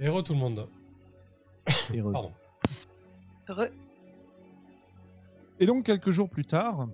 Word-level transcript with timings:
Heureux 0.00 0.22
tout 0.22 0.32
le 0.32 0.38
monde. 0.38 0.68
Pardon. 2.12 2.32
Heureux. 3.48 3.70
Et 5.58 5.66
donc, 5.66 5.84
quelques 5.84 6.10
jours 6.10 6.30
plus 6.30 6.46
tard, 6.46 6.88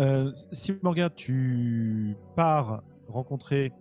euh, 0.00 0.32
si 0.50 0.74
Morgan, 0.82 1.10
tu 1.14 2.16
pars 2.34 2.82
rencontrer 3.08 3.72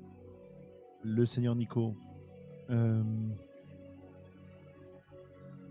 le 1.04 1.26
seigneur 1.26 1.56
Nico 1.56 1.96
euh, 2.70 3.02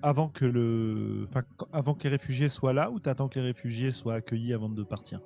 avant 0.02 0.28
que 0.28 0.46
le, 0.46 1.26
enfin, 1.28 1.42
avant 1.72 1.92
que 1.92 2.04
les 2.04 2.08
réfugiés 2.08 2.48
soient 2.48 2.72
là, 2.72 2.90
ou 2.90 2.98
t'attends 2.98 3.28
que 3.28 3.38
les 3.38 3.44
réfugiés 3.44 3.92
soient 3.92 4.14
accueillis 4.14 4.54
avant 4.54 4.70
de 4.70 4.82
partir? 4.82 5.20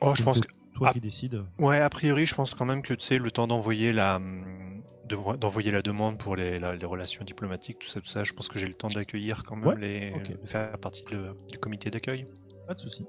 Oh, 0.00 0.14
je 0.16 0.24
pense 0.24 0.40
que. 0.40 0.48
Toi 0.78 0.88
Ah. 0.90 0.92
qui 0.92 1.00
décides. 1.00 1.42
Ouais, 1.58 1.78
a 1.80 1.88
priori, 1.90 2.24
je 2.26 2.34
pense 2.34 2.54
quand 2.54 2.64
même 2.64 2.82
que 2.82 2.94
tu 2.94 3.04
sais, 3.04 3.18
le 3.18 3.30
temps 3.30 3.46
d'envoyer 3.46 3.92
la, 3.92 4.16
hum, 4.16 4.82
de 5.08 5.16
vo- 5.16 5.36
d'envoyer 5.36 5.70
la 5.70 5.82
demande 5.82 6.18
pour 6.18 6.36
les, 6.36 6.58
la- 6.58 6.76
les 6.76 6.86
relations 6.86 7.24
diplomatiques, 7.24 7.78
tout 7.80 7.88
ça, 7.88 8.00
tout 8.00 8.06
ça, 8.06 8.24
je 8.24 8.32
pense 8.32 8.48
que 8.48 8.58
j'ai 8.58 8.66
le 8.66 8.74
temps 8.74 8.90
d'accueillir 8.90 9.42
quand 9.44 9.56
même 9.56 9.66
Ouais, 9.68 9.76
les, 9.78 10.12
ok. 10.14 10.40
de 10.42 10.46
faire 10.46 10.78
partie 10.78 11.04
de 11.10 11.34
du 11.50 11.58
comité 11.58 11.90
d'accueil. 11.90 12.26
Pas 12.66 12.74
de 12.74 12.80
souci. 12.80 13.04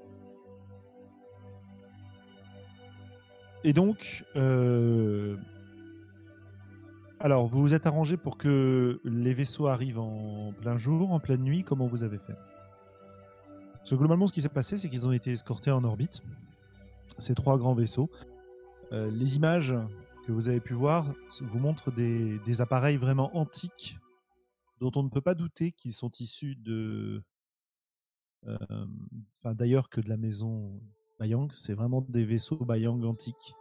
Et 3.64 3.72
donc, 3.74 4.24
euh, 4.36 5.36
alors, 7.18 7.48
vous 7.48 7.60
vous 7.60 7.74
êtes 7.74 7.86
arrangé 7.86 8.16
pour 8.16 8.38
que 8.38 9.00
les 9.04 9.34
vaisseaux 9.34 9.66
arrivent 9.66 9.98
en 9.98 10.52
plein 10.60 10.78
jour, 10.78 11.12
en 11.12 11.20
pleine 11.20 11.42
nuit, 11.42 11.62
comment 11.62 11.86
vous 11.86 12.02
avez 12.02 12.16
fait? 12.18 12.34
Parce 13.74 13.90
que 13.90 13.94
globalement, 13.96 14.26
ce 14.26 14.32
qui 14.32 14.40
s'est 14.40 14.48
passé, 14.48 14.78
c'est 14.78 14.88
qu'ils 14.88 15.06
ont 15.06 15.12
été 15.12 15.32
escortés 15.32 15.70
en 15.70 15.84
orbite, 15.84 16.22
ces 17.18 17.34
trois 17.34 17.58
grands 17.58 17.74
vaisseaux. 17.74 18.10
Euh, 18.92 19.10
les 19.10 19.36
images 19.36 19.74
que 20.26 20.32
vous 20.32 20.48
avez 20.48 20.60
pu 20.60 20.74
voir 20.74 21.12
vous 21.40 21.58
montrent 21.58 21.92
des, 21.92 22.60
appareils 22.60 22.96
vraiment 22.96 23.36
antiques, 23.36 23.98
dont 24.80 24.90
on 24.96 25.02
ne 25.02 25.08
peut 25.08 25.20
pas 25.20 25.34
douter 25.34 25.72
qu'ils 25.72 25.94
sont 25.94 26.10
issus 26.18 26.56
de, 26.56 27.22
euh, 28.46 28.56
enfin, 29.38 29.54
d'ailleurs 29.54 29.88
que 29.88 30.00
de 30.00 30.08
la 30.08 30.16
maison 30.16 30.80
Bayang. 31.18 31.50
C'est 31.52 31.74
vraiment 31.74 32.00
des 32.00 32.24
vaisseaux 32.24 32.56
Bayang 32.56 33.04
antiques, 33.04 33.54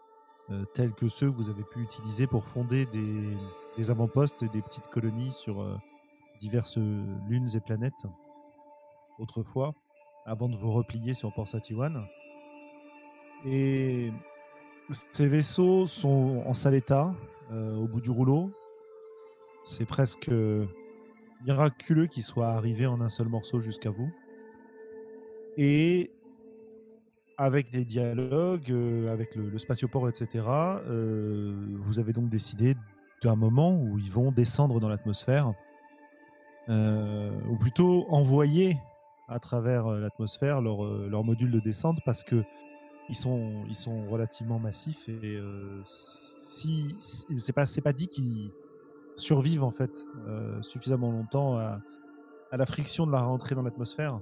euh, 0.50 0.66
tels 0.74 0.94
que 0.94 1.08
ceux 1.08 1.32
que 1.32 1.36
vous 1.36 1.50
avez 1.50 1.64
pu 1.64 1.82
utiliser 1.82 2.26
pour 2.26 2.46
fonder 2.46 2.86
des, 2.88 3.38
des 3.78 3.92
avant-postes 3.92 4.44
et 4.44 4.50
des 4.50 4.62
petites 4.62 4.88
colonies 4.88 5.32
sur 5.32 5.80
diverses 6.40 6.78
lunes 7.28 7.50
et 7.54 7.60
planètes 7.60 8.06
autrefois, 9.20 9.74
avant 10.26 10.50
de 10.50 10.56
vous 10.56 10.72
replier 10.72 11.14
sur 11.14 11.34
Port 11.34 11.48
Satiwan. 11.48 12.08
Et 13.46 14.12
ces 15.12 15.28
vaisseaux 15.28 15.86
sont 15.86 16.44
en 16.46 16.54
sale 16.54 16.76
état, 16.76 17.14
euh, 17.52 17.76
au 17.76 17.88
bout 17.88 18.02
du 18.02 18.10
rouleau. 18.10 18.52
C'est 19.66 19.86
presque 19.86 20.32
miraculeux 21.46 22.08
qu'ils 22.08 22.24
soient 22.24 22.50
arrivés 22.50 22.88
en 22.88 23.00
un 23.02 23.10
seul 23.10 23.28
morceau 23.28 23.60
jusqu'à 23.60 23.92
vous. 23.92 24.12
Et 25.58 26.12
avec 27.38 27.72
les 27.72 27.86
dialogues, 27.86 28.72
euh, 28.72 29.14
avec 29.14 29.36
le, 29.36 29.58
spatioport, 29.58 30.10
etc., 30.10 30.46
euh, 30.48 31.56
vous 31.80 32.00
avez 32.00 32.12
donc 32.12 32.30
décidé 32.30 32.76
d'un 33.22 33.36
moment 33.36 33.82
où 33.82 33.98
ils 34.00 34.12
vont 34.12 34.32
descendre 34.32 34.80
dans 34.80 34.90
l'atmosphère, 34.90 35.54
ou 36.70 37.58
plutôt 37.58 38.06
envoyer 38.10 38.78
à 39.28 39.40
travers 39.40 39.88
l'atmosphère 39.88 40.62
leur 40.62 41.24
module 41.24 41.50
de 41.50 41.60
descente, 41.60 41.98
parce 42.06 42.24
que 42.24 42.44
ils 43.10 43.16
sont, 43.16 43.64
ils 43.68 43.76
sont 43.76 44.08
relativement 44.08 44.60
massifs 44.60 45.10
et 45.10 45.36
euh, 45.36 45.82
si, 45.84 46.96
c'est 47.00 47.54
pas, 47.54 47.66
c'est 47.66 47.82
pas 47.82 47.92
dit 47.94 48.08
qu'ils 48.08 48.52
survivent 49.18 49.64
en 49.64 49.72
fait 49.72 50.06
euh, 50.28 50.62
suffisamment 50.62 51.12
longtemps 51.12 51.58
à, 51.58 51.82
la 52.52 52.66
friction 52.66 53.06
de 53.06 53.12
la 53.12 53.22
rentrée 53.22 53.56
dans 53.56 53.62
l'atmosphère. 53.62 54.22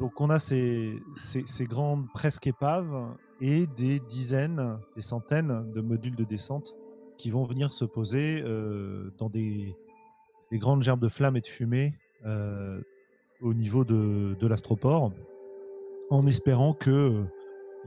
Donc 0.00 0.20
on 0.20 0.30
a 0.30 0.38
ces, 0.38 1.00
ces, 1.16 1.66
grandes 1.66 2.06
presque 2.12 2.46
épaves 2.46 3.16
et 3.40 3.66
des 3.66 4.00
dizaines, 4.00 4.78
des 4.96 5.02
centaines 5.02 5.70
de 5.72 5.80
modules 5.80 6.16
de 6.16 6.24
descente 6.24 6.74
qui 7.16 7.30
vont 7.30 7.44
venir 7.44 7.72
se 7.72 7.84
poser 7.84 8.42
euh, 8.44 9.10
dans 9.18 9.28
des, 9.28 9.76
des 10.50 10.58
grandes 10.58 10.82
gerbes 10.82 11.00
de 11.00 11.08
flammes 11.08 11.36
et 11.36 11.40
de 11.40 11.46
fumée 11.46 11.94
euh, 12.26 12.80
au 13.40 13.54
niveau 13.54 13.84
de 13.84 14.46
l'astroport, 14.46 15.12
en 16.10 16.26
espérant 16.26 16.74
que 16.74 16.90
euh, 16.90 17.24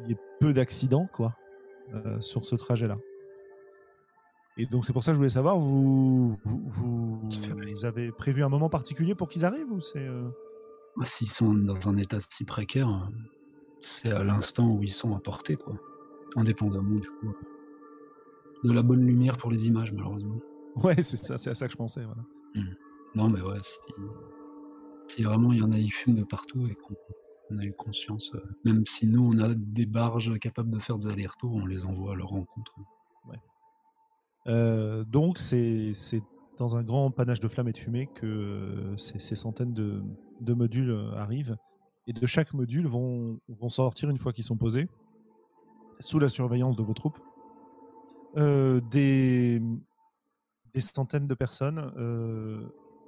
il 0.03 0.09
y 0.09 0.13
ait 0.13 0.17
peu 0.39 0.53
d'accidents 0.53 1.07
quoi 1.13 1.35
euh, 1.93 2.19
sur 2.21 2.45
ce 2.45 2.55
trajet-là. 2.55 2.97
Et 4.57 4.65
donc 4.65 4.85
c'est 4.85 4.93
pour 4.93 5.03
ça 5.03 5.11
que 5.11 5.15
je 5.15 5.17
voulais 5.19 5.29
savoir, 5.29 5.59
vous, 5.59 6.35
vous, 6.43 6.61
vous- 6.67 7.85
avez 7.85 8.11
prévu 8.11 8.43
un 8.43 8.49
moment 8.49 8.69
particulier 8.69 9.13
pour 9.13 9.29
qu'ils 9.29 9.45
arrivent 9.45 9.71
ou 9.71 9.79
c'est 9.79 10.05
euh, 10.07 10.27
Bah, 10.95 11.05
S'ils 11.05 11.29
sont 11.29 11.53
dans 11.53 11.87
un 11.87 11.95
état 11.97 12.17
si 12.31 12.43
précaire, 12.43 12.89
c'est 13.81 14.11
à 14.11 14.23
l'instant 14.23 14.67
où 14.71 14.81
ils 14.81 14.91
sont 14.91 15.15
apportés, 15.15 15.55
quoi. 15.57 15.75
Indépendamment, 16.35 16.95
du 16.99 17.07
coup, 17.07 17.27
euh, 17.29 18.67
de 18.67 18.71
la 18.73 18.81
bonne 18.81 19.05
lumière 19.05 19.37
pour 19.37 19.51
les 19.51 19.67
images, 19.67 19.91
malheureusement. 19.91 20.37
Ouais, 20.77 20.95
c'est 21.03 21.17
ça, 21.17 21.37
c'est 21.37 21.51
à 21.51 21.55
ça 21.55 21.67
que 21.67 21.71
je 21.73 21.77
pensais. 21.77 22.03
Voilà. 22.03 22.21
Non, 23.13 23.29
mais 23.29 23.41
ouais, 23.41 23.59
si, 23.61 23.77
si 25.07 25.23
vraiment 25.23 25.53
il 25.53 25.59
y 25.59 25.61
en 25.61 25.71
a, 25.71 25.77
ils 25.77 25.91
fument 25.91 26.15
de 26.15 26.23
partout 26.23 26.65
et 26.67 26.73
qu'on 26.75 26.95
on 27.49 27.57
a 27.59 27.63
eu 27.63 27.73
conscience, 27.73 28.31
euh, 28.35 28.41
même 28.65 28.85
si 28.85 29.07
nous 29.07 29.31
on 29.33 29.39
a 29.39 29.53
des 29.53 29.85
barges 29.85 30.37
capables 30.39 30.69
de 30.69 30.79
faire 30.79 30.97
des 30.97 31.07
allers-retours, 31.07 31.53
on 31.53 31.65
les 31.65 31.85
envoie 31.85 32.13
à 32.13 32.15
leur 32.15 32.29
rencontre. 32.29 32.75
Euh, 34.47 35.03
donc 35.03 35.37
c'est 35.37 35.93
dans 36.57 36.77
un 36.77 36.83
grand 36.83 37.11
panache 37.11 37.41
de 37.41 37.49
flammes 37.49 37.67
et 37.67 37.73
de 37.73 37.77
fumée 37.77 38.07
que 38.07 38.25
euh, 38.25 38.97
ces, 38.97 39.35
centaines 39.35 39.73
de, 39.73 40.53
modules 40.53 41.11
arrivent. 41.15 41.57
Et 42.07 42.13
de 42.13 42.25
chaque 42.25 42.53
module 42.53 42.87
vont, 42.87 43.39
sortir 43.67 44.09
une 44.09 44.17
fois 44.17 44.31
qu'ils 44.31 44.45
sont 44.45 44.55
posés, 44.55 44.87
sous 45.99 46.19
la 46.19 46.29
surveillance 46.29 46.77
de 46.77 46.83
vos 46.83 46.93
troupes, 46.93 47.19
des, 48.35 49.61
centaines 50.79 51.27
de 51.27 51.33
personnes, 51.33 51.91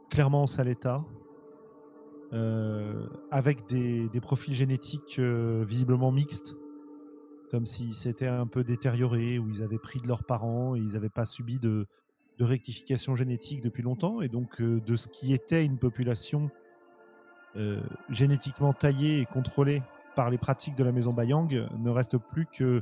clairement 0.09 0.43
en 0.43 0.47
sale 0.47 0.67
état, 0.67 1.05
avec 2.31 3.67
des, 3.67 4.09
profils 4.21 4.55
génétiques 4.55 5.17
euh, 5.19 5.63
visiblement 5.67 6.11
mixtes, 6.11 6.55
comme 7.51 7.65
si 7.65 7.93
c'était 7.93 8.27
un 8.27 8.45
peu 8.45 8.63
détérioré, 8.63 9.39
ou 9.39 9.49
ils 9.49 9.63
avaient 9.63 9.79
pris 9.79 9.99
de 9.99 10.07
leurs 10.07 10.23
parents 10.23 10.75
et 10.75 10.79
ils 10.79 10.93
n'avaient 10.93 11.09
pas 11.09 11.25
subi 11.25 11.59
de, 11.59 11.87
rectification 12.39 13.15
génétique 13.15 13.61
depuis 13.61 13.83
longtemps, 13.83 14.21
et 14.21 14.29
donc 14.29 14.61
euh, 14.61 14.79
de 14.79 14.95
ce 14.95 15.09
qui 15.09 15.33
était 15.33 15.65
une 15.65 15.77
population 15.77 16.49
euh, 17.57 17.81
génétiquement 18.09 18.71
taillée 18.71 19.19
et 19.19 19.25
contrôlée 19.25 19.81
par 20.15 20.29
les 20.29 20.37
pratiques 20.37 20.75
de 20.75 20.85
la 20.85 20.93
maison 20.93 21.11
Bayang, 21.11 21.67
ne 21.77 21.89
reste 21.89 22.17
plus 22.17 22.45
que 22.45 22.81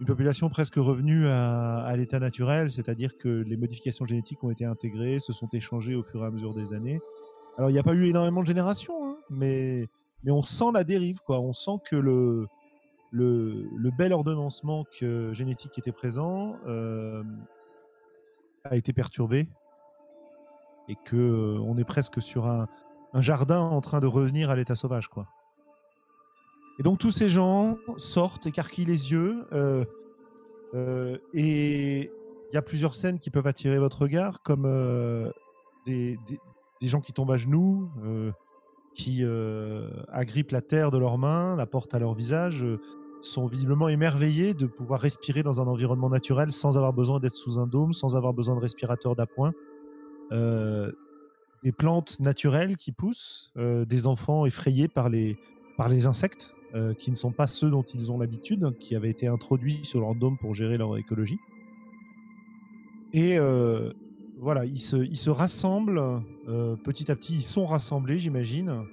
une 0.00 0.06
population 0.06 0.48
presque 0.48 0.74
revenue 0.74 1.26
à 1.26 1.94
l'état 1.96 2.18
naturel, 2.18 2.72
c'est-à-dire 2.72 3.16
que 3.18 3.28
les 3.28 3.56
modifications 3.56 4.04
génétiques 4.04 4.42
ont 4.42 4.50
été 4.50 4.64
intégrées, 4.64 5.20
se 5.20 5.32
sont 5.32 5.48
échangées 5.52 5.94
au 5.94 6.02
fur 6.02 6.24
et 6.24 6.26
à 6.26 6.30
mesure 6.30 6.54
des 6.54 6.74
années. 6.74 6.98
Alors 7.58 7.70
il 7.70 7.74
n'y 7.74 7.78
a 7.78 7.82
pas 7.82 7.94
eu 7.94 8.06
énormément 8.06 8.40
de 8.40 8.46
générations, 8.46 9.04
hein, 9.04 9.16
mais, 9.28 9.86
mais 10.24 10.32
on 10.32 10.42
sent 10.42 10.72
la 10.72 10.84
dérive, 10.84 11.20
quoi. 11.20 11.40
On 11.40 11.52
sent 11.52 11.78
que 11.84 11.96
le, 11.96 12.46
le, 13.10 13.68
le 13.76 13.90
bel 13.90 14.12
ordonnancement 14.12 14.84
que, 14.98 15.32
génétique 15.32 15.72
qui 15.72 15.80
était 15.80 15.92
présent 15.92 16.56
euh, 16.66 17.22
a 18.64 18.76
été 18.76 18.92
perturbé 18.92 19.48
et 20.88 20.96
que 21.04 21.16
euh, 21.16 21.58
on 21.60 21.76
est 21.76 21.84
presque 21.84 22.22
sur 22.22 22.46
un, 22.46 22.68
un 23.12 23.20
jardin 23.20 23.60
en 23.60 23.80
train 23.80 24.00
de 24.00 24.06
revenir 24.06 24.48
à 24.48 24.56
l'état 24.56 24.74
sauvage, 24.74 25.08
quoi. 25.08 25.26
Et 26.78 26.82
donc 26.82 26.98
tous 26.98 27.12
ces 27.12 27.28
gens 27.28 27.76
sortent, 27.98 28.46
écarquillent 28.46 28.86
les 28.86 29.12
yeux, 29.12 29.46
euh, 29.52 29.84
et 31.34 32.10
il 32.50 32.54
y 32.54 32.56
a 32.56 32.62
plusieurs 32.62 32.94
scènes 32.94 33.18
qui 33.18 33.28
peuvent 33.28 33.46
attirer 33.46 33.78
votre 33.78 34.00
regard, 34.00 34.40
comme 34.42 34.62
des, 35.84 36.18
des 36.82 36.88
gens 36.88 37.00
qui 37.00 37.12
tombent 37.12 37.30
à 37.30 37.36
genoux, 37.36 37.88
euh, 38.04 38.32
qui 38.92 39.20
euh, 39.22 39.88
agrippent 40.08 40.50
la 40.50 40.60
terre 40.60 40.90
de 40.90 40.98
leurs 40.98 41.16
mains, 41.16 41.54
la 41.54 41.64
portent 41.64 41.94
à 41.94 42.00
leur 42.00 42.14
visage, 42.14 42.64
euh, 42.64 42.78
sont 43.22 43.46
visiblement 43.46 43.88
émerveillés 43.88 44.52
de 44.52 44.66
pouvoir 44.66 45.00
respirer 45.00 45.44
dans 45.44 45.60
un 45.60 45.68
environnement 45.68 46.10
naturel 46.10 46.50
sans 46.50 46.76
avoir 46.76 46.92
besoin 46.92 47.20
d'être 47.20 47.36
sous 47.36 47.60
un 47.60 47.68
dôme, 47.68 47.92
sans 47.92 48.16
avoir 48.16 48.34
besoin 48.34 48.56
de 48.56 48.60
respirateurs 48.60 49.14
d'appoint. 49.14 49.52
Des 51.62 51.70
plantes 51.70 52.18
naturelles 52.18 52.76
qui 52.76 52.90
poussent, 52.90 53.52
des 53.54 54.06
enfants 54.08 54.44
effrayés 54.44 54.88
par 54.88 55.08
les, 55.08 55.38
par 55.76 55.88
les 55.88 56.06
insectes, 56.06 56.52
qui 56.98 57.12
ne 57.12 57.16
sont 57.16 57.30
pas 57.30 57.46
ceux 57.46 57.70
dont 57.70 57.84
ils 57.84 58.10
ont 58.10 58.18
l'habitude, 58.18 58.76
qui 58.80 58.96
avaient 58.96 59.10
été 59.10 59.28
introduits 59.28 59.84
sur 59.84 60.00
leur 60.00 60.16
dôme 60.16 60.36
pour 60.36 60.54
gérer 60.54 60.76
leur 60.76 60.96
écologie. 60.96 61.38
Et 63.12 63.38
voilà, 64.42 64.64
ils 64.64 64.80
se, 64.80 64.96
ils 64.96 65.16
se 65.16 65.30
rassemblent 65.30 66.20
euh, 66.48 66.74
petit 66.74 67.10
à 67.12 67.16
petit, 67.16 67.34
ils 67.34 67.42
sont 67.42 67.64
rassemblés, 67.64 68.18
j'imagine, 68.18 68.84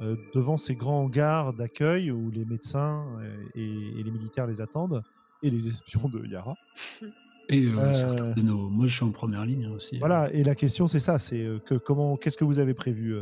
euh, 0.00 0.16
devant 0.34 0.56
ces 0.56 0.74
grands 0.74 1.04
hangars 1.04 1.52
d'accueil 1.52 2.10
où 2.10 2.30
les 2.32 2.44
médecins 2.44 3.06
et, 3.54 3.62
et 3.62 4.02
les 4.02 4.10
militaires 4.10 4.48
les 4.48 4.60
attendent, 4.60 5.02
et 5.44 5.50
les 5.50 5.68
espions 5.68 6.08
de 6.08 6.26
Yara. 6.26 6.56
Et 7.48 7.70
certains 7.94 8.32
de 8.32 8.42
nos. 8.42 8.68
Moi, 8.68 8.88
je 8.88 8.94
suis 8.94 9.04
en 9.04 9.12
première 9.12 9.46
ligne 9.46 9.68
aussi. 9.68 10.00
Voilà, 10.00 10.28
et 10.32 10.42
la 10.42 10.56
question, 10.56 10.88
c'est 10.88 10.98
ça 10.98 11.16
c'est 11.16 11.46
que 11.64 11.76
comment, 11.76 12.16
qu'est-ce 12.16 12.36
que 12.36 12.42
vous 12.42 12.58
avez 12.58 12.74
prévu 12.74 13.14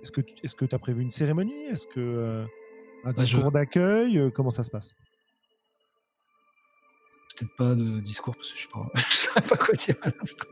Est-ce 0.00 0.56
que 0.56 0.64
tu 0.64 0.74
as 0.74 0.78
prévu 0.78 1.02
une 1.02 1.10
cérémonie? 1.10 1.66
Est-ce 1.66 1.86
que 1.86 2.46
un 3.04 3.12
bah, 3.12 3.12
discours 3.12 3.52
d'accueil? 3.52 4.30
Comment 4.32 4.48
ça 4.48 4.62
se 4.62 4.70
passe? 4.70 4.96
Peut-être 7.36 7.56
pas 7.56 7.74
de 7.74 8.00
discours 8.00 8.34
parce 8.34 8.52
que 8.52 8.58
je 8.58 8.66
ne 8.66 8.84
sais, 9.04 9.30
sais, 9.34 9.40
pas 9.42 9.56
quoi 9.56 9.74
dire 9.74 9.96
à 10.02 10.08
l'instant. 10.08 10.46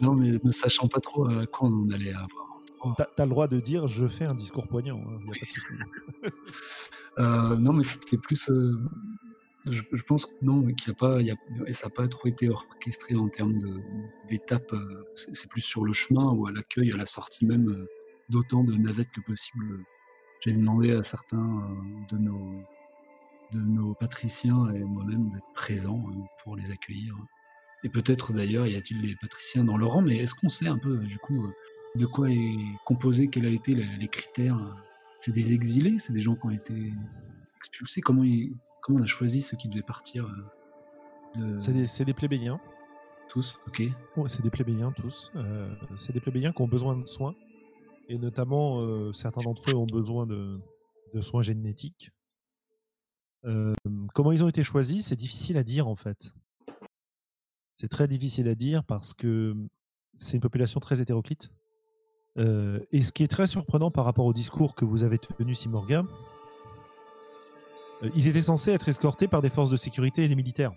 Non, 0.00 0.14
mais 0.14 0.32
ne 0.42 0.50
sachant 0.50 0.88
pas 0.88 1.00
trop 1.00 1.26
à 1.28 1.46
quoi 1.46 1.68
on 1.68 1.90
allait 1.90 2.12
avoir. 2.12 2.96
Tu 2.96 3.02
as, 3.02 3.24
le 3.24 3.30
droit 3.30 3.46
de 3.46 3.60
dire 3.60 3.88
je 3.88 4.06
fais 4.06 4.24
un 4.24 4.34
discours 4.34 4.66
poignant, 4.66 5.00
hein, 5.06 5.18
y 5.26 5.28
a 5.28 5.32
pas 5.32 5.46
de 5.46 5.50
souci. 5.50 6.32
euh, 7.18 7.56
non, 7.56 7.74
mais 7.74 7.84
c'était 7.84 8.16
plus 8.16 8.48
je, 9.66 10.02
pense 10.06 10.26
que 10.26 10.32
non, 10.42 10.64
qu'il 10.72 10.90
a 10.90 10.94
pas, 10.94 11.20
y 11.20 11.30
a, 11.30 11.34
et 11.66 11.72
ça 11.72 11.86
n'a 11.86 11.90
pas 11.90 12.08
trop 12.08 12.28
été 12.28 12.48
orchestré 12.48 13.14
en 13.14 13.28
termes 13.28 13.58
d'étapes. 14.28 14.72
Euh, 14.72 15.04
c'est 15.14 15.50
plus 15.50 15.60
sur 15.60 15.84
le 15.84 15.92
chemin 15.92 16.32
ou 16.32 16.46
à 16.46 16.52
l'accueil, 16.52 16.92
à 16.92 16.96
la 16.96 17.06
sortie 17.06 17.44
même 17.44 17.68
euh, 17.68 17.86
d'autant 18.28 18.64
de 18.64 18.74
navettes 18.74 19.10
que 19.10 19.20
possible. 19.20 19.84
J'ai 20.40 20.52
demandé 20.52 20.92
à 20.92 21.02
certains 21.02 21.36
euh, 21.36 22.14
de 22.14 22.18
nos, 22.18 22.62
de 23.52 23.60
nos 23.60 23.94
patriciens 23.94 24.68
et 24.74 24.80
moi-même 24.80 25.30
d'être 25.30 25.52
présents 25.54 26.02
pour 26.42 26.56
les 26.56 26.70
accueillir. 26.70 27.14
Et 27.84 27.88
peut-être 27.88 28.32
d'ailleurs 28.32 28.66
y 28.66 28.76
a-t-il 28.76 29.00
des 29.00 29.16
patriciens 29.20 29.64
dans 29.64 29.76
leur 29.76 29.92
rang, 29.92 30.02
mais 30.02 30.18
est-ce 30.18 30.34
qu'on 30.34 30.48
sait 30.48 30.68
un 30.68 30.78
peu 30.78 30.98
du 30.98 31.18
coup 31.18 31.46
de 31.96 32.06
quoi 32.06 32.30
est 32.30 32.56
composé, 32.84 33.28
quels 33.28 33.46
ont 33.46 33.52
été 33.52 33.74
les, 33.74 34.08
critères 34.08 34.58
C'est 35.18 35.32
des 35.32 35.52
exilés, 35.52 35.98
c'est 35.98 36.12
des 36.12 36.20
gens 36.20 36.36
qui 36.36 36.46
ont 36.46 36.50
été 36.50 36.92
expulsés. 37.56 38.00
Comment 38.00 38.22
ils 38.22 38.54
Comment 38.82 39.00
on 39.00 39.02
a 39.02 39.06
choisi 39.06 39.42
ceux 39.42 39.56
qui 39.56 39.68
devaient 39.68 39.82
partir 39.82 40.26
euh, 41.36 41.58
C'est 41.58 41.72
des, 41.72 42.04
des, 42.04 42.14
plébéiens. 42.14 42.60
Tous, 43.28 43.56
ok. 43.66 43.82
c'est 44.26 44.42
des 44.42 44.50
plébéiens 44.50 44.92
tous. 44.92 45.30
Euh, 45.36 45.72
c'est 45.96 46.12
des 46.12 46.20
plébéiens 46.20 46.52
qui 46.52 46.62
ont 46.62 46.68
besoin 46.68 46.96
de 46.96 47.06
soins. 47.06 47.34
Et 48.08 48.18
notamment, 48.18 48.80
euh, 48.80 49.12
certains 49.12 49.42
d'entre 49.42 49.70
eux 49.70 49.74
ont 49.74 49.86
besoin 49.86 50.26
de, 50.26 50.60
soins 51.20 51.42
génétiques. 51.42 52.10
Comment 54.14 54.32
ils 54.32 54.44
ont 54.44 54.48
été 54.48 54.62
choisis, 54.62 55.06
c'est 55.06 55.16
difficile 55.16 55.56
à 55.56 55.62
dire 55.62 55.88
en 55.88 55.96
fait. 55.96 56.32
C'est 57.76 57.88
très 57.88 58.08
difficile 58.08 58.48
à 58.48 58.54
dire 58.54 58.84
parce 58.84 59.14
que 59.14 59.54
c'est 60.18 60.36
une 60.36 60.42
population 60.42 60.80
très 60.80 61.00
hétéroclite. 61.00 61.50
et 62.36 63.02
ce 63.02 63.12
qui 63.12 63.22
est 63.22 63.28
très 63.28 63.46
surprenant 63.46 63.90
par 63.90 64.04
rapport 64.04 64.26
au 64.26 64.32
discours 64.32 64.74
que 64.74 64.84
vous 64.84 65.02
avez 65.02 65.18
tenu, 65.18 65.54
Simorga, 65.54 66.04
ils 68.14 68.28
étaient 68.28 68.42
censés 68.42 68.70
être 68.72 68.88
escortés 68.88 69.28
par 69.28 69.42
des 69.42 69.50
forces 69.50 69.70
de 69.70 69.76
sécurité 69.76 70.24
et 70.24 70.28
des 70.28 70.36
militaires. 70.36 70.72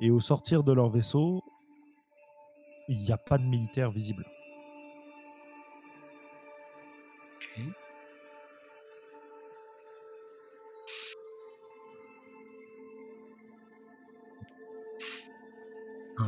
Et 0.00 0.10
au 0.10 0.20
sortir 0.20 0.64
de 0.64 0.72
leur 0.72 0.88
vaisseau, 0.90 1.42
il 2.88 2.98
n'y 2.98 3.12
a 3.12 3.18
pas 3.18 3.38
de 3.38 3.44
militaires 3.44 3.90
visibles. 3.90 4.26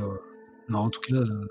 Euh, 0.03 0.17
non, 0.69 0.79
en 0.81 0.91
tout 0.91 1.01
cas, 1.01 1.15
euh, 1.15 1.47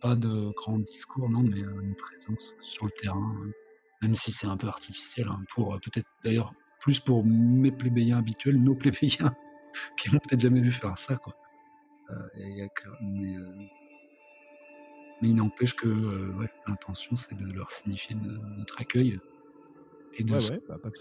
pas 0.00 0.16
de 0.16 0.50
grand 0.56 0.78
discours, 0.78 1.28
non, 1.30 1.42
mais 1.42 1.60
une 1.60 1.96
présence 1.96 2.54
sur 2.60 2.86
le 2.86 2.92
terrain. 2.92 3.36
Hein 3.42 3.52
même 4.02 4.14
si 4.14 4.32
c'est 4.32 4.46
un 4.46 4.56
peu 4.56 4.68
artificiel, 4.68 5.26
hein, 5.28 5.42
pour 5.50 5.74
euh, 5.74 5.78
peut-être 5.78 6.08
d'ailleurs 6.24 6.52
plus 6.80 7.00
pour 7.00 7.24
mes 7.24 7.72
plébéiens 7.72 8.18
habituels, 8.18 8.62
nos 8.62 8.74
plébéiens 8.76 9.34
qui 9.96 10.10
m'ont 10.10 10.18
peut-être 10.18 10.40
jamais 10.40 10.60
vu 10.60 10.72
faire 10.72 10.98
ça, 10.98 11.16
quoi. 11.16 11.34
Euh, 12.10 12.16
mais, 13.02 13.36
euh, 13.36 13.54
mais, 15.20 15.28
il 15.28 15.34
n'empêche 15.34 15.74
que 15.74 15.88
ouais, 16.36 16.50
l'intention, 16.66 17.16
c'est 17.16 17.34
de 17.34 17.44
leur 17.52 17.70
signifier 17.70 18.16
notre 18.56 18.80
accueil 18.80 19.20
et 20.14 20.24
de 20.24 20.32
ouais, 20.32 20.50
ouais, 20.50 20.60
bah, 20.68 20.78
pas 20.82 20.88
de 20.88 20.96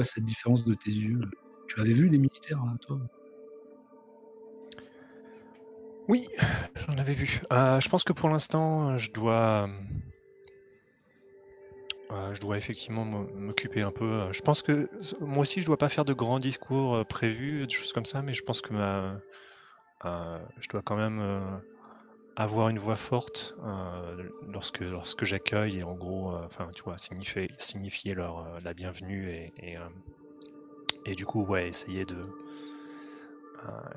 cette 0.00 0.24
différence 0.24 0.64
de 0.64 0.74
tes 0.74 0.90
yeux. 0.90 1.20
Tu 1.68 1.80
avais 1.80 1.92
vu 1.92 2.08
les 2.08 2.18
militaires, 2.18 2.60
hein, 2.60 2.76
toi? 2.80 2.98
Oui, 6.08 6.28
j'en 6.74 6.98
avais 6.98 7.12
vu. 7.12 7.40
Euh, 7.52 7.80
je 7.80 7.88
pense 7.88 8.04
que 8.04 8.12
pour 8.12 8.28
l'instant, 8.28 8.98
je 8.98 9.10
dois, 9.12 9.68
euh, 12.10 12.34
je 12.34 12.40
dois 12.40 12.56
effectivement 12.56 13.04
m'occuper 13.04 13.82
un 13.82 13.92
peu. 13.92 14.30
Je 14.32 14.42
pense 14.42 14.62
que 14.62 14.90
moi 15.20 15.38
aussi, 15.38 15.60
je 15.60 15.66
dois 15.66 15.78
pas 15.78 15.88
faire 15.88 16.04
de 16.04 16.12
grands 16.12 16.40
discours 16.40 16.96
euh, 16.96 17.04
prévus, 17.04 17.66
des 17.66 17.72
choses 17.72 17.92
comme 17.92 18.04
ça, 18.04 18.20
mais 18.22 18.34
je 18.34 18.42
pense 18.42 18.60
que 18.60 18.72
ma, 18.74 19.20
je 20.58 20.68
dois 20.68 20.82
quand 20.82 20.96
même 20.96 21.22
avoir 22.36 22.68
une 22.68 22.78
voix 22.78 22.96
forte 22.96 23.56
lorsque, 24.48 24.80
lorsque 24.80 25.24
j'accueille 25.24 25.78
et 25.78 25.82
en 25.82 25.94
gros, 25.94 26.34
enfin, 26.44 26.68
tu 26.74 26.82
vois, 26.82 26.98
signifier, 26.98 27.50
signifier 27.58 28.14
leur 28.14 28.60
la 28.60 28.74
bienvenue 28.74 29.28
et, 29.30 29.52
et, 31.04 31.14
du 31.14 31.26
coup, 31.26 31.44
ouais, 31.44 31.68
essayer 31.68 32.04
de 32.04 32.16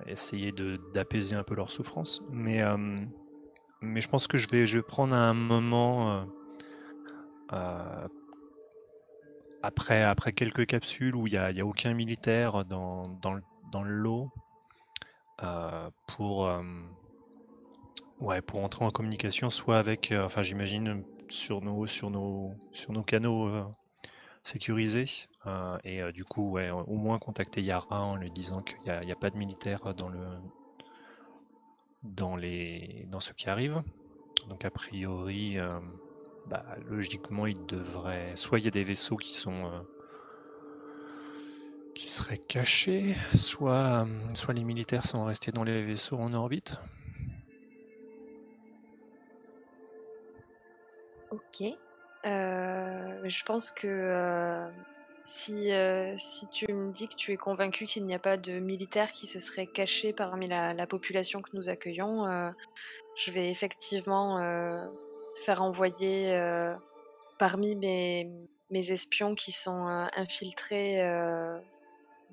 essayer 0.07 0.53
d'apaiser 0.93 1.35
un 1.35 1.43
peu 1.43 1.55
leur 1.55 1.71
souffrance. 1.71 2.21
Mais, 2.29 2.61
euh, 2.61 2.77
mais 3.81 4.01
je 4.01 4.09
pense 4.09 4.27
que 4.27 4.37
je 4.37 4.47
vais, 4.49 4.67
je 4.67 4.77
vais 4.77 4.83
prendre 4.83 5.15
un 5.15 5.33
moment 5.33 6.11
euh, 6.11 6.23
euh, 7.53 8.07
après, 9.63 10.03
après 10.03 10.33
quelques 10.33 10.65
capsules 10.65 11.15
où 11.15 11.27
il 11.27 11.31
n'y 11.31 11.37
a, 11.37 11.45
a, 11.45 11.65
aucun 11.65 11.93
militaire 11.93 12.65
dans, 12.65 13.07
dans, 13.21 13.39
dans 13.71 13.83
le 13.83 13.93
lot 13.93 14.31
pour, 16.07 16.49
ouais, 18.19 18.41
pour 18.41 18.63
entrer 18.63 18.85
en 18.85 18.89
communication, 18.89 19.49
soit 19.49 19.77
avec, 19.77 20.13
enfin 20.15 20.41
j'imagine, 20.41 21.03
sur 21.29 21.61
nos, 21.61 21.87
sur, 21.87 22.09
nos, 22.09 22.53
sur 22.71 22.91
nos 22.91 23.03
canaux. 23.03 23.47
Euh, 25.47 25.77
et 25.83 26.01
euh, 26.01 26.11
du 26.11 26.23
coup, 26.23 26.51
ouais, 26.51 26.69
au 26.69 26.95
moins 26.95 27.19
contacter 27.19 27.61
Yara 27.61 28.01
en 28.01 28.15
lui 28.15 28.31
disant 28.31 28.61
qu'il 28.61 28.77
n'y 29.03 29.11
a, 29.11 29.15
pas 29.15 29.29
de 29.29 29.37
militaires 29.37 29.93
dans 29.95 30.09
le 30.09 30.19
dans 32.03 32.35
les 32.35 33.07
dans 33.11 33.19
ce 33.19 33.33
qui 33.33 33.49
arrive. 33.49 33.81
Donc 34.49 34.65
a 34.65 34.69
priori, 34.69 35.57
euh, 35.57 35.79
bah, 36.47 36.63
logiquement, 36.87 37.47
il 37.47 37.65
devrait. 37.65 38.35
Soit 38.35 38.59
il 38.59 38.65
y 38.65 38.67
a 38.67 38.71
des 38.71 38.83
vaisseaux 38.83 39.17
qui 39.17 39.33
sont 39.33 39.71
qui 41.95 42.09
seraient 42.09 42.37
cachés, 42.37 43.15
soit 43.35 44.05
soit 44.33 44.53
les 44.53 44.63
militaires 44.63 45.05
sont 45.05 45.25
restés 45.25 45.51
dans 45.51 45.63
les 45.63 45.81
vaisseaux 45.81 46.17
en 46.17 46.33
orbite. 46.33 46.75
Ok. 51.35 51.67
Euh, 52.25 53.19
je 53.25 53.43
pense 53.43 53.71
que 53.71 53.87
euh, 53.87 54.69
si, 55.25 55.73
euh, 55.73 56.15
si 56.17 56.47
tu 56.47 56.71
me 56.71 56.93
dis 56.93 57.09
que 57.09 57.15
tu 57.15 57.33
es 57.33 57.37
convaincu 57.37 57.85
qu'il 57.85 58.05
n'y 58.05 58.15
a 58.15 58.19
pas 58.19 58.37
de 58.37 58.59
militaires 58.59 59.11
qui 59.11 59.27
se 59.27 59.41
seraient 59.41 59.67
cachés 59.67 60.13
parmi 60.13 60.47
la, 60.47 60.87
population 60.87 61.41
que 61.41 61.49
nous 61.53 61.67
accueillons, 61.67 62.53
je 63.17 63.31
vais 63.31 63.51
effectivement 63.51 64.39
faire 65.43 65.61
envoyer 65.61 66.39
parmi 67.37 67.75
mes, 67.75 68.29
mes, 68.71 68.91
espions 68.91 69.35
qui 69.35 69.51
sont 69.51 69.87
infiltrés 70.15 71.01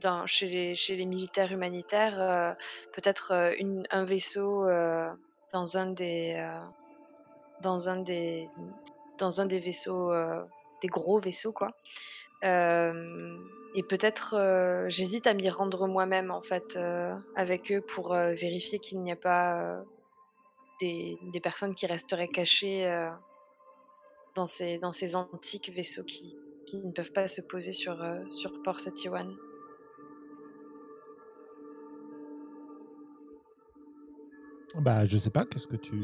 dans, 0.00 0.26
chez, 0.26 0.48
les, 0.48 0.74
chez, 0.74 0.96
les, 0.96 1.06
militaires 1.06 1.50
humanitaires, 1.50 2.56
peut-être 2.92 3.32
un 3.90 4.04
vaisseau 4.04 4.66
dans 5.52 5.76
un 5.76 5.86
des 5.86 6.46
dans 7.62 7.88
un 7.88 7.98
des, 7.98 8.48
dans 9.22 9.40
un 9.40 9.46
des 9.46 9.60
vaisseaux, 9.60 10.12
euh, 10.12 10.42
des 10.82 10.88
gros 10.88 11.20
vaisseaux, 11.20 11.52
quoi. 11.52 11.70
Euh, 12.44 13.38
et 13.76 13.84
peut-être, 13.84 14.34
euh, 14.34 14.88
j'hésite 14.88 15.28
à 15.28 15.32
m'y 15.32 15.48
rendre 15.48 15.86
moi-même, 15.86 16.32
en 16.32 16.42
fait, 16.42 16.76
avec 17.36 17.70
eux 17.70 17.80
pour 17.80 18.14
vérifier 18.14 18.80
qu'il 18.80 19.00
n'y 19.00 19.12
a 19.12 19.16
pas 19.16 19.82
des, 20.80 21.16
personnes 21.40 21.74
qui 21.74 21.86
resteraient 21.86 22.28
cachées 22.28 22.84
dans, 24.34 24.48
ces, 24.48 24.78
dans 24.78 24.92
ces 24.92 25.14
antiques 25.14 25.70
vaisseaux 25.70 26.04
qui, 26.04 26.36
qui 26.66 26.78
ne 26.78 26.90
peuvent 26.90 27.12
pas 27.12 27.28
se 27.28 27.40
poser 27.40 27.72
sur, 27.72 28.04
sur 28.28 28.60
Port 28.64 28.80
Satiwan. 28.80 29.32
Bah, 34.74 35.06
je 35.06 35.16
sais 35.16 35.30
pas, 35.30 35.44
qu'est-ce 35.44 35.68
que 35.68 35.76
tu 35.76 36.02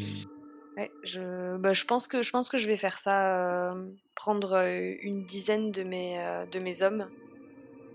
je, 1.02 1.56
bah, 1.56 1.72
je, 1.72 1.84
pense 1.84 2.06
que, 2.06 2.22
je 2.22 2.30
pense 2.30 2.48
que 2.48 2.58
je 2.58 2.66
vais 2.66 2.76
faire 2.76 2.98
ça, 2.98 3.36
euh, 3.36 3.90
prendre 4.14 4.52
euh, 4.52 4.94
une 5.02 5.24
dizaine 5.24 5.72
de 5.72 5.82
mes, 5.82 6.20
euh, 6.20 6.46
de 6.46 6.58
mes 6.58 6.82
hommes 6.82 7.08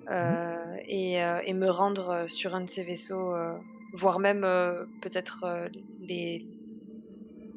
mmh 0.10 0.54
et, 0.86 1.14
et, 1.16 1.54
me 1.54 1.70
rendre 1.70 2.26
sur 2.28 2.56
un 2.56 2.62
de 2.62 2.70
ces 2.70 2.84
vaisseaux, 2.84 3.34
voire 3.94 4.20
même 4.20 4.42
peut-être 5.02 5.70
les, 6.02 6.46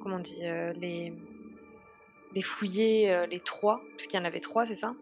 comment 0.00 0.16
on 0.16 0.20
dit, 0.20 0.42
les, 0.42 1.12
les 2.32 2.42
fouiller 2.42 3.26
les 3.28 3.40
trois, 3.40 3.80
puisqu'il 3.96 4.16
y 4.16 4.20
en 4.20 4.24
avait 4.24 4.38
trois, 4.38 4.64
c'est 4.64 4.76
ça? 4.76 4.94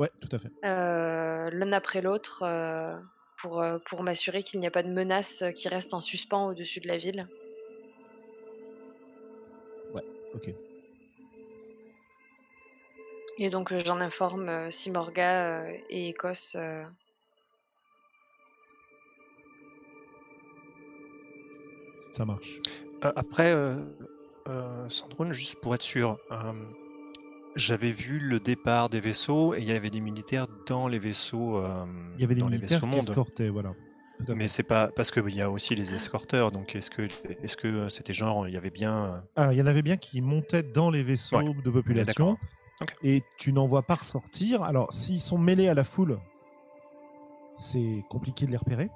Ouais, 0.00 0.10
tout 0.20 0.28
à 0.32 0.40
fait. 0.40 0.50
L'un 0.64 1.72
après 1.72 2.00
l'autre, 2.00 2.42
pour, 3.36 3.64
pour 3.84 4.02
m'assurer 4.02 4.42
qu'il 4.42 4.58
n'y 4.58 4.66
a 4.66 4.72
pas 4.72 4.82
de 4.82 4.90
menace 4.90 5.44
qui 5.54 5.68
reste 5.68 5.94
en 5.94 6.00
suspens 6.00 6.48
au-dessus 6.48 6.80
de 6.80 6.88
la 6.88 6.98
ville. 6.98 7.28
Ok. 10.36 10.54
Et 13.38 13.50
donc 13.50 13.72
euh, 13.72 13.80
j'en 13.84 14.00
informe 14.00 14.48
euh, 14.48 14.70
Simorga 14.70 15.62
euh, 15.64 15.72
et 15.90 16.08
Écosse. 16.08 16.56
euh, 16.58 16.84
Ça 22.12 22.24
marche. 22.24 22.60
Euh, 23.04 23.12
après, 23.16 23.52
euh, 23.52 23.76
euh, 24.48 24.88
Sandrone, 24.88 25.32
juste 25.32 25.56
pour 25.60 25.74
être 25.74 25.82
sûr, 25.82 26.18
euh, 26.30 26.52
j'avais 27.56 27.90
vu 27.90 28.18
le 28.18 28.40
départ 28.40 28.88
des 28.88 29.00
vaisseaux 29.00 29.54
et 29.54 29.58
il 29.58 29.64
y 29.64 29.72
avait 29.72 29.90
des 29.90 30.00
militaires 30.00 30.46
dans 30.66 30.88
les 30.88 30.98
vaisseaux. 30.98 31.58
euh, 31.58 31.84
Il 32.16 32.22
y 32.22 32.24
avait 32.24 32.34
des 32.34 32.40
dans 32.40 32.48
les 32.48 32.56
militaires 32.56 32.80
vaisseaux 32.80 32.86
qui 32.86 32.96
monde. 32.96 33.08
escortaient, 33.10 33.48
voilà. 33.50 33.74
Mais 34.34 34.48
c'est 34.48 34.62
pas 34.62 34.88
parce 34.88 35.10
qu'il 35.10 35.34
y 35.34 35.42
a 35.42 35.50
aussi 35.50 35.74
les 35.74 35.94
escorteurs. 35.94 36.50
Donc 36.50 36.74
est-ce 36.74 36.90
que 36.90 37.08
est-ce 37.42 37.56
que 37.56 37.88
c'était 37.88 38.12
genre 38.12 38.48
il 38.48 38.54
y 38.54 38.56
avait 38.56 38.70
bien 38.70 39.04
euh, 39.04 39.18
Ah, 39.36 39.52
il 39.52 39.58
y 39.58 39.62
en 39.62 39.66
avait 39.66 39.82
bien 39.82 39.96
qui 39.96 40.20
montaient 40.22 40.62
dans 40.62 40.90
les 40.90 41.02
vaisseaux 41.02 41.36
Ouais, 41.38 41.54
de 41.62 41.70
population. 41.70 42.38
Ok. 42.80 42.94
et 43.02 43.22
tu 43.38 43.52
n'en 43.52 43.66
vois 43.66 43.82
pas 43.86 43.94
ressortir. 43.94 44.62
Alors, 44.62 44.92
s'ils 44.92 45.20
sont 45.20 45.38
mêlés 45.38 45.68
à 45.68 45.74
la 45.74 45.84
foule, 45.84 46.18
c'est 47.56 48.04
compliqué 48.10 48.44
de 48.46 48.50
les 48.50 48.56
repérer. 48.56 48.90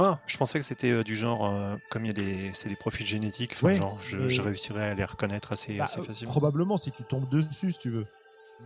Ah, 0.00 0.20
je 0.26 0.36
pensais 0.36 0.58
que 0.60 0.64
c'était 0.64 0.90
euh, 0.90 1.02
du 1.04 1.16
genre 1.16 1.44
euh, 1.46 1.76
comme 1.90 2.04
il 2.04 2.08
y 2.08 2.10
a 2.10 2.14
des 2.14 2.50
c'est 2.54 2.68
des 2.68 2.76
profils 2.76 3.06
génétiques. 3.06 3.56
Ouais, 3.62 3.74
genre 3.74 3.98
je, 4.00 4.16
mais- 4.16 4.28
je 4.28 4.42
réussirais 4.42 4.90
à 4.90 4.94
les 4.94 5.04
reconnaître 5.04 5.52
assez, 5.52 5.76
Bah, 5.76 5.84
assez 5.84 6.00
euh, 6.00 6.04
facilement. 6.04 6.30
probablement 6.32 6.76
si 6.76 6.92
tu 6.92 7.02
tombes 7.04 7.28
dessus, 7.28 7.72
si 7.72 7.78
tu 7.78 7.90
veux. 7.90 8.06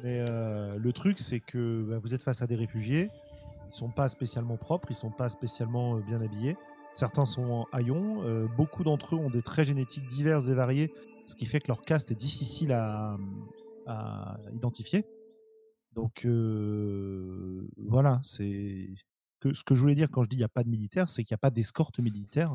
Mais 0.02 0.18
euh, 0.20 0.78
le 0.78 0.92
truc, 0.92 1.18
c'est 1.18 1.40
que 1.40 1.84
bah, 1.88 1.98
vous 2.02 2.14
êtes 2.14 2.22
face 2.22 2.42
à 2.42 2.46
des 2.46 2.56
réfugiés. 2.56 3.10
Ils 3.72 3.76
sont 3.76 3.90
pas 3.90 4.08
spécialement 4.08 4.56
propres, 4.58 4.88
ils 4.90 4.94
sont 4.94 5.10
pas 5.10 5.28
spécialement 5.28 5.96
euh, 5.96 6.00
bien 6.00 6.20
habillés. 6.20 6.56
Certains 6.94 7.24
sont 7.24 7.50
en 7.50 7.66
haillons. 7.72 8.22
euh, 8.24 8.46
beaucoup 8.56 8.84
d'entre 8.84 9.14
eux 9.14 9.18
ont 9.18 9.30
des 9.30 9.42
traits 9.42 9.66
génétiques 9.66 10.06
divers 10.06 10.50
et 10.50 10.54
variés, 10.54 10.92
ce 11.26 11.34
qui 11.34 11.46
fait 11.46 11.58
que 11.58 11.68
leur 11.68 11.80
caste 11.82 12.10
est 12.10 12.16
difficile 12.16 12.72
à, 12.72 13.16
à 13.86 14.36
identifier. 14.52 15.06
Donc 15.94 16.26
euh, 16.26 17.66
voilà, 17.88 18.20
c'est 18.22 18.90
que 19.40 19.54
ce 19.54 19.64
que 19.64 19.74
je 19.74 19.80
voulais 19.80 19.94
dire 19.94 20.10
quand 20.10 20.22
je 20.22 20.28
dis 20.28 20.36
il 20.36 20.40
n'y 20.40 20.44
a 20.44 20.48
pas 20.48 20.64
de 20.64 20.68
militaires, 20.68 21.08
c'est 21.08 21.24
qu'il 21.24 21.34
n'y 21.34 21.36
a 21.36 21.38
pas 21.38 21.50
d'escorte 21.50 21.98
militaire 21.98 22.54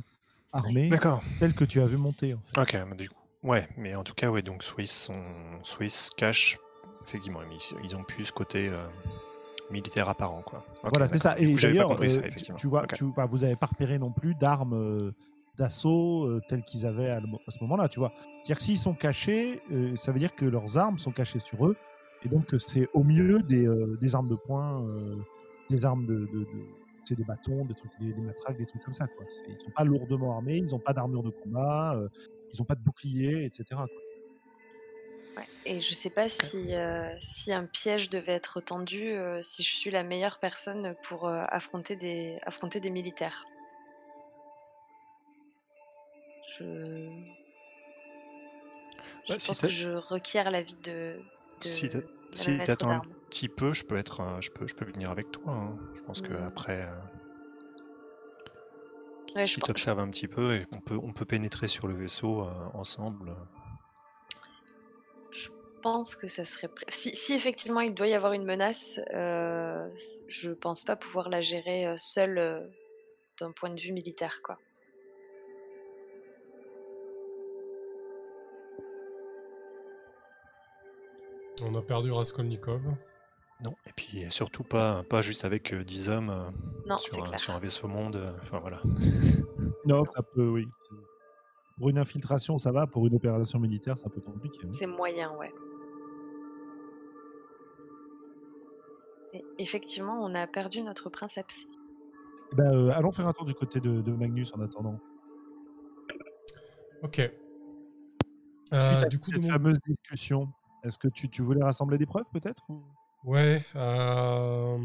armée 0.53 0.89
telle 1.39 1.53
que 1.53 1.65
tu 1.65 1.81
as 1.81 1.87
vu 1.87 1.97
monter. 1.97 2.33
En 2.33 2.39
fait. 2.41 2.59
Ok, 2.61 2.89
bah, 2.89 2.95
du 2.95 3.09
coup. 3.09 3.15
Ouais, 3.43 3.67
mais 3.77 3.95
en 3.95 4.03
tout 4.03 4.13
cas, 4.13 4.29
ouais, 4.29 4.41
donc 4.41 4.63
Swiss, 4.63 4.91
sont... 4.91 5.23
Swiss 5.63 6.09
cache, 6.17 6.57
effectivement, 7.05 7.41
ils, 7.43 7.85
ils 7.85 7.95
ont 7.95 8.03
plus 8.03 8.25
ce 8.25 8.31
côté 8.31 8.67
euh, 8.67 8.87
militaire 9.71 10.07
apparent, 10.09 10.41
quoi. 10.43 10.63
Voilà, 10.91 11.07
c'est 11.07 11.17
ça. 11.17 11.37
Et 11.39 11.45
d'ailleurs, 11.67 11.89
euh, 12.17 12.21
tu- 12.55 12.67
vois, 12.67 12.81
tu, 12.97 13.05
bah, 13.15 13.25
vous 13.25 13.39
n'avez 13.39 13.55
pas 13.55 13.65
repéré 13.67 13.99
non 13.99 14.11
plus 14.11 14.33
d'armes 14.35 14.73
euh, 14.73 15.11
d'assaut 15.57 16.25
euh, 16.25 16.41
telles 16.47 16.63
qu'ils 16.63 16.85
avaient 16.85 17.09
à, 17.09 17.19
ce 17.49 17.57
moment-là, 17.61 17.89
tu 17.89 17.99
vois. 17.99 18.11
C'est-à-dire 18.15 18.57
que 18.57 18.61
s'ils 18.61 18.77
sont 18.77 18.93
cachés, 18.93 19.61
euh, 19.71 19.95
ça 19.95 20.11
veut 20.11 20.19
dire 20.19 20.35
que 20.35 20.45
leurs 20.45 20.77
armes 20.77 20.97
sont 20.97 21.11
cachées 21.11 21.39
sur 21.39 21.65
eux, 21.65 21.75
et 22.23 22.29
donc 22.29 22.53
c'est 22.59 22.87
au 22.93 23.03
mieux 23.03 23.41
des, 23.43 23.67
euh, 23.67 23.97
des 24.01 24.15
armes 24.15 24.27
de 24.27 24.35
poing, 24.35 24.85
des 25.69 25.83
armes 25.85 26.05
de, 26.05 26.13
de, 26.31 26.39
de- 26.39 26.47
c'est 27.03 27.15
des 27.15 27.23
bâtons, 27.23 27.65
des 27.65 27.73
trucs, 27.73 27.91
des, 27.99 28.13
des 28.13 28.21
matraques, 28.21 28.57
des 28.57 28.65
trucs 28.65 28.83
comme 28.83 28.93
ça. 28.93 29.07
Quoi. 29.07 29.25
Ils 29.49 29.55
sont 29.57 29.71
pas 29.71 29.83
lourdement 29.83 30.33
armés, 30.35 30.57
ils 30.57 30.71
n'ont 30.71 30.79
pas 30.79 30.93
d'armure 30.93 31.23
de 31.23 31.29
combat, 31.29 31.99
ils 32.53 32.57
n'ont 32.59 32.65
pas 32.65 32.75
de 32.75 32.81
bouclier, 32.83 33.45
etc. 33.45 33.63
quoi. 33.71 33.87
Ouais. 35.37 35.47
Et 35.65 35.79
je 35.79 35.93
sais 35.93 36.09
pas 36.09 36.29
si, 36.29 36.73
euh, 36.73 37.15
si 37.19 37.51
un 37.53 37.65
piège 37.65 38.09
devait 38.09 38.33
être 38.33 38.61
tendu, 38.61 39.11
euh, 39.11 39.41
si 39.41 39.63
je 39.63 39.73
suis 39.73 39.91
la 39.91 40.03
meilleure 40.03 40.39
personne 40.39 40.95
pour 41.03 41.27
euh, 41.27 41.43
affronter, 41.49 41.95
des, 41.95 42.37
affronter 42.43 42.79
des 42.79 42.89
militaires. 42.89 43.45
Je, 46.59 46.63
je 49.25 49.29
Bah, 49.29 49.35
pense 49.45 49.61
que 49.61 49.67
je 49.67 49.89
requiers 49.89 50.43
l'avis 50.43 50.75
de, 50.75 51.17
de, 51.61 51.69
Si 51.69 51.89
la 51.89 51.99
si 52.33 52.57
t'attends 52.63 52.91
un 52.91 53.01
petit 53.29 53.49
peu, 53.49 53.73
je 53.73 53.83
peux 53.83 53.97
être, 53.97 54.21
je 54.41 54.49
peux, 54.51 54.67
je 54.67 54.75
peux 54.75 54.85
venir 54.85 55.11
avec 55.11 55.31
toi. 55.31 55.53
hein. 55.53 55.77
Je 55.95 56.01
pense 56.01 56.21
que 56.21 56.33
Mm. 56.33 56.47
après, 56.47 56.87
Ouais, 59.35 59.45
si 59.45 59.61
tu 59.61 59.69
observes 59.69 59.99
un 59.99 60.09
petit 60.09 60.27
peu, 60.27 60.55
et 60.55 60.65
on 60.75 60.79
peut, 60.79 60.97
on 61.01 61.11
peut 61.11 61.25
pénétrer 61.25 61.67
sur 61.67 61.87
le 61.87 61.95
vaisseau 61.95 62.41
ensemble. 62.73 63.35
Pense 65.89 66.17
que 66.17 66.27
ça 66.27 66.43
serait. 66.43 66.69
Si, 66.89 67.15
si 67.15 67.31
effectivement 67.31 67.79
il 67.79 67.93
doit 67.93 68.07
y 68.07 68.13
avoir 68.13 68.33
une 68.33 68.43
menace, 68.43 68.99
euh, 69.13 69.87
je 70.27 70.51
pense 70.51 70.83
pas 70.83 70.97
pouvoir 70.97 71.29
la 71.29 71.39
gérer 71.39 71.87
euh, 71.87 71.95
seule 71.95 72.37
euh, 72.37 72.67
d'un 73.39 73.53
point 73.53 73.69
de 73.69 73.79
vue 73.79 73.93
militaire, 73.93 74.41
quoi. 74.43 74.57
On 81.61 81.73
a 81.73 81.81
perdu 81.81 82.11
Raskolnikov. 82.11 82.81
Non, 83.63 83.73
et 83.85 83.93
puis 83.95 84.25
surtout 84.29 84.63
pas, 84.65 85.03
pas 85.09 85.21
juste 85.21 85.45
avec 85.45 85.73
euh, 85.73 85.85
10 85.85 86.09
hommes 86.09 86.51
Non, 86.85 86.97
sur, 86.97 87.33
un, 87.33 87.37
sur 87.37 87.53
un 87.53 87.59
vaisseau 87.59 87.87
monde. 87.87 88.35
Enfin 88.41 88.59
voilà. 88.59 88.81
Non, 89.85 90.03
ça 90.03 90.21
peut, 90.21 90.49
oui. 90.49 90.67
Pour 91.77 91.87
une 91.87 91.97
infiltration, 91.97 92.57
ça 92.57 92.73
va. 92.73 92.87
Pour 92.87 93.07
une 93.07 93.15
opération 93.15 93.57
militaire, 93.57 93.97
ça 93.97 94.09
peut 94.09 94.17
être 94.17 94.25
compliqué. 94.25 94.59
oui. 94.65 94.75
C'est 94.77 94.85
moyen, 94.85 95.31
ouais. 95.37 95.49
Et 99.37 99.63
effectivement, 99.63 100.19
on 100.23 100.33
a 100.35 100.47
perdu 100.47 100.81
notre 100.81 101.09
princeps. 101.09 101.67
Ben, 102.53 102.71
euh, 102.73 102.91
allons 102.93 103.11
faire 103.11 103.27
un 103.27 103.33
tour 103.33 103.45
du 103.45 103.53
côté 103.53 103.79
de, 103.79 104.01
de 104.01 104.11
Magnus 104.13 104.53
en 104.53 104.61
attendant. 104.61 104.99
Ok. 107.03 107.15
Suite 107.15 107.33
Euh, 108.73 109.01
à 109.01 109.05
du 109.05 109.19
coup, 109.19 109.31
de 109.31 109.35
cette 109.35 109.43
mon- 109.45 109.51
fameuse 109.53 109.77
discussion, 109.85 110.49
est-ce 110.83 110.97
que 110.97 111.07
tu, 111.07 111.29
tu 111.29 111.41
voulais 111.41 111.63
rassembler 111.63 111.97
des 111.97 112.05
preuves 112.05 112.25
peut-être 112.33 112.63
ou- 112.69 112.83
Ouais, 113.23 113.63
euh, 113.75 114.77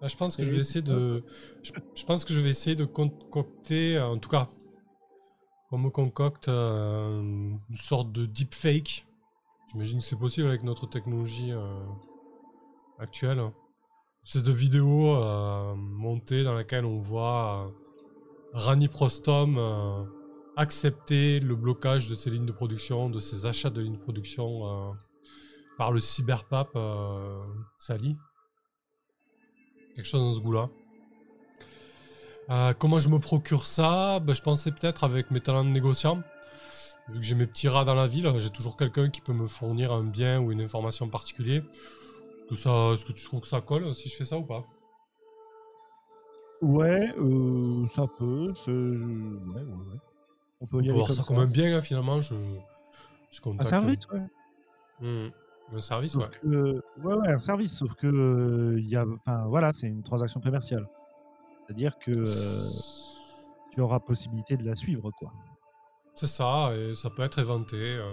là, 0.00 0.08
je 0.08 0.16
pense 0.16 0.36
que 0.36 0.42
je 0.42 0.50
vais 0.50 0.58
essayer 0.58 0.82
de, 0.82 1.24
je, 1.62 1.72
je 1.94 2.04
pense 2.04 2.24
que 2.24 2.32
je 2.32 2.40
vais 2.40 2.48
essayer 2.50 2.74
de 2.74 2.84
concocter, 2.84 4.00
en 4.00 4.18
tout 4.18 4.28
cas, 4.30 4.48
on 5.70 5.78
me 5.78 5.90
concocte 5.90 6.48
euh, 6.48 7.20
une 7.20 7.76
sorte 7.76 8.10
de 8.12 8.26
deepfake. 8.26 9.06
J'imagine 9.70 9.98
que 9.98 10.04
c'est 10.04 10.16
possible 10.18 10.48
avec 10.48 10.62
notre 10.62 10.86
technologie 10.86 11.52
euh, 11.52 11.80
actuelle. 12.98 13.40
Espèce 14.26 14.42
de 14.42 14.50
vidéo 14.50 15.14
euh, 15.14 15.76
montée 15.76 16.42
dans 16.42 16.54
laquelle 16.54 16.84
on 16.84 16.98
voit 16.98 17.64
euh, 17.64 17.70
Rani 18.54 18.88
Prostom 18.88 19.56
euh, 19.56 20.02
accepter 20.56 21.38
le 21.38 21.54
blocage 21.54 22.08
de 22.08 22.16
ses 22.16 22.30
lignes 22.30 22.44
de 22.44 22.50
production, 22.50 23.08
de 23.08 23.20
ses 23.20 23.46
achats 23.46 23.70
de 23.70 23.80
lignes 23.80 23.92
de 23.92 24.00
production 24.00 24.96
par 25.78 25.92
le 25.92 26.00
cyberpape 26.00 26.76
Sally. 27.78 28.16
Quelque 29.94 30.06
chose 30.06 30.20
dans 30.20 30.32
ce 30.32 30.40
goût-là. 30.40 30.70
Comment 32.80 32.98
je 32.98 33.08
me 33.08 33.20
procure 33.20 33.64
ça? 33.64 34.18
Ben, 34.18 34.34
Je 34.34 34.42
pensais 34.42 34.72
peut-être 34.72 35.04
avec 35.04 35.30
mes 35.30 35.40
talents 35.40 35.64
de 35.64 35.70
négociant. 35.70 36.20
Vu 37.10 37.20
que 37.20 37.24
j'ai 37.24 37.36
mes 37.36 37.46
petits 37.46 37.68
rats 37.68 37.84
dans 37.84 37.94
la 37.94 38.08
ville, 38.08 38.28
j'ai 38.38 38.50
toujours 38.50 38.76
quelqu'un 38.76 39.08
qui 39.08 39.20
peut 39.20 39.34
me 39.34 39.46
fournir 39.46 39.92
un 39.92 40.02
bien 40.02 40.40
ou 40.40 40.50
une 40.50 40.62
information 40.62 41.08
particulière. 41.08 41.62
Est-ce 42.46 42.54
que, 42.54 42.54
ça, 42.56 42.92
est-ce 42.94 43.04
que 43.04 43.12
tu 43.12 43.24
trouves 43.24 43.40
que 43.40 43.48
ça 43.48 43.60
colle 43.60 43.92
si 43.94 44.08
je 44.08 44.14
fais 44.16 44.24
ça 44.24 44.38
ou 44.38 44.44
pas? 44.44 44.64
Ouais, 46.62 47.12
euh, 47.18 47.86
ça 47.88 48.06
peut. 48.18 48.52
Ouais, 48.66 48.72
ouais, 48.72 49.62
ouais. 49.62 49.98
On 50.60 50.66
peut 50.66 50.76
On 50.76 50.80
y 50.80 50.84
peut 50.84 50.90
aller 50.90 50.92
voir 50.92 51.06
comme 51.08 51.16
ça 51.16 51.22
ça. 51.22 51.28
comme 51.34 51.42
un 51.42 51.46
bien, 51.46 51.76
hein, 51.76 51.80
finalement. 51.80 52.20
Je, 52.20 52.34
je 53.32 53.40
Un 53.58 53.64
service, 53.64 54.06
ouais. 54.12 54.20
Hmm. 55.00 55.28
Un 55.74 55.80
service, 55.80 56.12
Sauf 56.12 56.22
ouais. 56.28 56.38
que, 56.40 56.82
ouais, 57.02 57.14
ouais, 57.14 57.28
un 57.28 57.38
service. 57.38 57.76
Sauf 57.76 57.94
que 57.94 58.06
euh, 58.06 58.78
il 58.78 58.88
y 58.88 58.96
a, 58.96 59.04
enfin, 59.04 59.46
voilà, 59.48 59.72
c'est 59.72 59.88
une 59.88 60.02
transaction 60.04 60.40
commerciale. 60.40 60.88
C'est-à-dire 61.66 61.98
que 61.98 62.12
euh, 62.12 62.68
tu 63.72 63.80
auras 63.80 63.98
possibilité 63.98 64.56
de 64.56 64.64
la 64.64 64.76
suivre, 64.76 65.10
quoi. 65.18 65.32
C'est 66.14 66.28
ça, 66.28 66.70
et 66.76 66.94
ça 66.94 67.10
peut 67.10 67.22
être 67.24 67.40
éventé. 67.40 67.76
euh, 67.76 68.12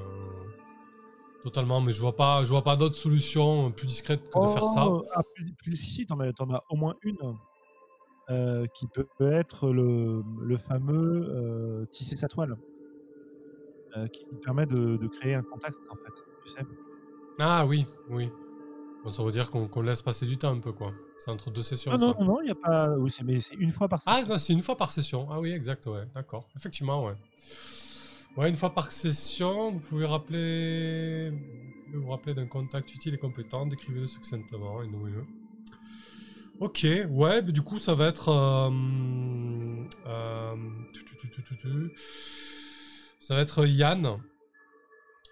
Totalement, 1.43 1.81
mais 1.81 1.91
je 1.91 1.99
vois 1.99 2.15
pas, 2.15 2.43
je 2.45 2.49
vois 2.49 2.63
pas 2.63 2.77
d'autre 2.77 2.95
solution 2.95 3.69
plus 3.71 3.85
discrète 3.85 4.29
que 4.29 4.39
de 4.41 4.47
faire 4.47 4.67
ça. 4.67 4.87
Oh, 4.87 5.03
ah, 5.13 5.21
plus, 5.35 5.53
plus 5.61 5.75
si, 5.75 5.91
si, 5.91 6.05
t'en 6.05 6.19
as, 6.19 6.61
au 6.69 6.77
moins 6.77 6.95
une 7.01 7.17
euh, 8.29 8.65
qui 8.73 8.87
peut, 8.87 9.05
être 9.19 9.69
le, 9.69 10.23
le 10.41 10.57
fameux 10.57 11.27
euh, 11.29 11.85
tisser 11.91 12.15
sa 12.15 12.29
toile, 12.29 12.55
euh, 13.97 14.07
qui 14.07 14.25
permet 14.41 14.65
de, 14.65 14.95
de 14.95 15.07
créer 15.07 15.33
un 15.35 15.43
contact, 15.43 15.75
en 15.89 15.95
fait. 15.97 16.13
Tu 16.45 16.51
sais. 16.51 16.65
Ah 17.39 17.65
oui, 17.65 17.85
oui. 18.09 18.31
Bon, 19.03 19.11
ça 19.11 19.21
veut 19.21 19.33
dire 19.33 19.51
qu'on 19.51 19.81
laisse 19.81 20.01
passer 20.01 20.25
du 20.25 20.37
temps 20.37 20.53
un 20.55 20.59
peu, 20.61 20.71
quoi. 20.71 20.93
C'est 21.19 21.29
entre 21.29 21.51
deux 21.51 21.61
sessions. 21.61 21.91
Non, 21.91 21.97
non, 21.97 22.15
non, 22.19 22.25
non, 22.25 22.41
il 22.41 22.45
n'y 22.45 22.51
a 22.51 22.55
pas. 22.55 22.89
Oui, 22.97 23.11
mais 23.25 23.41
c'est 23.41 23.55
une 23.55 23.71
fois 23.71 23.89
par 23.89 23.99
Ah, 24.05 24.15
session. 24.15 24.29
non, 24.29 24.37
c'est 24.37 24.53
une 24.53 24.61
fois 24.61 24.77
par 24.77 24.91
session. 24.91 25.27
Ah 25.29 25.41
oui, 25.41 25.51
exact, 25.51 25.85
ouais. 25.87 26.05
D'accord. 26.15 26.47
Effectivement, 26.55 27.03
ouais. 27.03 27.15
Ouais, 28.35 28.49
une 28.49 28.55
fois 28.55 28.73
par 28.73 28.91
session, 28.91 29.71
vous 29.71 29.79
pouvez 29.79 30.05
rappeler. 30.05 31.31
Vous, 31.93 32.09
rappeler 32.09 32.33
d'un 32.33 32.47
contact 32.47 32.91
utile 32.95 33.13
et 33.13 33.17
compétent, 33.19 33.67
décrivez-le 33.67 34.07
succinctement 34.07 34.81
et 34.81 34.87
nommez-le. 34.87 35.23
Ok, 36.59 36.87
ouais, 37.09 37.43
du 37.43 37.61
coup, 37.61 37.77
ça 37.77 37.93
va 37.93 38.07
être. 38.07 38.29
Euh, 38.29 38.71
euh, 40.07 40.55
ça 43.19 43.35
va 43.35 43.41
être 43.41 43.67
Yann. 43.67 44.17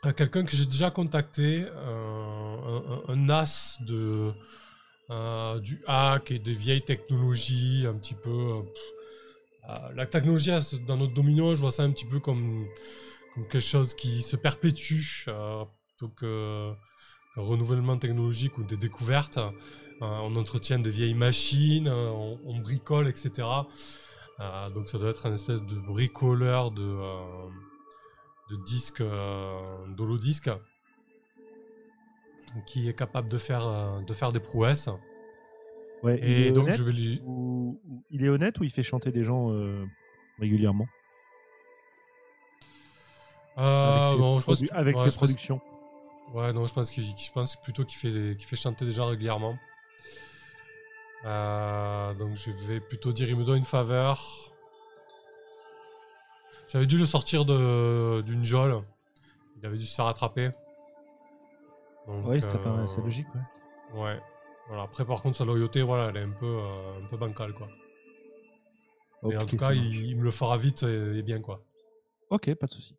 Euh, 0.06 0.12
quelqu'un 0.14 0.44
que 0.44 0.56
j'ai 0.56 0.66
déjà 0.66 0.92
contacté, 0.92 1.66
un, 3.08 3.30
as 3.30 3.80
de, 3.82 4.32
du 5.60 5.82
hack 5.88 6.30
et 6.30 6.40
des 6.40 6.54
vieilles 6.54 6.86
technologies, 6.86 7.86
un 7.88 7.96
petit 7.96 8.16
peu. 8.16 8.62
La 9.96 10.06
technologie 10.06 10.52
dans 10.88 10.98
notre 10.98 11.14
domino, 11.14 11.56
je 11.56 11.62
vois 11.62 11.72
ça 11.72 11.84
un 11.84 11.92
petit 11.92 12.06
peu 12.06 12.20
comme, 12.20 12.68
quelque 13.36 13.60
chose 13.60 13.94
qui 13.94 14.22
se 14.22 14.36
perpétue 14.36 15.26
plutôt 15.26 16.10
que 16.16 16.72
un 17.38 17.42
renouvellement 17.42 17.98
technologique 17.98 18.58
ou 18.58 18.64
des 18.64 18.78
découvertes. 18.78 19.40
on 20.02 20.36
entretient 20.36 20.80
des 20.80 20.90
vieilles 20.90 21.14
machines, 21.14 21.88
on, 21.88 22.60
bricole, 22.60 23.08
etc. 23.08 23.48
donc 24.74 24.90
ça 24.90 24.98
doit 24.98 25.10
être 25.10 25.26
un 25.26 25.34
espèce 25.34 25.64
de 25.66 25.76
bricoleur 25.76 26.72
de 26.72 26.82
disque, 28.58 29.02
euh, 29.02 29.88
d'holodisque, 29.96 30.52
qui 32.66 32.90
est 32.90 32.94
capable 32.94 33.30
euh, 33.34 34.02
de 34.02 34.14
faire 34.14 34.32
des 34.32 34.40
prouesses. 34.40 34.90
Ouais, 36.04 36.20
et 36.22 36.52
donc 36.52 36.70
je 36.70 36.84
vais 36.84 36.92
lui. 36.92 37.22
Il 38.10 38.26
est 38.26 38.30
honnête 38.30 38.60
ou 38.60 38.64
il 38.64 38.72
fait 38.72 38.84
chanter 38.84 39.12
des 39.12 39.24
gens 39.24 39.52
euh, 39.52 39.86
régulièrement? 40.40 40.88
Avec 43.56 45.00
ses, 45.00 45.12
productions. 45.12 45.62
Ouais, 46.34 46.52
non, 46.54 46.66
je 46.66 46.74
pense, 46.74 46.90
qu'il, 46.90 47.04
je 47.04 47.32
pense 47.32 47.56
plutôt 47.58 47.84
qu'il 47.84 47.98
fait, 47.98 48.36
qu'il 48.36 48.46
fait 48.46 48.56
chanter 48.56 48.86
des 48.86 48.92
gens 48.92 49.06
régulièrement. 49.06 49.58
donc 51.24 52.36
je 52.36 52.68
vais 52.68 52.80
plutôt 52.80 53.12
dire 53.14 53.30
il 53.30 53.36
me 53.36 53.44
donne 53.44 53.58
une 53.58 53.64
faveur. 53.64 54.20
J'avais 56.72 56.88
dû 56.88 56.98
le 56.98 57.06
sortir 57.06 57.46
d'une 57.46 58.46
geôle. 58.46 58.82
Il 59.58 59.66
avait 59.66 59.78
dû 59.78 59.86
se 59.86 59.96
faire 59.96 60.08
attraper. 60.08 60.50
oui, 62.08 62.42
ça 62.42 62.58
paraît 62.58 62.84
assez 62.84 63.02
logique, 63.02 63.28
ouais. 63.36 64.02
Ouais. 64.02 64.20
Voilà. 64.68 64.84
Après, 64.84 65.06
par 65.06 65.22
contre, 65.22 65.38
sa 65.38 65.46
loyauté, 65.46 65.82
voilà, 65.82 66.10
elle 66.10 66.18
est 66.18 66.26
un 66.26 66.32
peu, 66.32 66.46
euh, 66.46 67.04
un 67.04 67.08
peu 67.08 67.18
bancale, 67.18 67.54
quoi. 67.54 67.68
Mais 69.24 69.38
en 69.38 69.46
tout 69.46 69.58
cas, 69.58 69.74
il, 69.74 70.18
me 70.18 70.24
le 70.24 70.32
fera 70.32 70.58
vite 70.58 70.84
et, 70.84 71.22
bien, 71.22 71.42
quoi. 71.42 71.64
Ok, 72.30 72.54
pas 72.56 72.68
de 72.68 72.72
souci. 72.72 72.96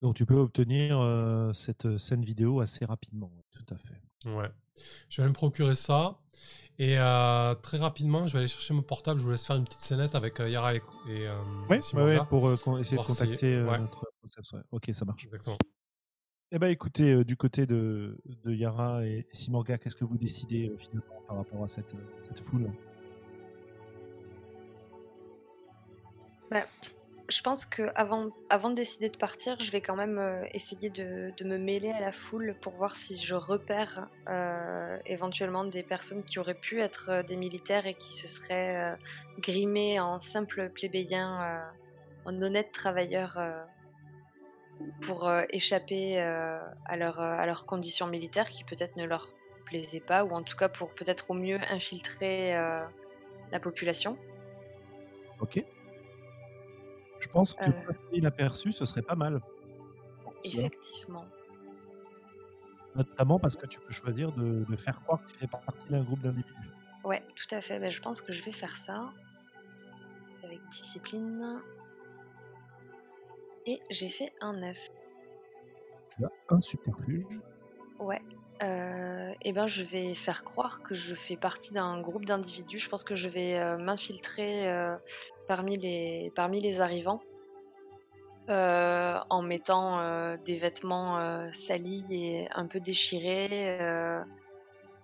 Donc, 0.00 0.16
tu 0.16 0.26
peux 0.26 0.36
obtenir 0.36 0.98
euh, 1.00 1.52
cette 1.52 1.98
scène 1.98 2.24
vidéo 2.24 2.60
assez 2.60 2.84
rapidement, 2.84 3.30
tout 3.52 3.74
à 3.74 3.76
fait. 3.76 4.30
Ouais. 4.30 4.50
Je 5.08 5.22
vais 5.22 5.28
me 5.28 5.34
procurer 5.34 5.74
ça. 5.74 6.18
Et 6.78 6.98
euh, 6.98 7.54
très 7.56 7.78
rapidement, 7.78 8.26
je 8.26 8.32
vais 8.32 8.38
aller 8.40 8.48
chercher 8.48 8.72
mon 8.74 8.82
portable. 8.82 9.20
Je 9.20 9.24
vous 9.24 9.30
laisse 9.30 9.44
faire 9.44 9.56
une 9.56 9.64
petite 9.64 9.82
scénette 9.82 10.14
avec 10.14 10.40
euh, 10.40 10.48
Yara 10.48 10.74
et, 10.74 10.82
et 11.08 11.28
ouais, 11.68 11.80
ouais, 11.94 12.18
pour 12.28 12.78
essayer 12.80 12.96
de 12.96 13.02
contacter 13.02 13.56
notre 13.58 14.10
concept. 14.20 14.54
Ok, 14.72 14.90
ça 14.92 15.04
marche. 15.04 15.24
Exactement. 15.24 15.58
Eh 16.54 16.58
ben, 16.58 16.68
écoutez, 16.68 17.24
du 17.24 17.34
côté 17.34 17.64
de, 17.64 18.18
de, 18.44 18.52
Yara 18.52 19.06
et 19.06 19.24
Simorga, 19.32 19.78
qu'est-ce 19.78 19.96
que 19.96 20.04
vous 20.04 20.18
décidez 20.18 20.70
finalement 20.78 21.22
par 21.26 21.38
rapport 21.38 21.64
à 21.64 21.68
cette, 21.68 21.94
cette 22.20 22.40
foule? 22.40 22.70
Bah, 26.50 26.66
je 27.30 27.40
pense 27.40 27.64
que 27.64 27.90
avant, 27.94 28.26
de 28.26 28.74
décider 28.74 29.08
de 29.08 29.16
partir, 29.16 29.58
je 29.60 29.70
vais 29.70 29.80
quand 29.80 29.96
même 29.96 30.18
euh, 30.18 30.44
essayer 30.52 30.90
de, 30.90 31.32
me 31.42 31.56
mêler 31.56 31.90
à 31.90 32.00
la 32.00 32.12
foule 32.12 32.54
pour 32.60 32.74
voir 32.74 32.96
si 32.96 33.16
je 33.16 33.34
repère 33.34 34.08
euh, 34.28 34.98
éventuellement 35.06 35.64
des 35.64 35.82
personnes 35.82 36.22
qui 36.22 36.38
auraient 36.38 36.52
pu 36.52 36.82
être 36.82 37.08
euh, 37.08 37.22
des 37.22 37.36
militaires 37.36 37.86
et 37.86 37.94
qui 37.94 38.14
se 38.14 38.28
seraient 38.28 38.98
grimés 39.38 40.00
en 40.00 40.18
simples 40.18 40.68
plébéiens, 40.68 41.62
en 42.26 42.42
honnêtes 42.42 42.72
travailleurs 42.72 43.38
pour 45.00 45.30
échapper 45.50 46.20
à, 46.20 46.96
leur, 46.96 47.20
à 47.20 47.44
leurs 47.46 47.66
conditions 47.66 48.06
militaires 48.06 48.48
qui 48.48 48.64
peut-être 48.64 48.96
ne 48.96 49.04
leur 49.04 49.28
plaisaient 49.66 50.00
pas, 50.00 50.24
ou 50.24 50.30
en 50.32 50.42
tout 50.42 50.56
cas 50.56 50.68
pour 50.68 50.94
peut-être 50.94 51.30
au 51.30 51.34
mieux 51.34 51.58
infiltrer 51.70 52.54
la 53.50 53.60
population. 53.60 54.16
Ok. 55.40 55.64
Je 57.20 57.28
pense 57.28 57.54
que 57.54 57.64
euh... 57.64 57.92
inaperçu, 58.12 58.72
ce 58.72 58.84
serait 58.84 59.02
pas 59.02 59.14
mal. 59.14 59.40
Effectivement. 60.44 61.24
Notamment 62.94 63.38
parce 63.38 63.56
que 63.56 63.66
tu 63.66 63.78
peux 63.80 63.92
choisir 63.92 64.32
de, 64.32 64.64
faire 64.76 65.00
croire 65.02 65.24
que 65.24 65.32
tu 65.32 65.38
fais 65.38 65.46
partie 65.46 65.90
d'un 65.90 66.02
groupe 66.02 66.20
d'individus. 66.20 66.70
Ouais, 67.04 67.22
tout 67.36 67.54
à 67.54 67.60
fait. 67.60 67.78
Ben, 67.78 67.90
je 67.90 68.00
pense 68.00 68.20
que 68.20 68.32
je 68.32 68.42
vais 68.42 68.52
faire 68.52 68.76
ça. 68.76 69.10
Avec 70.42 70.60
discipline. 70.70 71.60
Et 73.66 73.80
j'ai 73.90 74.08
fait 74.08 74.32
un 74.40 74.54
9. 74.54 74.76
Tu 76.16 76.24
as 76.24 76.30
un 76.48 76.60
superfuge. 76.60 77.40
Ouais. 77.98 78.20
Euh, 78.62 79.32
et 79.42 79.52
ben 79.52 79.66
je 79.66 79.82
vais 79.82 80.14
faire 80.14 80.44
croire 80.44 80.82
que 80.82 80.94
je 80.94 81.14
fais 81.14 81.36
partie 81.36 81.72
d'un 81.72 82.00
groupe 82.00 82.24
d'individus. 82.24 82.78
Je 82.78 82.88
pense 82.88 83.02
que 83.02 83.16
je 83.16 83.28
vais 83.28 83.58
euh, 83.58 83.76
m'infiltrer 83.76 84.70
euh, 84.70 84.96
parmi 85.48 85.76
les, 85.76 86.32
parmi 86.36 86.60
les 86.60 86.80
arrivants 86.80 87.20
euh, 88.50 89.18
en 89.30 89.42
mettant 89.42 90.36
des 90.44 90.56
vêtements 90.56 91.52
salis 91.52 92.04
et 92.10 92.48
un 92.54 92.66
peu 92.66 92.78
déchirés, 92.80 93.78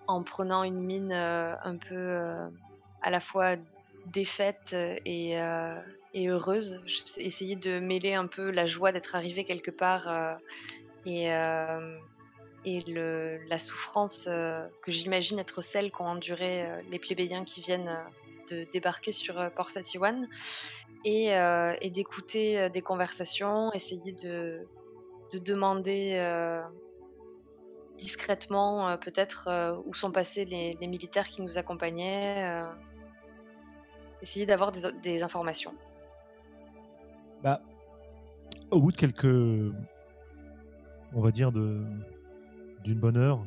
en 0.07 0.23
prenant 0.23 0.63
une 0.63 0.81
mine 0.81 1.13
un 1.13 1.77
peu 1.77 2.19
à 3.03 3.11
la 3.11 3.21
fois 3.21 3.57
défaite 4.07 4.75
et, 5.05 5.37
et 6.15 6.29
heureuse. 6.29 6.81
Essayer 7.17 7.57
de 7.57 7.81
mêler 7.81 8.15
un 8.15 8.27
peu 8.27 8.51
la 8.51 8.67
joie 8.67 8.93
d'être 8.93 9.15
arrivé 9.15 9.45
quelque 9.45 9.71
part 9.71 10.39
et, 11.07 11.27
et 12.65 12.81
le, 12.87 13.39
la 13.49 13.59
souffrance 13.59 14.25
que 14.25 14.93
j'imagine 14.93 15.39
être 15.39 15.63
celle 15.63 15.91
qu'ont 15.91 16.07
enduré 16.07 16.67
les 16.91 16.99
plébéiens 16.99 17.45
qui 17.45 17.61
viennent 17.61 17.97
de 18.49 18.67
débarquer 18.73 19.13
sur 19.13 19.39
euh, 19.39 19.51
Port 19.51 19.71
Satiwan 19.71 20.29
et, 21.05 21.37
euh, 21.37 21.75
et 21.81 21.91
d'écouter 21.91 22.59
euh, 22.59 22.69
des 22.69 22.81
conversations, 22.81 23.73
essayer 23.73 24.13
de, 24.13 24.67
de 25.33 25.39
demander 25.39 26.19
discrètement 27.97 28.97
peut-être 28.97 29.83
où 29.85 29.93
sont 29.93 30.13
passés 30.13 30.45
les, 30.45 30.87
militaires 30.87 31.29
qui 31.29 31.43
nous 31.43 31.59
accompagnaient, 31.59 32.49
essayer 34.23 34.47
d'avoir 34.47 34.73
des, 34.73 35.23
informations. 35.23 35.75
Bah, 37.43 37.63
au 38.71 38.81
bout 38.81 38.93
de 38.93 38.97
quelques, 38.97 39.75
on 41.13 41.21
va 41.21 41.31
dire, 41.31 41.53
de 41.53 41.85
d'une 42.85 43.01
bonne 43.01 43.17
heure, 43.17 43.45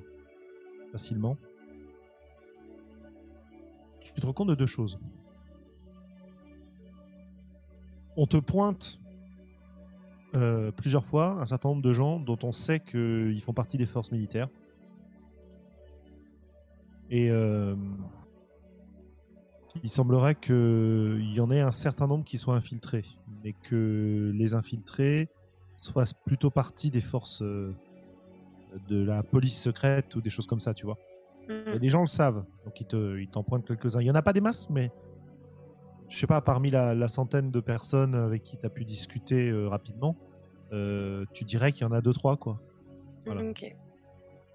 facilement, 0.92 1.38
tu 4.02 4.22
te 4.22 4.26
rends 4.26 4.34
compte 4.34 4.50
de 4.50 4.56
deux 4.56 4.68
choses. 4.68 5.00
On 8.18 8.28
te 8.28 8.38
pointe 8.38 9.00
euh, 10.36 10.72
plusieurs 10.72 11.06
fois 11.06 11.42
un 11.42 11.46
certain 11.46 11.70
nombre 11.70 11.82
de 11.82 11.94
gens 11.94 12.20
dont 12.20 12.38
on 12.44 12.52
sait 12.52 12.80
qu'ils 12.80 13.42
font 13.42 13.54
partie 13.54 13.78
des 13.78 13.86
forces 13.86 14.12
militaires. 14.12 14.50
Et 17.10 17.30
euh, 17.32 17.76
il 19.84 19.90
semblerait 19.90 20.36
qu'il 20.36 21.34
y 21.34 21.40
en 21.40 21.50
ait 21.52 21.62
un 21.62 21.72
certain 21.72 22.08
nombre 22.08 22.24
qui 22.24 22.38
soient 22.38 22.56
infiltrés, 22.56 23.06
mais 23.44 23.54
que 23.54 24.32
les 24.36 24.54
infiltrés 24.54 25.30
soient 25.82 26.06
plutôt 26.26 26.50
partie 26.50 26.92
des 26.92 27.02
forces 27.02 27.42
euh, 27.42 27.74
de 28.88 29.04
la 29.04 29.24
police 29.24 29.60
secrète 29.60 30.16
ou 30.16 30.22
des 30.22 30.30
choses 30.30 30.48
comme 30.48 30.60
ça, 30.60 30.74
tu 30.74 30.86
vois. 30.86 30.98
Mm. 31.50 31.80
les 31.82 31.90
gens 31.90 32.02
le 32.02 32.08
savent, 32.08 32.46
donc 32.66 32.80
ils 32.80 33.28
t'en 33.28 33.44
pointent 33.44 33.66
quelques-uns. 33.66 34.00
Il 34.02 34.06
n'y 34.06 34.12
en 34.12 34.16
a 34.16 34.22
pas 34.22 34.34
des 34.34 34.42
masses, 34.42 34.70
mais 34.70 34.92
je 36.10 36.18
sais 36.18 36.28
pas, 36.28 36.42
parmi 36.42 36.70
la, 36.70 37.08
centaine 37.08 37.52
de 37.52 37.60
personnes 37.60 38.16
avec 38.16 38.44
qui 38.44 38.58
tu 38.58 38.66
as 38.66 38.70
pu 38.70 38.86
discuter 38.86 39.50
euh, 39.50 39.68
rapidement, 39.68 40.16
euh, 40.74 41.26
tu 41.34 41.46
dirais 41.46 41.72
qu'il 41.72 41.84
y 41.84 41.90
en 41.90 41.94
a 41.94 42.02
deux, 42.02 42.14
trois, 42.14 42.38
quoi. 42.38 42.60
Ok. 43.28 43.76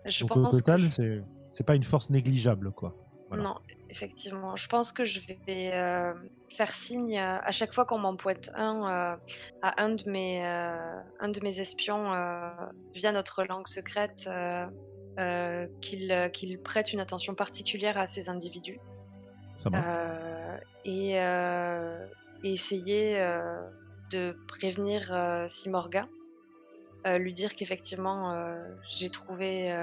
Je 0.05 0.25
donc, 0.25 0.37
au 0.37 0.47
total, 0.49 0.83
c'est 0.91 1.65
pas 1.65 1.75
une 1.75 1.83
force 1.83 2.11
négligeable, 2.11 2.71
quoi. 2.73 2.95
Non, 3.33 3.57
effectivement. 3.91 4.57
Je 4.57 4.69
pense 4.69 4.93
que 4.93 5.05
je 5.05 5.21
vais 5.21 5.73
euh, 5.75 6.15
faire 6.55 6.73
signe 6.73 7.19
à 7.19 7.51
chaque 7.51 7.73
fois 7.73 7.85
qu'on 7.85 7.99
m'en 7.99 8.17
pointe 8.17 8.51
un 8.55 9.19
à 9.63 9.83
un 9.83 9.91
de 9.91 10.09
mes, 10.09 10.45
un 10.45 11.29
de 11.29 11.41
mes 11.43 11.61
espions 11.61 12.13
via 12.95 13.13
notre 13.13 13.45
langue 13.45 13.67
secrète 13.67 14.29
euh, 15.19 15.67
euh, 16.11 16.29
qu'il 16.31 16.59
prête 16.63 16.93
une 16.93 17.01
attention 17.01 17.35
particulière 17.35 17.97
à 17.97 18.07
ces 18.07 18.29
individus. 18.29 18.79
Ça 19.57 19.71
euh, 19.75 20.59
et, 20.85 22.53
essayer 22.53 23.19
de 24.11 24.37
prévenir 24.47 25.47
Simorga, 25.49 26.07
lui 27.07 27.33
dire 27.33 27.55
qu'effectivement 27.55 28.55
j'ai 28.91 29.09
trouvé 29.09 29.75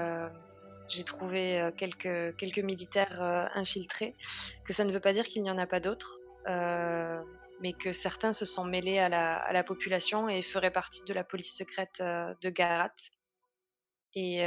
j'ai 0.88 1.04
trouvé 1.04 1.70
quelques, 1.76 2.36
quelques 2.36 2.58
militaires 2.58 3.20
infiltrés, 3.54 4.14
que 4.64 4.72
ça 4.72 4.84
ne 4.84 4.92
veut 4.92 5.00
pas 5.00 5.12
dire 5.12 5.26
qu'il 5.26 5.42
n'y 5.42 5.50
en 5.50 5.58
a 5.58 5.66
pas 5.66 5.80
d'autres, 5.80 6.20
mais 7.60 7.72
que 7.72 7.92
certains 7.92 8.32
se 8.32 8.44
sont 8.44 8.64
mêlés 8.64 8.98
à 8.98 9.08
la, 9.08 9.36
à 9.36 9.52
la, 9.52 9.64
population 9.64 10.28
et 10.28 10.42
feraient 10.42 10.70
partie 10.70 11.02
de 11.04 11.14
la 11.14 11.24
police 11.24 11.56
secrète 11.56 12.00
de 12.00 12.50
Garat. 12.50 12.94
Et, 14.14 14.40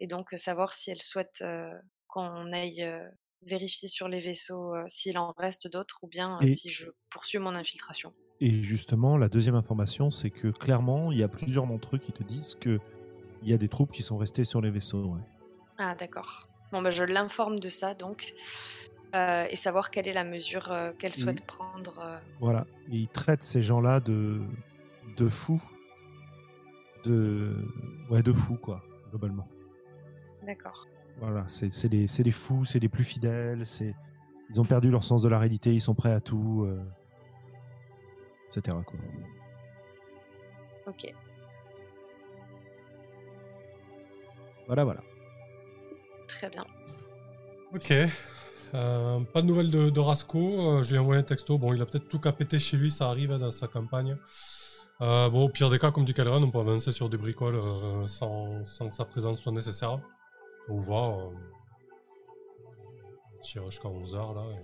et, 0.00 0.06
donc 0.06 0.30
savoir 0.36 0.72
si 0.72 0.90
elle 0.90 1.02
souhaite 1.02 1.44
qu'on 2.08 2.52
aille 2.52 2.88
vérifier 3.42 3.88
sur 3.88 4.08
les 4.08 4.20
vaisseaux 4.20 4.74
s'il 4.88 5.18
en 5.18 5.32
reste 5.36 5.68
d'autres 5.68 5.98
ou 6.02 6.08
bien 6.08 6.38
si 6.56 6.70
je 6.70 6.86
poursuis 7.10 7.38
mon 7.38 7.54
infiltration. 7.54 8.14
Et 8.44 8.64
justement, 8.64 9.16
la 9.16 9.28
deuxième 9.28 9.54
information, 9.54 10.10
c'est 10.10 10.30
que 10.30 10.48
clairement, 10.48 11.12
il 11.12 11.18
y 11.18 11.22
a 11.22 11.28
plusieurs 11.28 11.64
d'entre 11.64 11.94
eux 11.94 11.98
qui 12.00 12.10
te 12.10 12.24
disent 12.24 12.56
qu'il 12.56 12.80
y 13.44 13.52
a 13.52 13.56
des 13.56 13.68
troupes 13.68 13.92
qui 13.92 14.02
sont 14.02 14.18
restées 14.18 14.42
sur 14.42 14.60
les 14.60 14.72
vaisseaux. 14.72 15.14
Ah 15.84 15.96
d'accord. 15.96 16.48
Bon, 16.70 16.80
bah, 16.80 16.90
je 16.90 17.02
l'informe 17.02 17.58
de 17.58 17.68
ça 17.68 17.92
donc. 17.94 18.34
Euh, 19.14 19.46
et 19.50 19.56
savoir 19.56 19.90
quelle 19.90 20.06
est 20.06 20.12
la 20.12 20.24
mesure 20.24 20.70
euh, 20.70 20.92
qu'elle 20.92 21.12
souhaite 21.12 21.44
prendre. 21.44 21.98
Euh. 21.98 22.16
Voilà. 22.40 22.66
Et 22.90 22.96
il 22.96 23.08
traite 23.08 23.42
ces 23.42 23.62
gens-là 23.62 23.98
de, 23.98 24.40
de 25.16 25.28
fous. 25.28 25.62
De... 27.04 27.52
Ouais, 28.08 28.22
de 28.22 28.32
fous, 28.32 28.56
quoi, 28.56 28.80
globalement. 29.10 29.48
D'accord. 30.46 30.86
Voilà, 31.18 31.44
c'est 31.48 31.88
les 31.88 32.30
fous, 32.30 32.64
c'est 32.64 32.78
les 32.78 32.88
plus 32.88 33.04
fidèles, 33.04 33.66
c'est 33.66 33.94
ils 34.50 34.60
ont 34.60 34.64
perdu 34.64 34.90
leur 34.90 35.04
sens 35.04 35.20
de 35.20 35.28
la 35.28 35.38
réalité, 35.38 35.74
ils 35.74 35.80
sont 35.80 35.94
prêts 35.94 36.12
à 36.12 36.20
tout, 36.20 36.68
etc. 38.48 38.76
Quoi. 38.86 38.98
Ok. 40.86 41.12
Voilà, 44.66 44.84
voilà. 44.84 45.02
Très 46.38 46.48
bien. 46.48 46.64
Ok. 47.74 47.92
Euh, 48.74 49.20
pas 49.20 49.42
de 49.42 49.46
nouvelles 49.46 49.70
de, 49.70 49.90
de 49.90 50.00
Rasco. 50.00 50.38
Euh, 50.78 50.82
j'ai 50.82 50.98
envoyé 50.98 51.20
un 51.20 51.24
texto. 51.24 51.58
Bon, 51.58 51.74
il 51.74 51.82
a 51.82 51.86
peut-être 51.86 52.08
tout 52.08 52.18
qu'à 52.18 52.34
chez 52.58 52.76
lui, 52.76 52.90
ça 52.90 53.08
arrive 53.08 53.32
hein, 53.32 53.38
dans 53.38 53.50
sa 53.50 53.68
campagne. 53.68 54.16
Euh, 55.00 55.28
bon, 55.28 55.44
au 55.44 55.48
pire 55.48 55.68
des 55.68 55.78
cas, 55.78 55.90
comme 55.90 56.04
dit 56.04 56.14
Calran, 56.14 56.42
on 56.42 56.50
peut 56.50 56.58
avancer 56.58 56.92
sur 56.92 57.08
des 57.08 57.16
bricoles 57.16 57.60
sans, 58.06 58.64
sans, 58.64 58.88
que 58.88 58.94
sa 58.94 59.04
présence 59.04 59.40
soit 59.40 59.52
nécessaire. 59.52 60.00
On 60.68 60.78
voit. 60.78 61.08
on 61.08 61.32
tire 63.42 63.64
jusqu'à 63.70 63.88
11h 63.88 64.34
là. 64.34 64.42
ouais. 64.46 64.62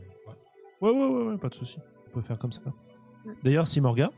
Ouais, 0.81 0.91
ouais, 0.93 1.25
ouais, 1.31 1.39
pas 1.39 1.49
de 1.49 1.55
souci. 1.55 1.79
On 2.07 2.11
peut 2.11 2.23
faire 2.23 2.39
comme 2.39 2.53
ça. 2.53 2.63
D'ailleurs, 3.43 3.67
Simorga, 3.67 4.11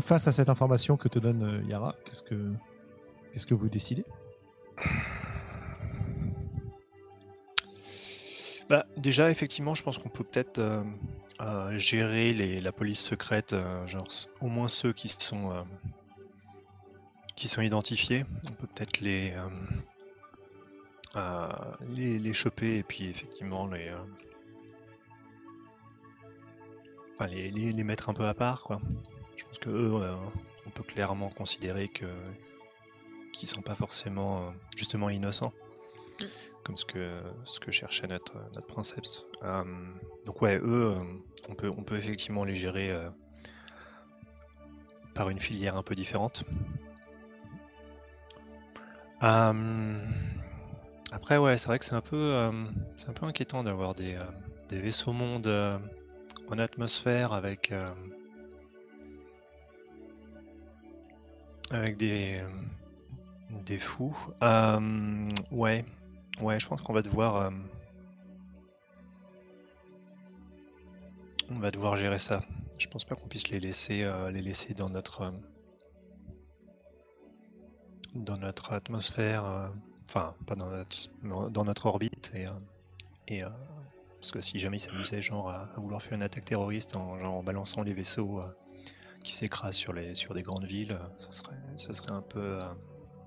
face 0.00 0.28
à 0.28 0.32
cette 0.32 0.50
information 0.50 0.98
que 0.98 1.08
te 1.08 1.18
donne 1.18 1.64
Yara, 1.66 1.94
qu'est-ce 2.04 2.22
que, 2.22 2.52
qu'est-ce 3.32 3.46
que 3.46 3.54
vous 3.54 3.70
décidez? 3.70 4.04
Bah, 8.68 8.86
déjà, 8.96 9.30
effectivement, 9.30 9.74
je 9.74 9.82
pense 9.82 9.98
qu'on 9.98 10.08
peut 10.08 10.24
peut-être 10.24 10.58
euh, 10.58 10.82
euh, 11.40 11.78
gérer 11.78 12.32
les, 12.32 12.60
la 12.60 12.72
police 12.72 13.00
secrète, 13.00 13.52
euh, 13.52 13.86
genre 13.86 14.08
au 14.40 14.46
moins 14.48 14.68
ceux 14.68 14.92
qui 14.92 15.08
sont 15.08 15.64
qui 17.36 17.48
sont 17.48 17.62
identifiés. 17.62 18.24
On 18.48 18.52
peut 18.52 18.66
peut-être 18.66 19.00
les, 19.00 19.34
les, 21.90 22.18
les 22.18 22.32
choper 22.32 22.76
et 22.76 22.82
puis 22.84 23.08
effectivement 23.08 23.66
les 23.66 23.90
enfin 27.14 27.26
les, 27.26 27.50
les, 27.50 27.84
mettre 27.84 28.08
un 28.08 28.14
peu 28.14 28.26
à 28.26 28.34
part 28.34 28.62
quoi. 28.62 28.80
Je 29.36 29.44
pense 29.44 29.58
que 29.58 29.68
eux, 29.68 29.92
on 30.64 30.70
peut 30.70 30.84
clairement 30.84 31.28
considérer 31.28 31.88
que 31.88 32.06
qu'ils 33.32 33.48
sont 33.48 33.62
pas 33.62 33.74
forcément 33.74 34.54
justement 34.76 35.10
innocents 35.10 35.52
comme 36.64 36.76
ce 36.76 36.84
que, 36.86 37.20
ce 37.44 37.60
que 37.60 37.70
cherchait 37.70 38.06
notre, 38.06 38.34
notre 38.54 38.66
princeps. 38.66 39.24
Euh, 39.42 39.62
donc 40.24 40.42
ouais, 40.42 40.58
eux, 40.58 40.96
euh, 40.96 41.04
on 41.48 41.54
peut, 41.54 41.68
on 41.68 41.82
peut 41.82 41.96
effectivement 41.96 42.42
les 42.44 42.56
gérer 42.56 42.90
euh, 42.90 43.08
par 45.14 45.28
une 45.28 45.38
filière 45.38 45.76
un 45.76 45.82
peu 45.82 45.94
différente. 45.94 46.44
après 51.12 51.38
ouais, 51.38 51.56
c'est 51.56 51.68
vrai 51.68 51.78
que 51.78 51.84
c'est 51.84 51.94
un 51.94 52.02
peu, 52.02 52.34
un 52.34 53.12
peu 53.14 53.24
inquiétant 53.24 53.64
d'avoir 53.64 53.94
des, 53.94 54.16
des 54.68 54.78
vaisseaux 54.80 55.12
mondes 55.12 55.80
en 56.50 56.58
atmosphère 56.58 57.32
avec 57.32 57.72
avec 61.70 61.96
des 61.96 62.42
des 63.64 63.78
fous. 63.78 64.14
ouais, 65.50 65.86
Ouais, 66.40 66.58
je 66.58 66.66
pense 66.66 66.82
qu'on 66.82 66.92
va 66.92 67.02
devoir. 67.02 67.36
Euh, 67.36 67.50
on 71.50 71.58
va 71.58 71.70
devoir 71.70 71.96
gérer 71.96 72.18
ça. 72.18 72.42
Je 72.76 72.88
pense 72.88 73.04
pas 73.04 73.14
qu'on 73.14 73.28
puisse 73.28 73.48
les 73.48 73.60
laisser, 73.60 74.02
euh, 74.02 74.30
les 74.30 74.42
laisser 74.42 74.74
dans 74.74 74.88
notre. 74.88 75.22
Euh, 75.22 75.30
dans 78.14 78.36
notre 78.36 78.72
atmosphère. 78.72 79.70
Enfin, 80.04 80.34
pas 80.46 80.54
dans 80.54 80.70
notre, 80.70 81.50
dans 81.50 81.64
notre 81.64 81.86
orbite. 81.86 82.32
Et, 82.34 82.46
et 83.26 83.42
parce 84.20 84.30
que 84.30 84.38
si 84.38 84.60
jamais 84.60 84.76
ils 84.76 84.80
s'amusaient 84.80 85.20
genre 85.20 85.50
à, 85.50 85.68
vouloir 85.76 86.00
faire 86.00 86.12
une 86.12 86.22
attaque 86.22 86.44
terroriste 86.44 86.94
en, 86.94 87.18
genre, 87.18 87.34
en 87.34 87.42
balançant 87.42 87.82
les 87.82 87.92
vaisseaux 87.92 88.40
qui 89.24 89.34
s'écrasent 89.34 89.74
sur, 89.74 89.92
les, 89.92 90.14
sur 90.14 90.32
des 90.32 90.42
grandes 90.42 90.64
villes, 90.64 90.96
ce 91.18 91.32
serait, 91.32 91.56
ce 91.76 91.92
serait 91.92 92.12
un 92.12 92.22
peu. 92.22 92.60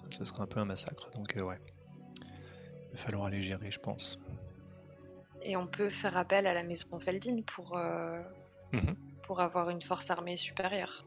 ce 0.10 0.24
serait 0.24 0.44
un 0.44 0.48
peu 0.48 0.62
un 0.62 0.66
massacre. 0.66 1.10
Donc 1.16 1.36
ouais. 1.36 1.60
Il 2.92 2.98
va 2.98 2.98
falloir 2.98 3.30
les 3.30 3.42
gérer, 3.42 3.72
je 3.72 3.80
pense. 3.80 4.20
Et 5.42 5.56
on 5.56 5.68
peut 5.68 5.90
faire 5.90 6.18
appel 6.18 6.48
à 6.48 6.54
la 6.54 6.64
maison 6.64 7.00
Feldin 7.00 7.42
pour, 7.46 7.78
euh, 7.78 8.22
mhm. 8.74 8.96
pour 9.24 9.40
avoir 9.40 9.70
une 9.70 9.82
force 9.82 10.10
armée 10.10 10.38
supérieure. 10.38 11.06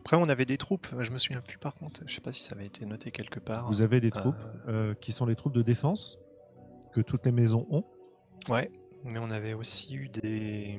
Après, 0.00 0.16
on 0.16 0.28
avait 0.28 0.46
des 0.46 0.58
troupes, 0.58 0.88
je 1.00 1.10
me 1.10 1.18
souviens 1.18 1.40
plus 1.40 1.58
par 1.58 1.74
contre, 1.74 2.02
je 2.06 2.14
sais 2.14 2.20
pas 2.20 2.32
si 2.32 2.40
ça 2.40 2.54
avait 2.54 2.66
été 2.66 2.84
noté 2.86 3.10
quelque 3.10 3.38
part. 3.38 3.66
Vous 3.68 3.82
avez 3.82 4.00
des 4.00 4.10
troupes 4.10 4.34
euh, 4.68 4.90
euh, 4.90 4.94
qui 4.94 5.12
sont 5.12 5.26
les 5.26 5.36
troupes 5.36 5.54
de 5.54 5.62
défense 5.62 6.18
que 6.92 7.00
toutes 7.00 7.24
les 7.24 7.32
maisons 7.32 7.66
ont. 7.70 7.84
Ouais, 8.48 8.70
mais 9.04 9.18
on 9.18 9.30
avait 9.30 9.54
aussi 9.54 9.94
eu 9.94 10.08
des. 10.08 10.78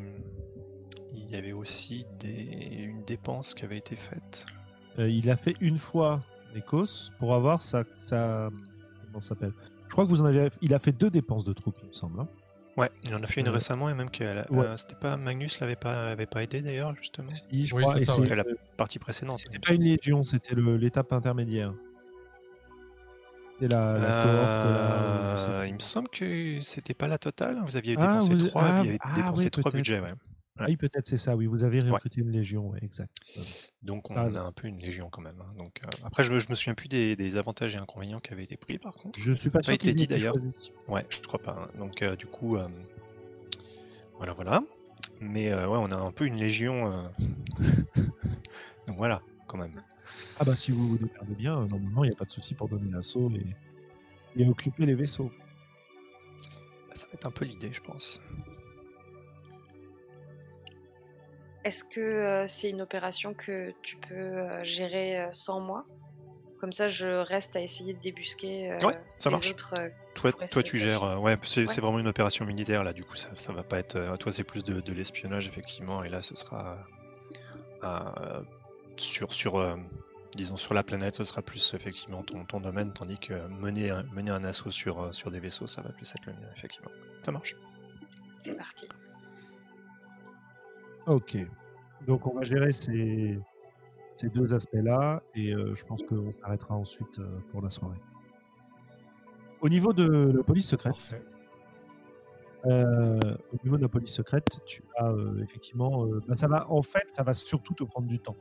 Il 1.13 1.29
y 1.29 1.35
avait 1.35 1.53
aussi 1.53 2.05
des... 2.19 2.29
une 2.29 3.03
dépense 3.03 3.53
qui 3.53 3.65
avait 3.65 3.77
été 3.77 3.95
faite. 3.95 4.45
il 4.97 5.29
a 5.29 5.37
fait 5.37 5.55
une 5.61 5.77
fois 5.77 6.19
l'Écosse 6.53 7.11
pour 7.17 7.33
avoir 7.33 7.61
sa, 7.61 7.83
sa, 7.95 8.49
s'appelle 9.19 9.53
Je 9.87 9.91
crois 9.91 10.05
que 10.05 10.09
vous 10.09 10.21
en 10.21 10.25
avez. 10.25 10.49
Il 10.61 10.73
a 10.73 10.79
fait 10.79 10.91
deux 10.91 11.09
dépenses 11.09 11.45
de 11.45 11.53
troupes, 11.53 11.77
il 11.81 11.87
me 11.87 11.93
semble. 11.93 12.19
Hein. 12.19 12.27
Ouais, 12.77 12.91
il 13.03 13.15
en 13.15 13.23
a 13.23 13.27
fait 13.27 13.41
une 13.41 13.49
récemment 13.49 13.89
et 13.89 13.95
même 13.95 14.11
que 14.11 14.23
euh, 14.23 14.77
c'était 14.77 14.95
pas 14.95 15.17
Magnus 15.17 15.59
l'avait 15.59 15.75
pas 15.75 16.11
avait 16.11 16.27
pas 16.27 16.43
aidé 16.43 16.61
d'ailleurs 16.61 16.95
justement. 16.95 17.29
je 17.51 17.75
crois. 17.75 17.97
C'était 17.97 18.35
la 18.35 18.43
partie 18.77 18.99
précédente. 18.99 19.39
C'était 19.39 19.57
pas 19.57 19.73
une 19.73 19.81
légion, 19.81 20.23
c'était 20.23 20.55
l'étape 20.55 21.11
intermédiaire. 21.11 21.73
C'était 23.53 23.73
la, 23.73 23.97
la. 23.97 25.65
Il 25.65 25.73
me 25.73 25.79
semble 25.79 26.09
que 26.09 26.59
c'était 26.61 26.93
pas 26.93 27.07
la 27.07 27.17
totale. 27.17 27.59
Vous 27.65 27.75
aviez 27.75 27.95
ah, 27.97 28.19
dépensé 28.19 28.33
vous... 28.35 28.47
3, 28.47 28.61
ah, 28.63 28.83
vous 28.83 28.97
ah, 28.99 29.15
dépensé 29.15 29.49
3 29.49 29.71
budgets. 29.71 30.01
Ouais. 30.59 30.65
Oui, 30.69 30.77
peut-être 30.77 31.05
c'est 31.05 31.17
ça, 31.17 31.35
oui, 31.35 31.45
vous 31.45 31.63
avez 31.63 31.81
recruté 31.81 32.21
une 32.21 32.31
légion, 32.31 32.73
exact. 32.81 33.15
Donc 33.83 34.09
on 34.09 34.15
a 34.15 34.39
un 34.39 34.51
peu 34.51 34.67
une 34.67 34.79
légion 34.79 35.09
quand 35.09 35.21
même. 35.21 35.39
Hein. 35.39 35.51
Donc, 35.57 35.79
euh, 35.83 35.89
après, 36.03 36.23
je 36.23 36.33
me, 36.33 36.39
je 36.39 36.49
me 36.49 36.55
souviens 36.55 36.73
plus 36.73 36.87
des, 36.87 37.37
avantages 37.37 37.75
et 37.75 37.77
inconvénients 37.77 38.19
qui 38.19 38.33
avaient 38.33 38.43
été 38.43 38.57
pris 38.57 38.79
par 38.79 38.93
contre. 38.93 39.19
Je 39.19 39.33
suis 39.33 39.49
pas, 39.49 39.61
sûr 39.61 39.73
été 39.73 39.93
dit 39.93 40.07
d'ailleurs. 40.07 40.35
Ouais, 40.87 41.05
je 41.09 41.19
crois 41.21 41.39
pas. 41.39 41.57
Hein. 41.59 41.77
Donc 41.77 42.01
euh, 42.01 42.15
du 42.15 42.25
coup, 42.25 42.57
euh, 42.57 42.67
voilà, 44.17 44.33
voilà. 44.33 44.63
Mais 45.21 45.53
ouais, 45.53 45.65
on 45.65 45.91
a 45.91 45.95
un 45.95 46.11
peu 46.11 46.25
une 46.25 46.37
légion. 46.37 47.09
Donc 48.87 48.97
voilà, 48.97 49.21
quand 49.47 49.57
même. 49.57 49.81
Ah 50.39 50.43
bah 50.43 50.55
si 50.55 50.71
vous 50.71 50.87
vous 50.87 50.97
démerdez 50.97 51.35
bien, 51.35 51.65
normalement 51.65 52.03
il 52.03 52.09
n'y 52.09 52.13
a 52.13 52.17
pas 52.17 52.25
de 52.25 52.31
souci 52.31 52.53
pour 52.53 52.69
donner 52.69 52.89
l'assaut 52.91 53.29
et, 53.31 54.41
et 54.41 54.47
occuper 54.47 54.85
les 54.85 54.95
vaisseaux. 54.95 55.31
Ça 56.93 57.05
va 57.07 57.13
être 57.13 57.27
un 57.27 57.31
peu 57.31 57.45
l'idée, 57.45 57.71
je 57.71 57.81
pense. 57.81 58.19
Est-ce 61.67 61.83
que 61.83 62.45
c'est 62.47 62.69
une 62.69 62.81
opération 62.81 63.33
que 63.33 63.73
tu 63.81 63.97
peux 63.97 64.63
gérer 64.63 65.27
sans 65.33 65.59
moi? 65.59 65.85
Comme 66.61 66.71
ça, 66.71 66.87
je 66.87 67.07
reste 67.07 67.57
à 67.57 67.61
essayer 67.61 67.93
de 67.93 67.99
débusquer 67.99 68.79
ouais, 68.85 68.97
ça 69.17 69.29
marche. 69.29 69.53
toi, 70.15 70.31
toi 70.31 70.63
tu 70.63 70.77
gères. 70.77 71.21
ouais, 71.21 71.37
c'est 71.43 71.81
vraiment 71.81 71.99
une 71.99 72.07
opération 72.07 72.45
militaire 72.45 72.85
là. 72.85 72.93
Du 72.93 73.03
coup, 73.03 73.17
ça, 73.17 73.27
ça 73.33 73.51
va 73.51 73.63
pas 73.63 73.79
être. 73.79 74.15
toi, 74.17 74.31
c'est 74.31 74.45
plus 74.45 74.63
de, 74.63 74.93
l'espionnage 74.93 75.45
effectivement, 75.45 76.01
et 76.03 76.09
là, 76.09 76.21
ce 76.21 76.35
sera 76.37 76.77
sur 78.95 79.33
sur 79.33 79.77
disons 80.37 80.55
sur 80.55 80.73
la 80.73 80.83
planète, 80.83 81.17
ce 81.17 81.25
sera 81.25 81.41
plus 81.41 81.73
effectivement 81.73 82.23
ton, 82.23 82.45
ton 82.45 82.61
domaine, 82.61 82.93
tandis 82.93 83.19
que 83.19 83.33
mener 83.49 83.89
un, 83.89 84.03
mener 84.13 84.31
un 84.31 84.45
assaut 84.45 84.71
sur 84.71 85.13
sur 85.13 85.31
des 85.31 85.41
vaisseaux, 85.41 85.67
ça 85.67 85.81
va 85.81 85.89
plus 85.89 86.09
être 86.15 86.25
le 86.27 86.31
mien 86.31 86.47
effectivement. 86.55 86.91
Ça 87.23 87.33
marche. 87.33 87.57
C'est 88.33 88.55
parti. 88.55 88.87
Ok. 91.07 91.37
Donc 92.05 92.27
on 92.27 92.33
va 92.35 92.41
gérer 92.41 92.71
ces, 92.71 93.39
ces 94.15 94.29
deux 94.29 94.53
aspects-là 94.53 95.21
et 95.35 95.53
euh, 95.53 95.73
je 95.75 95.83
pense 95.85 96.03
qu'on 96.03 96.31
s'arrêtera 96.33 96.75
ensuite 96.75 97.19
euh, 97.19 97.39
pour 97.51 97.61
la 97.61 97.69
soirée. 97.69 97.99
Au 99.61 99.69
niveau 99.69 99.93
de 99.93 100.33
la 100.37 100.43
police 100.43 100.67
secrète, 100.67 100.93
Parfait. 100.93 101.21
euh, 102.65 103.19
au 103.53 103.57
niveau 103.63 103.77
de 103.77 103.81
la 103.81 103.87
police 103.89 104.11
secrète, 104.13 104.47
tu 104.65 104.83
as 104.97 105.11
euh, 105.11 105.41
effectivement, 105.43 106.05
euh, 106.05 106.21
bah, 106.27 106.35
ça 106.35 106.47
va, 106.47 106.69
en 106.71 106.83
fait, 106.83 107.09
ça 107.09 107.23
va 107.23 107.33
surtout 107.33 107.73
te 107.73 107.83
prendre 107.83 108.07
du 108.07 108.19
temps. 108.19 108.35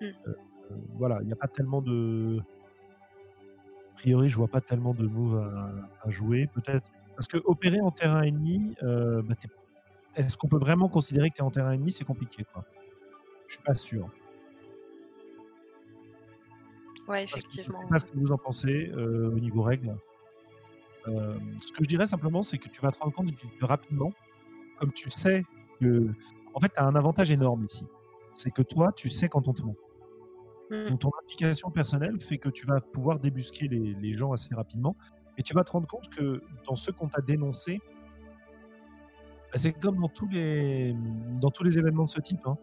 Mm. 0.00 0.04
Euh, 0.04 0.12
euh, 0.28 0.74
voilà, 0.96 1.18
il 1.20 1.26
n'y 1.26 1.32
a 1.32 1.36
pas 1.36 1.48
tellement 1.48 1.82
de, 1.82 2.38
a 3.92 3.94
priori, 3.96 4.28
je 4.30 4.36
vois 4.36 4.48
pas 4.48 4.60
tellement 4.62 4.94
de 4.94 5.06
moves 5.06 5.38
à, 5.38 5.72
à 6.06 6.10
jouer, 6.10 6.48
peut-être 6.54 6.90
parce 7.14 7.28
que 7.28 7.38
opérer 7.44 7.80
en 7.80 7.90
terrain 7.90 8.22
ennemi, 8.22 8.74
euh, 8.82 9.22
bah, 9.22 9.34
t'es- 9.34 9.48
est-ce 10.16 10.36
qu'on 10.36 10.48
peut 10.48 10.58
vraiment 10.58 10.88
considérer 10.88 11.30
que 11.30 11.34
tu 11.36 11.40
es 11.42 11.44
en 11.44 11.50
terrain 11.50 11.72
ennemi? 11.72 11.92
C'est 11.92 12.04
compliqué, 12.04 12.44
quoi. 12.52 12.64
Je 13.46 13.54
suis 13.54 13.62
pas 13.62 13.74
sûr. 13.74 14.08
Ouais, 17.08 17.24
que- 17.24 17.30
je 17.30 17.36
sais 17.36 17.38
effectivement. 17.40 17.86
pas 17.88 17.98
ce 17.98 18.06
que 18.06 18.16
vous 18.18 18.32
en 18.32 18.38
pensez 18.38 18.90
euh, 18.96 19.28
au 19.30 19.38
niveau 19.38 19.62
règles. 19.62 19.96
Euh, 21.06 21.38
ce 21.60 21.70
que 21.70 21.84
je 21.84 21.88
dirais 21.88 22.06
simplement, 22.06 22.42
c'est 22.42 22.58
que 22.58 22.68
tu 22.68 22.80
vas 22.80 22.90
te 22.90 22.98
rendre 22.98 23.12
compte 23.14 23.30
rapidement, 23.60 24.12
comme 24.80 24.92
tu 24.92 25.10
sais 25.10 25.44
que. 25.80 26.08
En 26.54 26.60
fait, 26.60 26.70
tu 26.70 26.80
as 26.80 26.86
un 26.86 26.96
avantage 26.96 27.30
énorme 27.30 27.64
ici. 27.64 27.86
C'est 28.34 28.50
que 28.50 28.62
toi, 28.62 28.90
tu 28.92 29.08
sais 29.08 29.28
quand 29.28 29.46
on 29.46 29.52
te 29.52 29.62
ment. 29.62 29.76
Mm. 30.70 30.88
Donc, 30.88 31.00
ton 31.00 31.10
application 31.22 31.70
personnelle 31.70 32.18
fait 32.20 32.38
que 32.38 32.48
tu 32.48 32.66
vas 32.66 32.80
pouvoir 32.80 33.20
débusquer 33.20 33.68
les, 33.68 33.94
les 33.94 34.16
gens 34.16 34.32
assez 34.32 34.52
rapidement. 34.54 34.96
Et 35.38 35.42
tu 35.42 35.52
vas 35.54 35.62
te 35.64 35.70
rendre 35.70 35.86
compte 35.86 36.08
que 36.08 36.42
dans 36.66 36.76
ceux 36.76 36.92
qu'on 36.92 37.08
t'a 37.08 37.20
dénoncés, 37.20 37.78
c'est 39.54 39.72
comme 39.72 40.00
dans 40.00 40.08
tous 40.08 40.28
les, 40.28 40.94
dans 41.40 41.50
tous 41.50 41.64
les 41.64 41.78
événements 41.78 42.04
de 42.04 42.08
ce 42.10 42.20
type. 42.20 42.40
hein. 42.46 42.58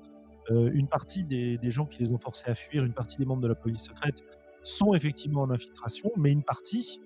Euh, 0.51 0.69
une 0.73 0.87
partie 0.87 1.23
des, 1.23 1.57
des 1.57 1.71
gens 1.71 1.85
qui 1.85 2.03
les 2.03 2.09
ont 2.09 2.17
forcés 2.17 2.51
à 2.51 2.55
fuir, 2.55 2.83
une 2.83 2.93
partie 2.93 3.17
des 3.17 3.25
membres 3.25 3.41
de 3.41 3.47
la 3.47 3.55
police 3.55 3.83
secrète 3.83 4.23
sont 4.61 4.93
effectivement 4.93 5.41
en 5.41 5.49
infiltration, 5.49 6.11
mais 6.17 6.31
une 6.31 6.43
partie 6.43 6.99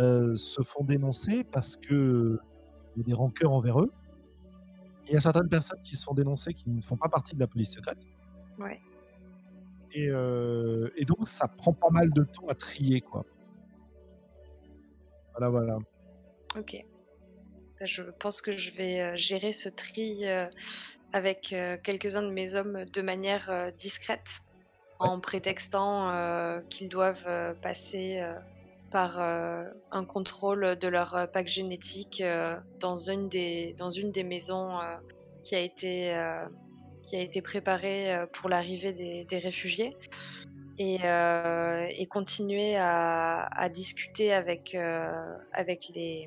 euh, 0.00 0.36
se 0.36 0.62
font 0.62 0.84
dénoncer 0.84 1.44
parce 1.44 1.76
que 1.76 2.38
il 2.94 2.98
y 2.98 3.02
a 3.02 3.04
des 3.06 3.14
rancœurs 3.14 3.52
envers 3.52 3.80
eux. 3.80 3.90
Il 5.08 5.14
y 5.14 5.16
a 5.16 5.20
certaines 5.20 5.48
personnes 5.48 5.80
qui 5.82 5.96
se 5.96 6.04
font 6.04 6.14
dénoncer 6.14 6.52
qui 6.54 6.68
ne 6.70 6.82
font 6.82 6.96
pas 6.96 7.08
partie 7.08 7.34
de 7.34 7.40
la 7.40 7.46
police 7.46 7.72
secrète. 7.72 7.98
Ouais. 8.58 8.80
Et, 9.92 10.08
euh, 10.10 10.90
et 10.96 11.04
donc, 11.04 11.26
ça 11.26 11.48
prend 11.48 11.72
pas 11.72 11.90
mal 11.90 12.10
de 12.12 12.24
temps 12.24 12.46
à 12.48 12.54
trier, 12.54 13.00
quoi. 13.00 13.24
Voilà, 15.32 15.48
voilà. 15.50 15.78
Ok. 16.58 16.84
Je 17.84 18.02
pense 18.02 18.40
que 18.40 18.56
je 18.56 18.70
vais 18.70 19.00
euh, 19.00 19.16
gérer 19.16 19.52
ce 19.52 19.68
tri 19.68 20.20
euh, 20.22 20.46
avec 21.12 21.52
euh, 21.52 21.76
quelques-uns 21.82 22.22
de 22.22 22.30
mes 22.30 22.54
hommes 22.54 22.84
de 22.84 23.02
manière 23.02 23.72
discrète, 23.78 24.20
en 24.98 25.20
prétextant 25.20 26.62
qu'ils 26.70 26.88
doivent 26.88 27.56
passer 27.60 28.22
par 28.90 29.18
un 29.18 30.04
contrôle 30.04 30.76
de 30.76 30.88
leur 30.88 31.28
pack 31.32 31.48
génétique 31.48 32.22
dans, 32.78 32.96
une 32.96 33.28
des, 33.28 33.74
dans 33.76 33.90
une 33.90 34.12
des 34.12 34.22
maisons 34.22 34.78
qui, 35.42 35.56
a 35.56 35.60
été, 35.60 36.14
euh, 36.14 36.46
qui 37.02 37.16
a 37.16 37.20
été 37.20 37.42
préparée 37.42 38.16
pour 38.32 38.48
l'arrivée 38.48 38.92
des, 38.92 39.24
des 39.24 39.38
réfugiés. 39.38 39.96
Et, 40.78 40.98
euh, 41.04 41.86
et 41.90 42.06
continuer 42.06 42.76
à, 42.76 43.44
à 43.44 43.68
discuter 43.68 44.32
avec, 44.32 44.74
euh, 44.74 45.36
avec 45.52 45.90
les, 45.94 46.24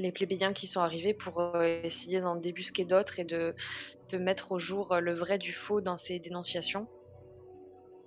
les 0.00 0.12
plébéiens 0.12 0.52
qui 0.52 0.66
sont 0.66 0.80
arrivés 0.80 1.14
pour 1.14 1.40
euh, 1.40 1.80
essayer 1.84 2.20
d'en 2.20 2.36
débusquer 2.36 2.84
d'autres 2.84 3.18
et 3.20 3.24
de, 3.24 3.54
de 4.10 4.18
mettre 4.18 4.52
au 4.52 4.58
jour 4.58 4.92
euh, 4.92 5.00
le 5.00 5.12
vrai 5.14 5.38
du 5.38 5.52
faux 5.52 5.80
dans 5.80 5.96
ces 5.96 6.18
dénonciations. 6.18 6.86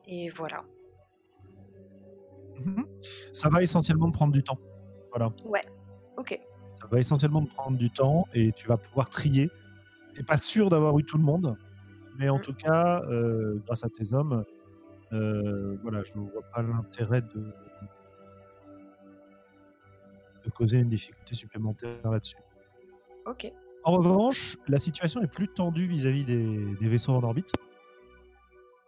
Et 0.06 0.30
voilà. 0.30 0.66
Mhm. 2.60 2.86
Ça 3.32 3.50
va 3.50 3.62
essentiellement 3.62 4.12
prendre 4.12 4.34
du 4.34 4.44
temps. 4.44 4.60
Voilà. 5.12 5.32
Ok. 6.18 6.40
Ça 6.80 6.88
va 6.92 7.00
essentiellement 7.00 7.46
prendre 7.46 7.78
du 7.78 7.90
temps 7.90 8.26
et 8.34 8.52
tu 8.52 8.68
vas 8.68 8.78
pouvoir 8.78 9.10
trier. 9.10 9.50
T'es 10.14 10.24
pas 10.24 10.38
sûr 10.38 10.70
d'avoir 10.70 10.98
eu 11.00 11.04
tout 11.04 11.18
le 11.18 11.24
monde, 11.24 11.56
mais 12.20 12.30
en 12.30 12.38
Mm. 12.38 12.42
tout 12.42 12.54
cas, 12.54 13.02
euh, 13.10 13.60
grâce 13.66 13.84
à 13.84 13.90
tes 13.90 14.14
hommes, 14.14 14.44
euh, 15.14 15.78
voilà, 15.82 16.04
je 16.04 16.18
ne 16.18 16.30
vois 16.30 16.44
pas 16.54 16.62
l'intérêt 16.62 17.22
de, 17.22 17.54
de 20.46 20.50
causer 20.52 20.78
une 20.80 20.90
difficulté 20.90 21.36
supplémentaire 21.36 22.10
là-dessus. 22.10 22.38
Ok. 23.26 23.52
En 23.86 23.94
revanche, 23.94 24.58
la 24.68 24.80
situation 24.80 25.22
est 25.22 25.28
plus 25.28 25.48
tendue 25.50 25.88
vis-à-vis 25.88 26.26
des, 26.26 26.76
des 26.76 26.90
vaisseaux 26.90 27.12
en 27.14 27.24
orbite. 27.24 27.52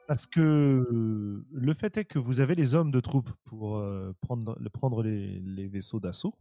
Parce 0.08 0.28
que 0.28 1.44
le 1.52 1.74
fait 1.74 1.98
est 1.98 2.06
que 2.06 2.20
vous 2.20 2.40
avez 2.40 2.54
les 2.56 2.76
hommes 2.76 2.92
de 2.92 3.00
troupes 3.00 3.32
pour 3.46 3.78
euh, 3.78 4.14
prendre, 4.22 4.56
le- 4.60 4.70
prendre 4.70 5.02
les, 5.02 5.40
les 5.40 5.68
vaisseaux 5.68 6.00
d'assaut, 6.00 6.36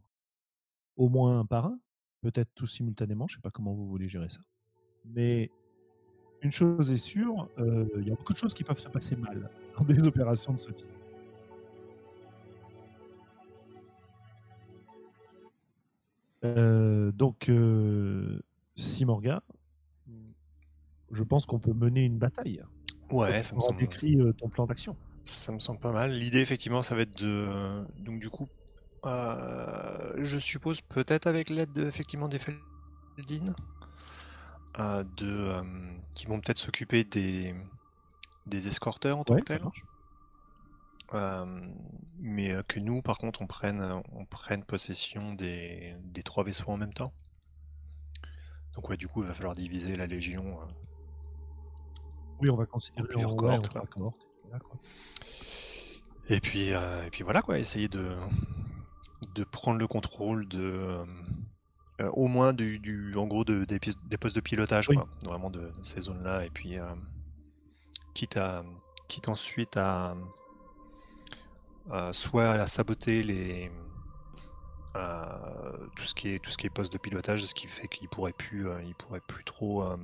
au 0.97 1.09
moins 1.09 1.39
un 1.39 1.45
par 1.45 1.65
un, 1.65 1.79
peut-être 2.21 2.51
tous 2.53 2.67
simultanément, 2.67 3.27
je 3.27 3.33
ne 3.33 3.37
sais 3.37 3.41
pas 3.41 3.49
comment 3.51 3.73
vous 3.73 3.87
voulez 3.87 4.07
gérer 4.07 4.29
ça. 4.29 4.41
Mais 5.03 5.49
une 6.41 6.51
chose 6.51 6.91
est 6.91 6.97
sûre, 6.97 7.49
euh, 7.57 7.87
il 7.97 8.07
y 8.07 8.11
a 8.11 8.15
beaucoup 8.15 8.33
de 8.33 8.37
choses 8.37 8.53
qui 8.53 8.63
peuvent 8.63 8.79
se 8.79 8.87
passer 8.89 9.15
mal 9.15 9.49
dans 9.77 9.83
des 9.83 10.03
opérations 10.07 10.53
de 10.53 10.59
ce 10.59 10.71
type. 10.71 10.87
Euh, 16.45 17.11
donc, 17.11 17.49
euh, 17.49 18.41
Simorga, 18.75 19.41
je 21.11 21.23
pense 21.23 21.45
qu'on 21.45 21.59
peut 21.59 21.73
mener 21.73 22.03
une 22.05 22.17
bataille. 22.17 22.61
Ouais, 23.11 23.43
ça 23.43 23.55
me 23.55 23.61
semble, 23.61 23.79
décrit 23.79 24.19
euh, 24.19 24.33
ton 24.33 24.49
plan 24.49 24.65
d'action. 24.65 24.97
ça 25.23 25.51
me 25.51 25.59
semble 25.59 25.79
pas 25.79 25.91
mal. 25.91 26.11
L'idée, 26.11 26.39
effectivement, 26.39 26.81
ça 26.81 26.95
va 26.95 27.01
être 27.01 27.17
de. 27.17 27.85
Donc, 27.99 28.19
du 28.19 28.29
coup, 28.29 28.47
euh, 29.05 30.13
je 30.23 30.37
suppose 30.37 30.81
peut-être 30.81 31.27
avec 31.27 31.49
l'aide 31.49 31.71
de, 31.71 31.85
effectivement 31.85 32.27
des 32.27 32.39
Feldin, 32.39 33.53
euh, 34.79 35.03
de, 35.17 35.27
euh, 35.29 35.63
qui 36.13 36.25
vont 36.25 36.39
peut-être 36.41 36.57
s'occuper 36.57 37.03
des, 37.03 37.55
des 38.45 38.67
escorteurs 38.67 39.17
en 39.19 39.23
tant 39.23 39.35
Ouais, 39.35 39.41
que 39.41 39.47
ça 39.47 39.59
tels. 39.59 39.69
Euh, 41.13 41.45
mais 42.17 42.51
euh, 42.51 42.63
que 42.63 42.79
nous, 42.79 43.01
par 43.01 43.17
contre, 43.17 43.41
on 43.41 43.47
prenne, 43.47 43.81
euh, 43.81 43.99
on 44.13 44.25
prenne 44.25 44.63
possession 44.63 45.33
des, 45.33 45.95
des 46.03 46.23
trois 46.23 46.43
vaisseaux 46.43 46.69
en 46.71 46.77
même 46.77 46.93
temps. 46.93 47.13
Donc 48.73 48.89
ouais, 48.89 48.97
du 48.97 49.07
coup, 49.07 49.21
il 49.21 49.27
va 49.27 49.33
falloir 49.33 49.55
diviser 49.55 49.95
la 49.95 50.07
Légion. 50.07 50.59
euh. 50.61 50.65
Oui, 52.41 52.49
on 52.49 52.55
va 52.55 52.65
considérer 52.65 53.07
plusieurs 53.07 53.33
en- 53.33 53.35
cohortes, 53.35 53.61
ouais, 53.61 53.67
en 53.67 53.71
quoi. 53.71 53.81
trois 53.81 53.87
cohortes. 53.87 54.27
Voilà, 54.43 54.59
quoi. 54.59 54.79
Et 56.29 56.39
puis, 56.41 56.73
euh, 56.73 57.05
et 57.05 57.09
puis 57.11 57.23
voilà 57.23 57.41
quoi, 57.43 57.59
essayer 57.59 57.87
de, 57.87 58.15
de 59.35 59.43
prendre 59.43 59.79
le 59.79 59.87
contrôle 59.87 60.47
de, 60.47 60.59
euh, 60.59 61.05
euh, 62.01 62.09
au 62.13 62.27
moins 62.27 62.51
du, 62.51 62.79
du- 62.79 63.15
en 63.15 63.27
gros 63.27 63.45
de, 63.45 63.63
des, 63.63 63.79
pis- 63.79 63.95
des 64.05 64.17
postes 64.17 64.35
de 64.35 64.41
pilotage, 64.41 64.89
Oui. 64.89 64.95
quoi, 64.95 65.07
vraiment 65.25 65.51
de, 65.51 65.59
de 65.69 65.83
ces 65.83 66.01
zones-là. 66.01 66.43
Et 66.43 66.49
puis, 66.49 66.77
euh, 66.79 66.87
quitte 68.15 68.37
à, 68.37 68.63
quitte 69.07 69.29
ensuite 69.29 69.77
à, 69.77 70.15
à 71.89 72.13
soit 72.13 72.51
à 72.51 72.67
saboter 72.67 73.23
les, 73.23 73.71
euh, 74.95 75.87
tout 75.95 76.03
ce 76.03 76.15
qui 76.15 76.29
est 76.29 76.39
tout 76.39 76.49
ce 76.51 76.57
qui 76.57 76.67
est 76.67 76.69
poste 76.69 76.93
de 76.93 76.97
pilotage, 76.97 77.45
ce 77.45 77.53
qui 77.53 77.67
fait 77.67 77.87
qu'il 77.87 78.09
pourrait 78.09 78.33
plus, 78.33 78.67
euh, 78.69 78.81
il 78.83 78.95
pourrait 78.95 79.21
plus 79.21 79.43
trop 79.43 79.83
euh, 79.83 79.97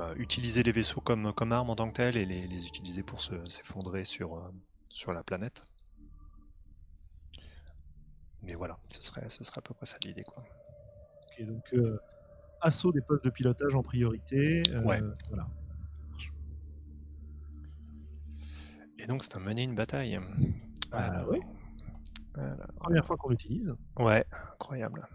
euh, 0.00 0.14
utiliser 0.16 0.62
les 0.62 0.72
vaisseaux 0.72 1.00
comme, 1.00 1.32
comme 1.32 1.52
armes 1.52 1.70
en 1.70 1.76
tant 1.76 1.88
que 1.88 1.94
telles 1.94 2.16
et 2.16 2.24
les, 2.24 2.46
les 2.46 2.66
utiliser 2.66 3.02
pour 3.02 3.20
se- 3.20 3.44
s'effondrer 3.44 4.04
sur, 4.04 4.36
euh, 4.36 4.50
sur 4.90 5.12
la 5.12 5.22
planète. 5.22 5.64
Mais 8.42 8.54
voilà, 8.54 8.78
ce 8.88 9.02
serait, 9.02 9.28
ce 9.28 9.42
serait 9.44 9.58
à 9.58 9.62
peu 9.62 9.72
près 9.74 9.86
ça 9.86 9.96
l'idée. 10.02 10.24
Quoi. 10.24 10.42
Ok, 11.38 11.46
donc, 11.46 11.72
euh, 11.74 11.98
assaut 12.60 12.92
des 12.92 13.00
postes 13.00 13.24
de 13.24 13.30
pilotage 13.30 13.74
en 13.74 13.82
priorité. 13.82 14.62
euh, 14.70 14.82
Ouais. 14.82 15.00
Voilà. 15.28 15.46
Et 19.04 19.06
donc 19.06 19.22
c'est 19.22 19.36
un 19.36 19.40
mener 19.40 19.62
une 19.62 19.74
bataille. 19.74 20.18
Ah, 20.90 21.04
Alors, 21.04 21.28
oui. 21.30 21.40
alors, 22.36 22.56
Première 22.80 23.04
fois 23.04 23.18
qu'on 23.18 23.28
l'utilise. 23.28 23.74
Ouais, 23.98 24.24
incroyable. 24.54 25.06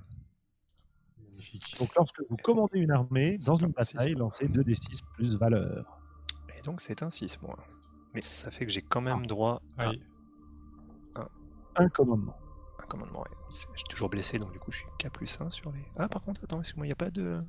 Magnifique. 1.18 1.76
Donc, 1.80 1.96
lorsque 1.96 2.22
vous 2.30 2.38
commandez 2.38 2.80
une 2.80 2.92
armée 2.92 3.40
dans 3.40 3.56
une 3.56 3.70
un 3.70 3.72
bataille, 3.72 4.14
lancez 4.14 4.48
2d6 4.48 5.02
plus 5.14 5.36
valeur. 5.38 6.00
Et 6.56 6.62
donc 6.62 6.82
c'est 6.82 7.02
un 7.02 7.10
6 7.10 7.42
mois. 7.42 7.58
Mais 8.14 8.22
ça 8.22 8.52
fait 8.52 8.68
que 8.68 8.72
j'ai 8.72 8.84
quand 8.84 9.02
même 9.02 9.26
droit 9.26 9.60
à 9.80 9.90
Aïe. 9.90 10.04
Un 11.76 11.88
commandement. 11.88 12.36
un 12.80 12.86
commandement. 12.86 13.22
ouais. 13.22 13.30
Je 13.50 13.58
suis 13.58 13.88
toujours 13.90 14.10
blessé, 14.10 14.38
donc 14.38 14.52
du 14.52 14.60
coup 14.60 14.72
je 14.72 14.78
suis 14.78 14.88
K 15.00 15.10
plus 15.10 15.40
1 15.42 15.50
sur 15.50 15.72
les... 15.72 15.84
Ah 15.98 16.08
par 16.10 16.22
contre, 16.22 16.44
attends, 16.44 16.60
excuse-moi, 16.60 16.86
il 16.86 16.90
n'y 16.90 16.94
a 16.94 16.96
pas 16.96 17.10
de... 17.10 17.42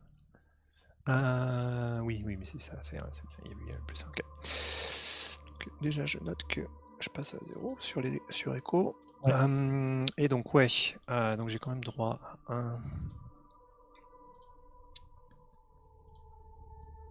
Ah 1.05 2.01
oui, 2.03 2.23
oui, 2.25 2.37
mais 2.37 2.45
c'est 2.47 2.61
ça, 2.61 2.81
c'est 2.81 2.93
bien, 2.97 3.07
il 3.45 3.69
y 3.69 3.73
a 3.73 3.77
plus 3.87 4.05
1, 4.05 4.09
ok. 4.09 4.23
Donc 5.61 5.73
déjà 5.81 6.07
je 6.07 6.19
note 6.19 6.43
que 6.49 6.63
je 7.01 7.09
passe 7.09 7.35
à 7.35 7.39
0 7.47 7.77
sur, 7.81 8.01
les, 8.01 8.23
sur 8.31 8.55
Echo. 8.57 8.97
Hum, 9.23 10.07
et 10.17 10.29
donc 10.29 10.55
ouais, 10.55 10.67
euh, 11.11 11.37
donc 11.37 11.49
j'ai 11.49 11.59
quand 11.59 11.71
même 11.71 11.85
droit 11.85 12.19
à 12.47 12.55
un... 12.55 12.81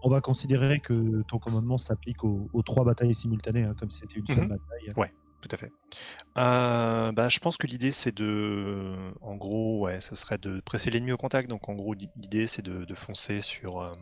On 0.01 0.09
va 0.09 0.21
considérer 0.21 0.79
que 0.79 1.21
ton 1.23 1.39
commandement 1.39 1.77
s'applique 1.77 2.23
aux, 2.23 2.49
trois 2.65 2.85
batailles 2.85 3.13
simultanées, 3.13 3.63
hein, 3.63 3.75
comme 3.77 3.89
si 3.89 3.99
c'était 3.99 4.19
une 4.19 4.27
seule 4.27 4.43
Mhm. 4.43 4.47
bataille. 4.47 4.93
Ouais, 4.95 5.13
tout 5.41 5.49
à 5.51 5.57
fait. 5.57 5.71
Euh, 6.38 7.12
bah, 7.12 7.27
je 7.29 7.39
pense 7.39 7.57
que 7.57 7.67
l'idée 7.67 7.91
c'est 7.91 8.15
de, 8.15 8.95
en 9.21 9.35
gros, 9.35 9.81
ouais, 9.81 9.99
ce 9.99 10.15
serait 10.15 10.38
de 10.38 10.62
presser 10.62 10.89
l'ennemi 10.89 11.12
au 11.12 11.17
contact. 11.17 11.49
Donc 11.49 11.67
en 11.67 11.73
gros, 11.75 11.93
l'i- 11.93 12.09
l'idée 12.15 12.47
c'est 12.47 12.62
de, 12.62 12.85
de 12.85 12.95
foncer 12.95 13.41
sur, 13.41 13.81
euh, 13.81 13.91
euh, 13.91 13.95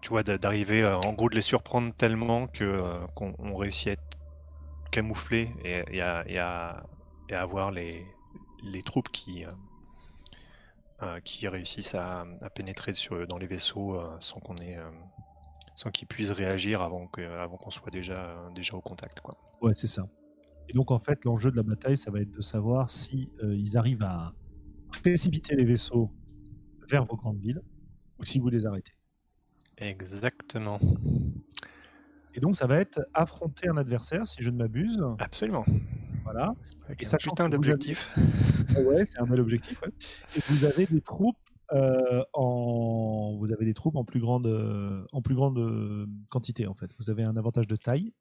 tu 0.00 0.08
vois, 0.10 0.22
d'a- 0.22 0.38
d'arriver, 0.38 0.82
euh, 0.82 0.96
en 0.98 1.12
gros, 1.12 1.28
de 1.28 1.34
les 1.34 1.42
surprendre 1.42 1.94
tellement 1.94 2.46
que 2.46 2.64
euh, 2.64 3.06
qu'on 3.14 3.34
on 3.38 3.54
réussit 3.56 3.88
à 3.88 3.92
être 3.92 4.02
camouflé 4.92 5.50
et, 5.64 6.00
à, 6.02 6.24
et 6.28 6.38
et 7.30 7.34
avoir 7.34 7.70
les, 7.72 8.06
les 8.62 8.82
troupes 8.82 9.10
qui, 9.10 9.44
euh, 9.44 9.50
euh, 11.02 11.20
qui 11.20 11.48
réussissent 11.48 11.94
à, 11.94 12.24
pénétrer 12.54 12.94
sur, 12.94 13.26
dans 13.26 13.38
les 13.38 13.46
vaisseaux 13.46 13.96
euh, 13.98 14.16
sans 14.20 14.40
qu'on 14.40 14.56
ait, 14.56 14.76
euh, 14.76 14.90
sans 15.76 15.90
qu'ils 15.90 16.08
puissent 16.08 16.30
réagir 16.32 16.82
avant 16.82 17.06
que, 17.08 17.22
avant 17.22 17.56
qu'on 17.56 17.70
soit 17.70 17.90
déjà, 17.90 18.36
déjà 18.54 18.76
au 18.76 18.80
contact, 18.82 19.20
quoi. 19.20 19.36
Ouais, 19.60 19.72
c'est 19.74 19.86
ça. 19.88 20.04
Et 20.68 20.72
donc 20.74 20.90
en 20.90 20.98
fait, 20.98 21.24
l'enjeu 21.24 21.50
de 21.50 21.56
la 21.56 21.62
bataille, 21.62 21.96
ça 21.98 22.10
va 22.10 22.20
être 22.20 22.30
de 22.30 22.42
savoir 22.42 22.90
si 22.90 23.32
euh, 23.42 23.54
ils 23.54 23.78
arrivent 23.78 24.04
à 24.04 24.34
précipiter 24.88 25.56
les 25.56 25.64
vaisseaux 25.66 26.12
vers 26.90 27.04
vos 27.04 27.16
grandes 27.16 27.40
villes 27.40 27.62
ou 28.18 28.24
si 28.24 28.40
vous 28.40 28.50
les 28.50 28.66
arrêtez. 28.66 28.93
Exactement. 29.78 30.78
Et 32.34 32.40
donc 32.40 32.56
ça 32.56 32.66
va 32.66 32.78
être 32.78 33.00
affronter 33.14 33.68
un 33.68 33.76
adversaire, 33.76 34.26
si 34.26 34.42
je 34.42 34.50
ne 34.50 34.56
m'abuse. 34.56 35.02
Absolument. 35.18 35.64
Voilà. 36.24 36.54
Avec 36.86 37.02
Et 37.02 37.04
sachant 37.04 37.30
putain 37.30 37.48
d'objectif. 37.48 38.10
Ah 38.76 38.80
ouais, 38.80 39.06
c'est 39.08 39.20
un 39.20 39.26
bel 39.26 39.40
objectif. 39.40 39.80
ouais. 39.82 39.92
Et 40.36 40.40
vous 40.48 40.64
avez 40.64 40.86
des 40.86 41.00
troupes 41.00 41.36
euh, 41.72 42.22
en, 42.34 43.36
vous 43.38 43.52
avez 43.52 43.64
des 43.64 43.74
troupes 43.74 43.96
en 43.96 44.04
plus 44.04 44.20
grande, 44.20 44.46
en 45.12 45.22
plus 45.22 45.34
grande 45.34 45.58
euh, 45.58 46.06
quantité 46.28 46.66
en 46.66 46.74
fait. 46.74 46.90
Vous 46.98 47.10
avez 47.10 47.22
un 47.22 47.36
avantage 47.36 47.66
de 47.66 47.76
taille. 47.76 48.12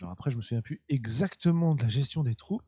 Alors 0.00 0.12
après, 0.12 0.30
je 0.30 0.36
me 0.36 0.42
souviens 0.42 0.62
plus 0.62 0.82
exactement 0.88 1.74
de 1.74 1.82
la 1.82 1.88
gestion 1.88 2.22
des 2.22 2.34
troupes. 2.34 2.62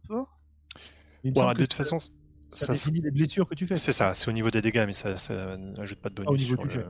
Mais 1.25 1.31
de 1.33 1.55
toute 1.59 1.73
ça- 1.73 1.77
façon, 1.77 1.99
ça, 1.99 2.13
ça, 2.49 2.73
définit 2.73 3.01
les 3.01 3.11
blessures 3.11 3.49
que 3.49 3.55
tu 3.55 3.67
fais. 3.67 3.77
c'est 3.77 3.93
ça, 3.93 4.15
c'est 4.15 4.29
au 4.29 4.33
niveau 4.33 4.51
des 4.51 4.63
dégâts, 4.63 4.85
mais 4.87 4.93
ça, 4.93 5.17
ça 5.19 5.57
n'ajoute 5.57 6.01
pas 6.01 6.09
de 6.09 6.15
bonus 6.15 6.31
au 6.31 6.37
niveau 6.37 6.55
sur 6.55 6.63
du 6.63 6.69
le... 6.69 6.71
jet. 6.75 6.87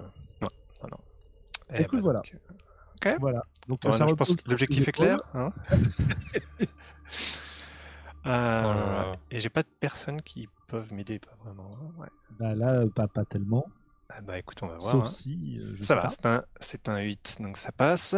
Non, 0.82 0.88
non, 0.90 0.98
non. 0.98 1.04
Eh 1.74 1.82
Écoute, 1.82 1.98
bah, 2.00 2.04
voilà. 2.04 2.20
donc, 2.20 3.06
euh, 3.06 3.16
Voilà. 3.20 3.42
Donc 3.68 3.80
voilà, 3.82 3.98
ça 3.98 4.06
je 4.06 4.14
pense 4.14 4.34
que 4.36 4.48
l'objectif 4.50 4.88
est 4.88 4.92
clair. 4.92 5.18
hein. 5.34 5.52
Oh 8.24 8.28
Euh, 8.30 8.32
là. 8.32 9.16
et 9.30 9.38
j'ai 9.40 9.48
pas 9.48 9.62
de 9.62 9.68
personnes 9.80 10.20
qui 10.22 10.48
peuvent 10.66 10.92
m'aider, 10.92 11.18
pas 11.18 11.34
vraiment. 11.44 11.70
hein, 11.80 11.92
Ouais. 11.98 12.08
Bah 12.38 12.54
là, 12.54 12.80
euh, 12.80 12.88
pas, 12.90 13.08
pas 13.08 13.24
tellement. 13.24 13.64
Ah 14.10 14.20
bah 14.20 14.38
écoute, 14.38 14.62
on 14.62 14.66
va 14.66 14.76
voir. 14.76 14.90
Sauf 14.90 15.04
hein. 15.04 15.08
si, 15.08 15.58
euh, 15.60 15.72
je 15.74 15.82
Ça 15.82 15.94
sais 15.94 15.94
va, 15.94 16.08
c'est 16.08 16.26
un, 16.26 16.44
c'est 16.60 16.88
un 16.88 16.98
8, 16.98 17.36
donc 17.40 17.56
ça 17.56 17.72
passe. 17.72 18.16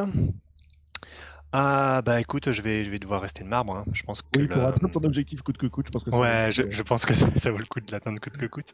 Ah 1.52 2.00
bah 2.04 2.20
écoute, 2.20 2.52
je 2.52 2.62
vais, 2.62 2.84
je 2.84 2.90
vais 2.90 2.98
devoir 3.00 3.20
rester 3.22 3.42
de 3.42 3.48
marbre. 3.48 3.74
hein. 3.76 3.84
Je 3.92 4.02
pense 4.04 4.22
que 4.22 4.28
Oui, 4.38 4.42
le- 4.46 4.54
pour 4.54 4.62
atteindre 4.64 4.92
ton 4.92 5.02
objectif 5.04 5.42
coûte 5.42 5.58
que 5.58 5.66
coûte, 5.66 5.86
je 5.88 5.90
pense 5.92 6.04
que 6.04 6.10
ça 6.12 6.18
Ouais, 6.18 6.50
je, 6.52 6.70
je 6.70 6.82
pense 6.82 7.04
que 7.06 7.14
ça, 7.14 7.26
ça 7.36 7.50
vaut 7.50 7.58
le 7.58 7.66
coup 7.66 7.80
de 7.80 7.90
l'atteindre 7.90 8.20
coûte 8.20 8.36
que 8.36 8.46
coûte. 8.46 8.72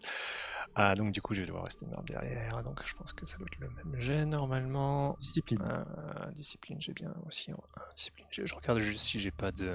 Ah, 0.74 0.94
donc 0.94 1.12
du 1.12 1.22
coup, 1.22 1.32
je 1.32 1.40
vais 1.40 1.46
devoir 1.46 1.64
rester 1.64 1.86
de 1.86 1.90
marbre 1.90 2.04
derrière. 2.06 2.62
Donc 2.62 2.82
je 2.84 2.92
pense 2.94 3.14
que 3.14 3.24
ça 3.24 3.38
doit 3.38 3.46
être 3.50 3.58
le 3.60 3.70
même 3.70 3.98
jet 3.98 4.26
normalement. 4.26 5.16
discipline. 5.20 5.62
Euh, 5.62 6.30
discipline, 6.32 6.76
j'ai 6.80 6.92
bien 6.92 7.14
aussi. 7.26 7.50
hein. 7.50 7.56
Discipline, 7.96 8.26
je, 8.30 8.44
je 8.44 8.54
regarde 8.54 8.78
juste 8.80 9.00
si 9.00 9.18
j'ai 9.20 9.30
pas 9.30 9.52
de. 9.52 9.74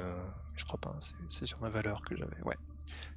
Je 0.56 0.64
crois 0.66 0.80
pas, 0.80 0.92
hein, 0.92 1.00
c'est- 1.00 1.16
c'est 1.30 1.46
sur 1.48 1.60
ma 1.60 1.70
valeur 1.70 2.02
que 2.04 2.16
j'avais. 2.16 2.40
Ouais. 2.44 2.58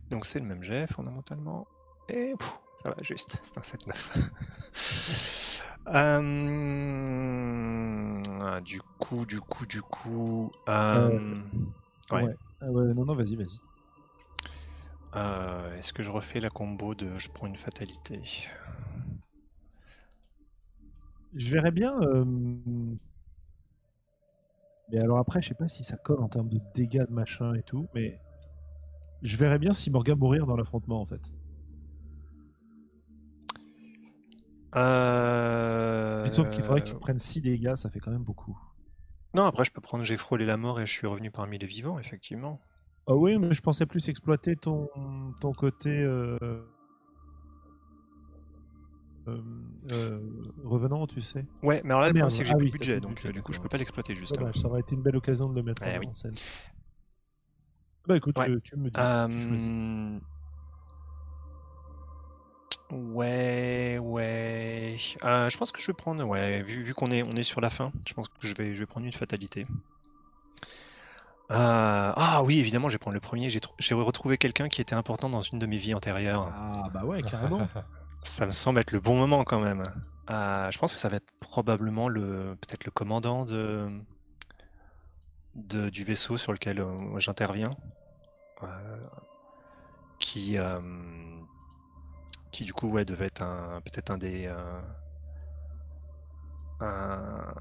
Donc 0.08 0.24
c'est 0.24 0.38
le 0.38 0.46
même 0.46 0.62
jet 0.62 0.86
fondamentalement. 0.90 1.66
Et 2.08 2.32
pff, 2.38 2.54
ça 2.76 2.90
va 2.90 2.96
juste, 3.02 3.36
c'est 3.42 3.58
un 3.58 3.62
7-9. 3.62 4.10
Euh, 5.86 7.00
du 8.62 8.80
coup, 8.98 9.26
du 9.26 9.40
coup, 9.40 9.66
du 9.66 9.82
coup. 9.82 10.50
euh, 10.68 11.42
ouais. 12.10 12.22
ouais. 12.22 12.34
Ah 12.60 12.70
ouais, 12.70 12.94
non, 12.94 13.04
non, 13.04 13.14
vas-y, 13.14 13.36
vas-y. 13.36 13.60
Euh, 15.16 15.78
Est-ce 15.78 15.92
que 15.92 16.02
je 16.02 16.10
refais 16.10 16.40
la 16.40 16.50
combo 16.50 16.94
de 16.94 17.18
je 17.18 17.28
prends 17.30 17.46
une 17.46 17.56
fatalité? 17.56 18.20
Je 21.34 21.50
verrais 21.50 21.70
bien. 21.70 22.00
euh, 22.00 22.24
Mais 24.88 24.98
alors 24.98 25.18
après, 25.18 25.42
je 25.42 25.48
sais 25.48 25.54
pas 25.54 25.68
si 25.68 25.84
ça 25.84 25.98
colle 25.98 26.20
en 26.22 26.28
termes 26.30 26.48
de 26.48 26.58
dégâts 26.74 27.04
de 27.06 27.12
machin 27.12 27.52
et 27.54 27.62
tout, 27.62 27.86
mais 27.94 28.18
je 29.22 29.36
verrais 29.36 29.58
bien 29.58 29.72
si 29.72 29.90
Morgan 29.90 30.16
mourir 30.16 30.46
dans 30.46 30.56
l'affrontement 30.56 31.00
en 31.00 31.06
fait. 31.06 31.32
Euh... 34.76 36.24
Mais 36.24 36.32
Sauf 36.32 36.50
qu'il 36.50 36.62
faudrait 36.62 36.82
qu'il 36.82 36.96
prenne 36.98 37.18
6 37.18 37.40
dégâts, 37.42 37.74
ça 37.76 37.90
fait 37.90 38.00
quand 38.00 38.10
même 38.10 38.24
beaucoup. 38.24 38.58
Non, 39.34 39.44
après 39.46 39.64
je 39.64 39.72
peux 39.72 39.80
prendre 39.80 40.04
j'ai 40.04 40.16
frôlé 40.16 40.46
la 40.46 40.56
mort 40.56 40.80
et 40.80 40.86
je 40.86 40.92
suis 40.92 41.06
revenu 41.06 41.30
parmi 41.30 41.58
les 41.58 41.66
vivants, 41.66 41.98
effectivement. 41.98 42.60
Ah 43.06 43.14
oui, 43.14 43.38
mais 43.38 43.52
je 43.52 43.60
pensais 43.60 43.84
plus 43.86 44.08
exploiter 44.08 44.56
ton, 44.56 44.88
ton 45.40 45.52
côté 45.52 45.90
euh, 46.02 46.38
euh, 49.28 49.40
euh, 49.92 50.20
revenant, 50.64 51.06
tu 51.06 51.20
sais. 51.20 51.44
Ouais, 51.62 51.80
mais 51.84 51.90
alors 51.90 52.00
là, 52.02 52.06
Ah, 52.06 52.12
le 52.12 52.14
problème 52.20 52.30
c'est 52.30 52.38
que 52.42 52.44
j'ai 52.44 52.52
Ah 52.54 52.56
plus 52.56 52.64
oui, 52.66 52.70
de 52.72 52.78
budget, 52.78 53.00
donc 53.00 53.14
budget, 53.16 53.32
du 53.32 53.42
coup 53.42 53.52
je 53.52 53.60
peux 53.60 53.68
pas 53.68 53.78
l'exploiter 53.78 54.14
justement. 54.14 54.40
Dommage, 54.42 54.56
ça 54.60 54.68
aurait 54.68 54.80
été 54.80 54.94
une 54.94 55.02
belle 55.02 55.16
occasion 55.16 55.48
de 55.48 55.54
le 55.56 55.62
mettre 55.62 55.82
Eh 55.86 55.96
en, 55.96 56.00
oui. 56.00 56.08
scène. 56.12 56.34
Bah 58.06 58.16
écoute, 58.16 58.38
Ouais. 58.38 58.46
tu, 58.46 58.60
tu 58.62 58.76
me 58.76 58.84
dis. 58.90 58.92
tu 59.36 59.48
choisis. 59.48 59.66
Euh, 59.68 60.18
Ouais, 62.94 63.98
ouais. 64.00 64.96
Euh, 65.24 65.50
je 65.50 65.56
pense 65.58 65.72
que 65.72 65.80
je 65.80 65.86
vais 65.88 65.92
prendre, 65.94 66.24
ouais, 66.24 66.62
vu, 66.62 66.82
vu 66.82 66.94
qu'on 66.94 67.10
est, 67.10 67.22
on 67.24 67.32
est 67.34 67.42
sur 67.42 67.60
la 67.60 67.68
fin, 67.70 67.90
je 68.06 68.14
pense 68.14 68.28
que 68.28 68.34
je 68.46 68.54
vais, 68.54 68.72
je 68.74 68.78
vais 68.80 68.86
prendre 68.86 69.04
une 69.04 69.12
fatalité. 69.12 69.66
Euh, 71.50 72.12
Ah 72.16 72.42
oui, 72.44 72.58
évidemment, 72.60 72.88
je 72.88 72.94
vais 72.94 72.98
prendre 72.98 73.14
le 73.14 73.20
premier. 73.20 73.50
J'ai 73.50 73.58
tr- 73.58 73.74
j'ai 73.78 73.94
retrouvé 73.94 74.38
quelqu'un 74.38 74.68
qui 74.68 74.80
était 74.80 74.94
important 74.94 75.28
dans 75.28 75.42
une 75.42 75.58
de 75.58 75.66
mes 75.66 75.76
vies 75.76 75.94
antérieures. 75.94 76.50
Ah 76.54 76.88
bah 76.92 77.04
ouais, 77.04 77.22
carrément. 77.22 77.66
Ça 78.22 78.46
me 78.46 78.52
semble 78.52 78.80
être 78.80 78.92
le 78.92 79.00
bon 79.00 79.16
moment 79.18 79.44
quand 79.44 79.60
même. 79.60 79.82
Euh, 80.30 80.70
je 80.70 80.78
pense 80.78 80.94
que 80.94 80.98
ça 80.98 81.10
va 81.10 81.16
être 81.16 81.30
probablement 81.40 82.08
le, 82.08 82.56
peut-être 82.62 82.86
le 82.86 82.90
commandant 82.90 83.44
de, 83.44 83.86
de- 85.54 85.90
du 85.90 86.04
vaisseau 86.04 86.38
sur 86.38 86.52
lequel 86.52 86.82
j'interviens, 87.18 87.76
qui, 90.18 90.56
qui 92.54 92.64
du 92.64 92.72
coup 92.72 92.88
ouais 92.88 93.04
devait 93.04 93.26
être 93.26 93.42
un, 93.42 93.80
peut-être 93.82 94.10
un 94.10 94.16
des, 94.18 94.46
euh, 94.46 94.80
un, 96.80 97.52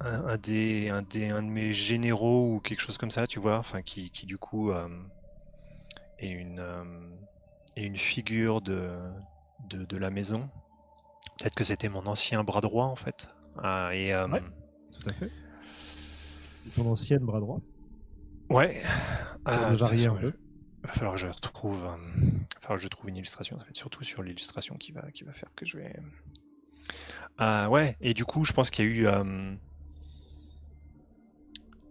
un- 0.00 0.26
un 0.28 0.36
des, 0.38 0.88
un 0.90 1.02
des, 1.02 1.28
un 1.30 1.42
de 1.42 1.48
mes 1.48 1.72
généraux 1.72 2.54
ou 2.54 2.60
quelque 2.60 2.80
chose 2.80 2.98
comme 2.98 3.10
ça, 3.10 3.26
tu 3.26 3.40
vois, 3.40 3.58
enfin 3.58 3.82
qui, 3.82 4.10
qui 4.10 4.26
du 4.26 4.38
coup 4.38 4.70
euh, 4.70 4.88
est 6.18 6.28
une, 6.30 6.60
euh, 6.60 6.84
est 7.76 7.82
une 7.82 7.96
figure 7.96 8.60
de, 8.60 8.96
de, 9.68 9.84
de 9.84 9.96
la 9.96 10.10
maison. 10.10 10.48
Peut-être 11.38 11.54
que 11.54 11.64
c'était 11.64 11.88
mon 11.88 12.06
ancien 12.06 12.44
bras 12.44 12.60
droit 12.60 12.86
en 12.86 12.96
fait. 12.96 13.28
Ah, 13.62 13.90
et 13.92 14.12
euh, 14.14 14.28
Ouais. 14.28 14.42
Tout 14.92 15.08
à 15.10 15.12
fait. 15.12 15.30
Ton 16.76 16.90
ancienne 16.90 17.24
bras 17.24 17.40
droit. 17.40 17.60
ouais. 18.50 18.82
Ça 18.84 19.70
Ah, 19.70 19.74
varier 19.76 20.06
un 20.06 20.14
peu. 20.14 20.32
Va 20.88 20.94
falloir 20.94 21.14
que 21.16 21.20
je 21.20 21.26
retrouve, 21.26 21.84
euh, 21.84 22.76
je 22.78 22.88
trouve 22.88 23.10
une 23.10 23.16
illustration. 23.16 23.58
Ça 23.58 23.64
va 23.64 23.68
être 23.68 23.76
surtout 23.76 24.04
sur 24.04 24.22
l'illustration 24.22 24.74
qui 24.76 24.92
va, 24.92 25.10
qui 25.12 25.22
va 25.22 25.34
faire 25.34 25.50
que 25.54 25.66
je 25.66 25.76
vais. 25.76 25.94
Ah 27.36 27.68
ouais. 27.68 27.94
Et 28.00 28.14
du 28.14 28.24
coup, 28.24 28.42
je 28.46 28.54
pense 28.54 28.70
qu'il 28.70 28.86
y 28.86 28.88
a 28.88 28.90
eu, 28.90 29.06
euh, 29.06 29.54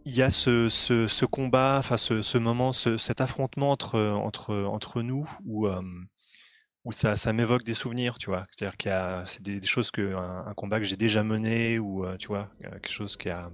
il 0.05 0.15
y 0.15 0.23
a 0.23 0.31
ce, 0.31 0.67
ce, 0.67 1.25
combat, 1.25 1.75
enfin 1.77 1.95
ce, 1.95 2.23
ce 2.23 2.39
moment, 2.39 2.73
ce- 2.73 2.97
cet 2.97 3.21
affrontement 3.21 3.69
entre, 3.69 3.99
entre, 3.99 4.55
entre 4.63 5.03
nous 5.03 5.29
où, 5.45 5.67
euh, 5.67 5.79
où 6.83 6.91
ça, 6.91 7.15
ça 7.15 7.33
m'évoque 7.33 7.63
des 7.63 7.75
souvenirs, 7.75 8.17
tu 8.17 8.31
vois. 8.31 8.45
C'est-à-dire 8.49 8.77
qu'il 8.77 8.89
y 8.89 8.93
a, 8.95 9.27
c'est 9.27 9.43
des, 9.43 9.61
choses 9.61 9.91
que 9.91 10.15
un, 10.15 10.53
combat 10.55 10.79
que 10.79 10.85
j'ai 10.85 10.97
déjà 10.97 11.23
mené 11.23 11.77
ou 11.77 12.03
euh, 12.03 12.17
tu 12.17 12.29
vois 12.29 12.49
euh, 12.65 12.71
quelque 12.71 12.89
chose 12.89 13.15
qui 13.15 13.29
a- 13.29 13.51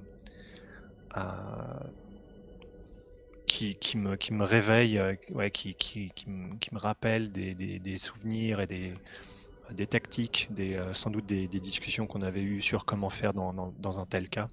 qui, 3.54 3.98
me, 3.98 4.44
réveille, 4.44 4.98
euh, 4.98 5.16
qui, 5.16 6.26
me, 6.28 6.80
rappelle 6.80 7.32
des, 7.32 7.98
souvenirs 7.98 8.60
et 8.60 8.68
des, 8.68 9.88
tactiques, 9.88 10.50
euh, 10.60 10.94
sans 10.94 11.12
doute 11.12 11.26
des, 11.26 11.48
discussions 11.48 12.08
qu'on 12.08 12.22
avait 12.24 12.42
eues 12.42 12.62
sur 12.62 12.86
comment 12.86 13.10
faire 13.10 13.34
dans, 13.34 14.00
un 14.00 14.06
tel 14.06 14.30
cas. 14.30 14.48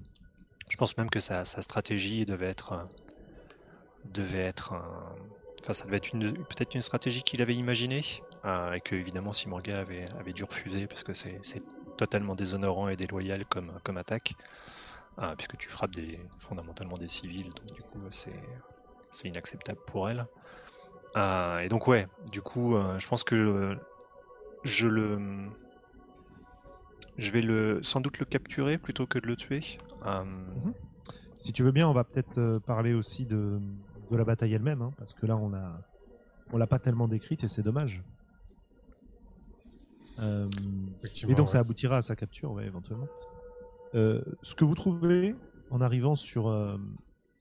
Je 0.68 0.76
pense 0.76 0.96
même 0.98 1.10
que 1.10 1.20
sa, 1.20 1.44
stratégie 1.44 2.26
devait 2.26 2.48
être, 2.48 2.72
euh, 2.72 2.84
enfin 5.62 5.72
ça 5.72 5.86
devait 5.86 5.96
être 5.96 6.10
peut-être 6.12 6.74
une 6.74 6.82
stratégie 6.82 7.22
qu'il 7.22 7.42
avait 7.42 7.56
imaginée 7.56 8.04
et 8.44 8.80
que 8.80 8.94
évidemment 8.94 9.32
Simorga 9.32 9.80
avait, 9.80 10.08
avait 10.18 10.32
dû 10.32 10.44
refuser 10.44 10.86
parce 10.86 11.02
que 11.02 11.12
c'est 11.14 11.40
totalement 11.96 12.34
déshonorant 12.34 12.88
et 12.88 12.96
déloyal 12.96 13.44
comme, 13.46 13.96
attaque, 13.96 14.34
puisque 15.36 15.56
tu 15.56 15.68
frappes 15.68 15.96
fondamentalement 16.38 16.96
des 16.96 17.08
civils, 17.08 17.48
donc 17.50 17.74
du 17.74 17.82
coup 17.82 18.00
c'est 18.10 18.32
c'est 19.10 19.28
inacceptable 19.28 19.80
pour 19.86 20.08
elle. 20.08 20.26
Euh, 21.16 21.58
et 21.60 21.68
donc 21.68 21.88
ouais, 21.88 22.06
du 22.30 22.40
coup, 22.40 22.76
euh, 22.76 22.98
je 22.98 23.08
pense 23.08 23.24
que 23.24 23.76
je 24.64 24.88
le, 24.88 25.18
Je 27.18 27.30
vais 27.32 27.42
le, 27.42 27.82
sans 27.82 28.00
doute 28.00 28.18
le 28.18 28.26
capturer 28.26 28.78
plutôt 28.78 29.06
que 29.06 29.18
de 29.18 29.26
le 29.26 29.36
tuer. 29.36 29.60
Euh, 30.06 30.24
Mhm. 30.24 30.74
Si 31.36 31.52
tu 31.52 31.62
veux 31.62 31.72
bien, 31.72 31.88
on 31.88 31.94
va 31.94 32.04
peut-être 32.04 32.38
euh, 32.38 32.58
parler 32.60 32.92
aussi 32.92 33.24
de, 33.26 33.58
de 34.10 34.16
la 34.16 34.24
bataille 34.24 34.52
elle-même, 34.52 34.82
hein, 34.82 34.92
parce 34.98 35.14
que 35.14 35.24
là, 35.26 35.36
on 35.38 35.54
a, 35.54 35.80
on 36.52 36.58
l'a 36.58 36.66
pas 36.66 36.78
tellement 36.78 37.08
décrite 37.08 37.44
et 37.44 37.48
c'est 37.48 37.62
dommage. 37.62 38.02
Euh, 40.18 40.48
et 41.26 41.34
donc, 41.34 41.46
ouais. 41.46 41.52
ça 41.52 41.60
aboutira 41.60 41.96
à 41.96 42.02
sa 42.02 42.14
capture, 42.14 42.52
ouais, 42.52 42.66
éventuellement. 42.66 43.08
Euh, 43.94 44.22
ce 44.42 44.54
que 44.54 44.64
vous 44.64 44.74
trouvez 44.74 45.34
en 45.70 45.80
arrivant 45.80 46.14
sur, 46.14 46.48
euh, 46.48 46.76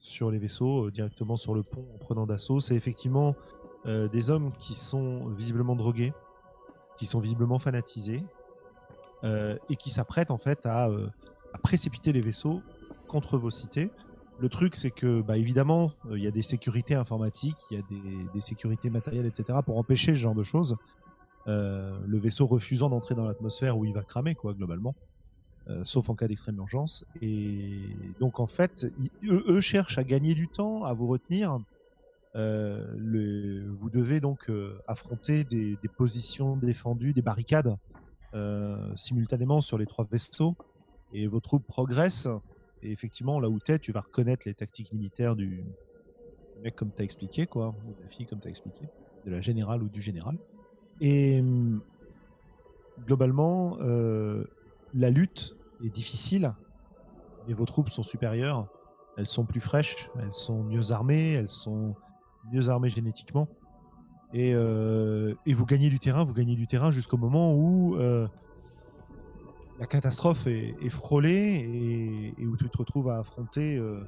sur 0.00 0.30
les 0.30 0.38
vaisseaux, 0.38 0.86
euh, 0.86 0.90
directement 0.90 1.36
sur 1.36 1.54
le 1.54 1.62
pont, 1.62 1.86
en 1.94 1.98
prenant 1.98 2.26
d'assaut, 2.26 2.58
c'est 2.58 2.74
effectivement 2.74 3.36
euh, 3.86 4.08
des 4.08 4.30
hommes 4.30 4.50
qui 4.58 4.74
sont 4.74 5.28
visiblement 5.28 5.76
drogués, 5.76 6.12
qui 6.96 7.06
sont 7.06 7.20
visiblement 7.20 7.58
fanatisés, 7.58 8.24
euh, 9.22 9.56
et 9.68 9.76
qui 9.76 9.90
s'apprêtent 9.90 10.30
en 10.30 10.38
fait 10.38 10.66
à, 10.66 10.88
précipiter 11.62 12.12
les 12.12 12.22
vaisseaux 12.22 12.62
contre 13.06 13.36
vos 13.36 13.50
cités. 13.50 13.90
Le 14.38 14.48
truc, 14.48 14.74
c'est 14.74 14.90
que, 14.90 15.20
bah, 15.20 15.36
évidemment, 15.36 15.92
il 16.10 16.22
y 16.22 16.26
a 16.26 16.30
des 16.30 16.42
sécurités 16.42 16.94
informatiques, 16.94 17.58
il 17.70 17.76
y 17.76 17.80
a 17.80 18.30
des, 18.32 18.40
sécurités 18.40 18.88
matérielles, 18.88 19.26
etc., 19.26 19.58
pour 19.66 19.76
empêcher 19.76 20.14
ce 20.14 20.18
genre 20.18 20.34
de 20.34 20.42
choses. 20.42 20.76
Le 21.46 22.18
vaisseau 22.18 22.46
refusant 22.46 22.88
d'entrer 22.88 23.14
dans 23.14 23.24
l'atmosphère 23.24 23.76
où 23.76 23.84
il 23.84 23.92
va 23.92 24.02
cramer, 24.02 24.34
quoi, 24.34 24.54
globalement. 24.54 24.94
Euh, 25.68 25.84
sauf 25.84 26.08
en 26.08 26.14
cas 26.14 26.26
d'extrême 26.26 26.56
urgence. 26.56 27.04
Et 27.20 28.14
donc, 28.18 28.40
en 28.40 28.46
fait, 28.46 28.86
eux, 29.24 29.60
cherchent 29.60 29.98
à 29.98 30.04
gagner 30.04 30.34
du 30.34 30.48
temps, 30.48 30.84
à 30.84 30.94
vous 30.94 31.06
retenir. 31.06 31.58
Euh, 32.36 32.86
le- 32.96 33.68
vous 33.78 33.90
devez 33.90 34.20
donc 34.20 34.48
euh, 34.48 34.80
affronter 34.86 35.44
des, 35.44 35.76
positions 35.96 36.56
défendues, 36.56 37.12
des 37.12 37.22
barricades, 37.22 37.76
simultanément 38.96 39.60
sur 39.60 39.76
les 39.78 39.86
trois 39.86 40.06
vaisseaux. 40.10 40.56
Et 41.12 41.26
vos 41.26 41.40
troupes 41.40 41.66
progressent. 41.66 42.28
Et 42.82 42.90
effectivement, 42.90 43.38
là 43.38 43.50
où 43.50 43.58
tu 43.58 43.72
es, 43.72 43.78
tu 43.78 43.92
vas 43.92 44.00
reconnaître 44.00 44.46
les 44.46 44.54
tactiques 44.54 44.92
militaires 44.92 45.36
du 45.36 45.64
du 46.56 46.62
mec 46.62 46.74
comme 46.74 46.92
tu 46.92 47.02
as 47.02 47.04
expliqué, 47.04 47.46
quoi, 47.46 47.74
ou 47.86 47.94
de 47.94 48.02
la 48.02 48.08
fille 48.08 48.26
comme 48.26 48.40
tu 48.40 48.48
as 48.48 48.50
expliqué, 48.50 48.86
de 49.24 49.30
la 49.30 49.40
générale 49.40 49.82
ou 49.82 49.88
du 49.88 50.00
général. 50.00 50.36
Et 51.00 51.40
hum, 51.40 51.80
globalement, 53.04 53.78
la 54.94 55.10
lutte 55.10 55.56
est 55.84 55.90
difficile, 55.94 56.54
mais 57.46 57.54
vos 57.54 57.64
troupes 57.64 57.88
sont 57.88 58.02
supérieures. 58.02 58.66
Elles 59.16 59.26
sont 59.26 59.44
plus 59.44 59.60
fraîches, 59.60 60.10
elles 60.20 60.32
sont 60.34 60.62
mieux 60.64 60.92
armées, 60.92 61.32
elles 61.32 61.48
sont 61.48 61.94
mieux 62.52 62.68
armées 62.68 62.88
génétiquement. 62.88 63.48
Et, 64.32 64.54
euh, 64.54 65.34
vous 65.46 65.66
gagnez 65.66 65.90
du 65.90 65.98
terrain, 65.98 66.24
vous 66.24 66.32
gagnez 66.34 66.54
du 66.54 66.66
terrain 66.66 66.90
jusqu'au 66.90 67.16
moment 67.16 67.54
où 67.54 67.96
euh, 67.96 68.28
la 69.80 69.86
catastrophe 69.86 70.46
est, 70.46 70.88
frôlée 70.90 72.34
et, 72.38 72.46
où 72.46 72.56
tu 72.56 72.68
te 72.70 72.78
retrouves 72.78 73.08
à 73.10 73.18
affronter 73.18 73.76
euh, 73.76 74.04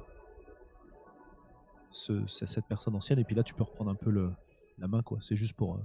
ce- 1.91 2.25
ce- 2.27 2.45
cette 2.45 2.65
personne 2.65 2.95
ancienne. 2.95 3.19
Et 3.19 3.23
puis 3.23 3.35
là, 3.35 3.43
tu 3.43 3.53
peux 3.53 3.63
reprendre 3.63 3.91
un 3.91 3.95
peu 3.95 4.11
la 4.77 4.87
main, 4.87 5.01
quoi. 5.01 5.17
C'est 5.21 5.35
juste 5.35 5.53
pour 5.53 5.77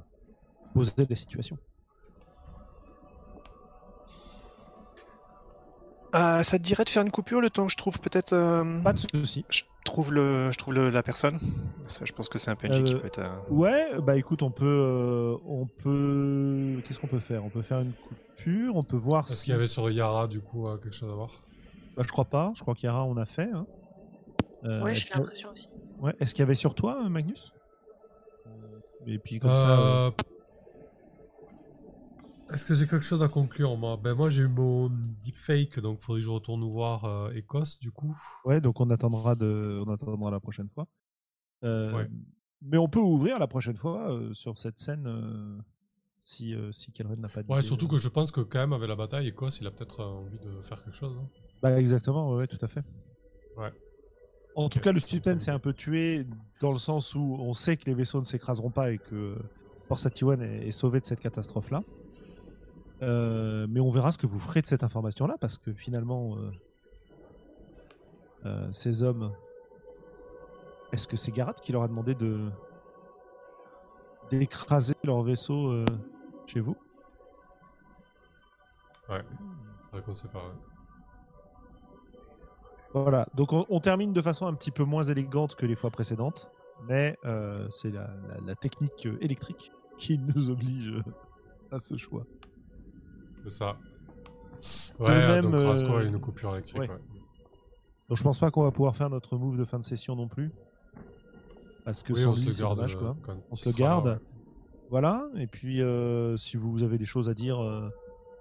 poser 0.75 0.93
la 1.09 1.17
situation. 1.17 1.59
Euh, 6.15 6.43
ça 6.43 6.59
te 6.59 6.63
dirait 6.63 6.85
de 6.85 6.89
faire 6.89 7.03
une 7.03 7.11
coupure 7.11 7.41
le 7.41 7.51
temps 7.51 7.67
que 7.67 7.73
je 7.73 7.77
trouve 7.77 7.99
peut-être. 8.01 8.33
euh, 8.33 8.81
Pas 8.83 8.93
de 8.93 8.99
souci. 8.99 9.45
Je 9.51 9.63
trouve 9.85 10.13
le, 10.13 10.51
je 10.51 10.57
trouve 10.59 10.75
le- 10.75 10.91
la 10.91 11.03
personne. 11.03 11.39
Ça, 11.87 12.05
je 12.05 12.13
pense 12.13 12.29
que 12.29 12.39
c'est 12.39 12.51
un 12.51 12.57
PNJ 12.57 12.85
qui 12.85 12.95
Euh, 12.95 12.99
peut 12.99 13.07
être. 13.07 13.19
euh, 13.21 13.29
Ouais, 13.51 14.01
bah 14.01 14.17
écoute, 14.17 14.43
on 14.43 14.51
peut, 14.51 14.65
euh, 14.67 15.37
on 15.47 15.67
peut, 15.67 16.81
qu'est-ce 16.85 16.99
qu'on 17.01 17.07
peut 17.07 17.21
faire? 17.21 17.45
On 17.45 17.51
peut 17.51 17.63
faire 17.63 17.81
une 17.81 17.93
coupure, 17.95 18.77
on 18.77 18.83
peut 18.83 18.97
voir 18.97 19.25
Est-ce 19.25 19.37
si. 19.37 19.45
qu'il 19.45 19.53
y 19.53 19.57
avait 19.57 19.67
sur 19.69 19.91
Yara, 19.91 20.27
du 20.29 20.41
coup, 20.41 20.67
euh, 20.69 20.77
quelque 20.79 20.95
chose 20.95 21.11
à 21.11 21.15
voir? 21.15 21.31
Bah, 21.97 22.03
je 22.07 22.09
crois 22.13 22.27
pas. 22.27 22.53
Je 22.57 22.61
crois 22.63 22.75
qu'Yara 22.75 23.05
on 23.05 23.17
a 23.17 23.27
fait. 23.27 23.51
Hein. 23.53 23.67
Euh, 24.65 24.83
Ouais, 24.83 24.95
j'ai 24.95 25.03
qu'il 25.03 25.11
y 25.11 25.15
a- 25.15 25.19
l'impression 25.19 25.51
aussi. 25.51 25.69
ouais, 26.01 26.15
est-ce 26.21 26.35
qu'il 26.35 26.41
y 26.43 26.45
avait 26.45 26.55
sur 26.55 26.75
toi, 26.75 27.09
Magnus? 27.09 27.53
Et 29.07 29.19
puis 29.19 29.39
comme 29.39 29.55
ça. 29.55 30.11
Est-ce 32.53 32.65
que 32.65 32.75
j'ai 32.75 32.87
quelque 32.87 33.05
chose 33.05 33.23
à 33.23 33.29
conclure, 33.29 33.77
moi? 33.77 33.99
Ben 34.03 34.15
moi, 34.15 34.31
j'ai 34.31 34.43
eu 34.43 34.49
mon 34.49 34.89
deepfake, 35.23 35.81
donc 35.81 36.01
faudrait 36.01 36.21
que 36.21 36.25
je 36.27 36.31
retourne 36.31 36.65
voir 36.71 37.05
euh, 37.05 37.31
Écosse, 37.33 37.79
du 37.79 37.91
coup. 37.91 38.17
Ouais, 38.45 38.61
donc 38.61 38.81
on 38.81 38.89
attendra 38.91 39.35
de, 39.35 39.83
on 39.87 39.93
attendra 39.93 40.31
la 40.31 40.41
prochaine 40.41 40.69
fois. 40.71 40.87
Euh, 41.65 41.93
Ouais. 41.93 42.09
Mais 42.63 42.77
on 42.79 42.89
peut 42.89 42.99
ouvrir 42.99 43.39
la 43.39 43.47
prochaine 43.47 43.77
fois 43.77 44.13
euh, 44.13 44.35
sur 44.35 44.59
cette 44.59 44.81
scène 44.81 45.05
euh, 45.07 45.59
si 46.25 46.57
si 46.73 46.91
Kelren 46.91 47.21
n'a 47.21 47.29
pas 47.29 47.43
dit. 47.45 47.53
Ouais, 47.53 47.63
surtout 47.63 47.87
que 47.87 47.99
je 47.99 48.09
pense 48.09 48.33
que 48.33 48.41
quand 48.41 48.59
même, 48.59 48.73
avec 48.73 48.89
la 48.89 48.97
bataille, 48.97 49.29
Écosse, 49.29 49.61
il 49.61 49.67
a 49.67 49.71
peut-être 49.71 50.03
envie 50.03 50.39
de 50.39 50.61
faire 50.63 50.83
quelque 50.83 50.97
chose. 50.97 51.17
hein. 51.21 51.29
Bah 51.63 51.79
exactement, 51.79 52.35
ouais, 52.35 52.47
tout 52.49 52.59
à 52.61 52.67
fait. 52.69 52.83
Ouais. 53.57 53.73
En 54.57 54.69
tout 54.69 54.81
cas, 54.81 54.91
le 54.91 54.99
suspense 54.99 55.45
semble 55.45 55.53
est 55.53 55.55
un 55.57 55.59
peu 55.61 55.73
tué 55.73 56.27
dans 56.61 56.73
le 56.73 56.79
sens 56.79 57.15
où 57.15 57.37
on 57.39 57.55
sait 57.55 57.77
que 57.77 57.85
les 57.87 57.95
vaisseaux 57.95 58.19
ne 58.21 58.25
s'écraseront 58.25 58.71
pas 58.71 58.91
et 58.91 58.99
que 58.99 59.37
Port 59.87 60.01
Satiwan 60.01 60.41
est, 60.43 60.67
est 60.67 60.73
sauvé 60.73 60.99
de 61.01 61.07
cette 61.07 61.21
catastrophe-là. 61.21 61.85
Euh, 63.03 63.67
mais 63.69 63.81
on 63.81 63.91
verra 63.91 64.11
ce 64.11 64.19
que 64.19 64.27
vous 64.27 64.39
ferez 64.39 64.61
de 64.61 64.67
cette 64.67 64.83
information-là 64.83 65.37
parce 65.41 65.57
que 65.59 65.73
finalement, 65.73 66.37
euh, 66.37 66.51
euh, 68.47 68.73
ces 68.73 69.03
hommes, 69.03 69.33
est-ce 70.93 71.07
que 71.07 71.17
c'est 71.17 71.31
Garat 71.33 71.55
qui 71.55 71.73
leur 71.73 71.83
a 71.83 71.89
demandé 71.89 72.15
de 72.15 72.51
d'écraser 74.31 74.95
leur 75.05 75.23
vaisseau 75.23 75.85
chez 76.47 76.61
vous? 76.61 76.77
Ouais, 79.09 79.23
c'est 79.79 79.91
vrai 79.91 80.03
qu'on 80.03 80.13
sait 80.13 80.29
pas. 80.29 80.53
Voilà, 82.93 83.27
donc 83.35 83.53
on, 83.53 83.65
on 83.71 83.81
termine 83.81 84.13
de 84.13 84.21
façon 84.21 84.47
un 84.47 84.55
petit 84.55 84.71
peu 84.71 84.85
moins 84.85 85.03
élégante 85.05 85.55
que 85.55 85.65
les 85.67 85.77
fois 85.77 85.91
précédentes, 85.91 86.51
mais 86.87 87.17
c'est 87.71 87.91
la, 87.91 88.11
la- 88.29 88.41
la 88.45 88.55
technique 88.55 89.09
électrique 89.21 89.73
qui 89.97 90.19
nous 90.19 90.51
oblige 90.51 90.93
à 91.71 91.79
ce 91.81 91.97
choix. 91.97 92.25
C'est 93.49 93.59
ça. 93.59 93.77
Ouais, 94.99 95.09
même, 95.29 95.51
donc 95.51 95.61
Rasco 95.61 95.93
a 95.93 96.01
euh, 96.01 96.07
une 96.09 96.19
coupure 96.21 96.53
électrique. 96.55 96.79
ouais. 96.83 96.89
ouais. 96.89 97.01
Donc 98.09 98.17
je 98.19 98.23
pense 98.23 98.39
pas 98.39 98.51
qu'on 98.51 98.63
va 98.63 98.71
pouvoir 98.71 98.97
faire 98.97 99.11
notre 99.11 99.37
move 99.37 99.59
de 99.59 99.65
fin 99.65 99.79
de 99.79 99.85
session 99.85 100.17
non 100.17 100.29
plus, 100.29 100.51
parce 101.85 102.03
que 102.03 102.13
Oui, 102.15 102.21
sans 102.23 102.31
on 102.33 102.35
lui, 102.35 102.53
c'est 102.53 102.63
dommage, 102.63 102.97
euh, 102.97 102.99
quoi. 102.99 103.17
On 103.51 103.55
se 103.55 103.69
le 103.69 103.73
sera 103.75 103.83
là, 103.89 103.95
garde. 103.95 104.07
ouais. 104.07 104.27
Voilà, 104.91 105.29
et 105.37 105.47
puis 105.47 105.83
euh, 105.83 106.37
si 106.39 106.57
vous 106.57 106.83
avez 106.83 106.97
des 106.97 107.05
choses 107.05 107.29
à 107.29 107.35
dire, 107.35 107.63
euh, 107.63 107.91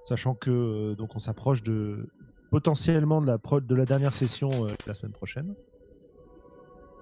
sachant 0.05 0.33
que 0.33 0.49
euh, 0.49 0.95
donc 0.95 1.15
on 1.15 1.19
s'approche 1.19 1.61
de 1.63 2.07
potentiellement 2.49 3.19
de 3.19 3.27
la, 3.27 3.37
pro- 3.37 3.59
de 3.59 3.75
la 3.75 3.83
dernière 3.85 4.13
session 4.13 4.49
euh, 4.65 4.69
la 4.87 4.93
semaine 4.93 5.11
prochaine, 5.11 5.53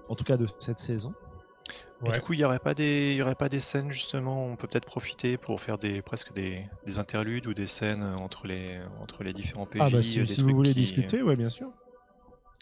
en 0.08 0.16
tout 0.16 0.24
cas 0.24 0.36
de 0.36 0.46
cette 0.58 0.80
saison. 0.80 1.14
Et 2.04 2.08
Ouais. 2.08 2.12
Du 2.12 2.20
coup, 2.20 2.32
il 2.34 2.38
n'y 2.38 2.44
aurait 2.44 2.58
pas 2.58 2.74
des, 2.74 3.12
il 3.12 3.16
y 3.16 3.22
aurait 3.22 3.34
pas 3.34 3.48
des 3.48 3.60
scènes 3.60 3.90
justement. 3.90 4.46
où 4.46 4.50
On 4.50 4.56
peut 4.56 4.66
peut-être 4.68 4.84
profiter 4.84 5.36
pour 5.38 5.60
faire 5.60 5.78
des 5.78 6.02
presque 6.02 6.32
des, 6.34 6.64
des 6.86 6.98
interludes 6.98 7.46
ou 7.46 7.54
des 7.54 7.66
scènes 7.66 8.02
euh, 8.02 8.16
entre 8.16 8.46
les 8.46 8.78
entre 9.00 9.22
les 9.24 9.32
différents 9.32 9.66
PJ. 9.66 9.78
ah 9.80 9.90
bah 9.90 9.96
euh, 9.98 10.02
si, 10.02 10.18
des 10.18 10.26
si 10.26 10.42
vous 10.42 10.54
voulez 10.54 10.70
qui, 10.74 10.80
discuter, 10.80 11.22
ouais 11.22 11.36
bien 11.36 11.48
sûr. 11.48 11.68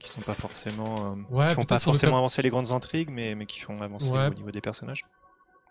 qui 0.00 0.08
sont 0.08 0.20
pas 0.20 0.34
forcément, 0.34 0.94
euh, 0.94 1.34
Ouais, 1.34 1.48
qui 1.48 1.54
font 1.54 1.62
pas 1.64 1.74
le 1.76 1.80
forcément 1.80 2.16
avancer 2.18 2.42
les 2.42 2.48
grandes 2.50 2.70
intrigues, 2.72 3.10
mais 3.10 3.34
mais 3.34 3.46
qui 3.46 3.60
font 3.60 3.80
avancer 3.80 4.10
Ouais. 4.10 4.28
au 4.28 4.34
niveau 4.34 4.50
des 4.52 4.60
personnages. 4.60 5.04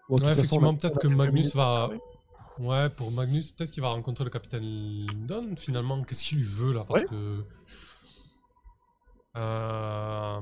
Bon, 0.10 0.18
Ouais, 0.18 0.32
effectivement, 0.32 0.76
peut-être 0.76 1.00
que 1.00 1.08
Magnus 1.08 1.56
va. 1.56 1.88
ouais. 1.90 2.00
Ouais, 2.60 2.90
pour 2.90 3.12
Magnus, 3.12 3.52
peut-être 3.52 3.72
qu'il 3.72 3.82
va 3.82 3.90
rencontrer 3.90 4.26
le 4.26 4.30
capitaine 4.30 4.62
Lindon 4.64 5.56
finalement. 5.58 6.04
Qu'est-ce 6.04 6.24
qu'il 6.24 6.38
lui 6.40 6.46
veut 6.46 6.74
là 6.74 6.84
Parce 6.88 7.02
Ouais. 7.02 7.08
que. 7.08 7.46
Euh... 9.36 10.40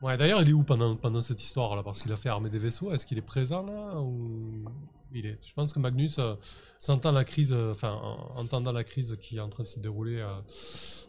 Ouais, 0.00 0.16
d'ailleurs, 0.16 0.42
il 0.42 0.50
est 0.50 0.52
où 0.52 0.62
pendant, 0.62 0.94
pendant 0.94 1.20
cette 1.20 1.42
histoire 1.42 1.74
là 1.74 1.82
Parce 1.82 2.02
qu'il 2.02 2.12
a 2.12 2.16
fait 2.16 2.28
armer 2.28 2.50
des 2.50 2.58
vaisseaux. 2.58 2.92
Est-ce 2.92 3.04
qu'il 3.04 3.18
est 3.18 3.22
présent 3.22 3.62
là 3.62 3.94
il 5.12 5.26
est? 5.26 5.38
Je 5.42 5.52
pense 5.54 5.72
que 5.72 5.78
Magnus, 5.78 6.18
euh, 6.18 6.34
la 7.12 7.24
crise, 7.24 7.52
euh, 7.52 7.72
enfin, 7.72 7.92
en- 7.92 8.40
entendant 8.40 8.72
la 8.72 8.84
crise 8.84 9.16
qui 9.20 9.38
est 9.38 9.40
en 9.40 9.48
train 9.48 9.62
de 9.62 9.68
se 9.68 9.80
dérouler 9.80 10.18
euh, 10.18 10.38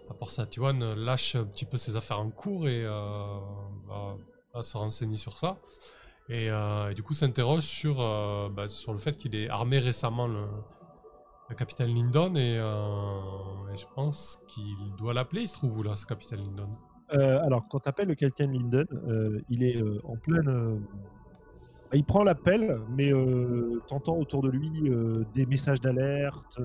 à 0.09 0.13
Port 0.13 0.31
Satiwan, 0.31 0.81
euh, 0.81 0.95
lâche 0.95 1.35
un 1.35 1.43
petit 1.43 1.65
peu 1.65 1.77
ses 1.77 1.95
affaires 1.95 2.19
en 2.19 2.29
cours 2.29 2.67
et 2.67 2.83
va, 2.85 4.61
se 4.61 4.77
renseigner 4.77 5.17
sur 5.17 5.37
ça. 5.37 5.57
Et, 6.29 6.49
du 6.95 7.03
coup 7.03 7.13
s'interroge 7.13 7.63
sur, 7.63 7.97
bah, 8.51 8.67
sur 8.67 8.93
le 8.93 8.99
fait 8.99 9.17
qu'il 9.17 9.35
ait 9.35 9.49
armé 9.49 9.79
récemment 9.79 10.27
le, 10.27 10.45
capitaine 11.57 11.93
Lindon 11.95 12.35
et 12.35 12.57
je 13.75 13.85
pense 13.95 14.39
qu'il 14.47 14.95
doit 14.97 15.13
l'appeler, 15.13 15.41
il 15.41 15.47
se 15.47 15.53
trouve 15.53 15.79
où 15.79 15.83
là 15.83 15.95
ce 15.95 16.05
capitaine 16.05 16.39
Lindon 16.39 16.69
Euh, 17.13 17.43
alors, 17.43 17.67
quand 17.67 17.79
tu 17.79 17.89
appelles 17.89 18.07
le 18.07 18.15
capitaine 18.15 18.51
Linden, 18.51 18.85
euh, 18.91 19.41
il 19.49 19.63
est 19.63 19.81
euh, 19.81 19.99
en 20.03 20.15
pleine. 20.15 20.81
il 21.93 22.03
prend 22.03 22.23
l'appel, 22.23 22.79
mais 22.89 23.11
t'entends 23.87 24.17
autour 24.17 24.43
de 24.43 24.49
lui 24.49 24.69
des 25.33 25.45
messages 25.47 25.81
d'alerte, 25.81 26.61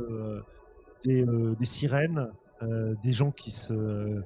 des, 1.02 1.24
des 1.24 1.64
sirènes, 1.64 2.30
des 3.02 3.12
gens 3.12 3.30
qui 3.30 3.50
se, 3.50 4.20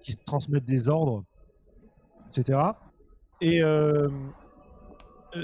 qui 0.00 0.12
se 0.12 0.18
transmettent 0.24 0.64
des 0.64 0.88
ordres, 0.88 1.24
etc. 2.28 2.60
Et. 3.40 3.62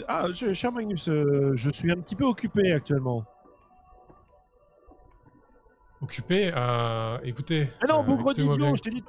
ah, 0.06 0.26
cher 0.32 0.70
Magnus, 0.70 1.06
je 1.06 1.70
suis 1.72 1.90
un 1.90 1.96
petit 1.96 2.14
peu 2.14 2.24
occupé 2.24 2.72
actuellement. 2.72 3.24
Occupé 6.00 6.50
à 6.54 7.20
écoutez. 7.24 7.68
Ah 7.82 7.86
non, 7.88 8.04
écoutez-moi 8.04 8.54
idiot, 8.54 8.74
je 8.76 8.80
t'ai 8.80 8.90
dit. 8.90 9.04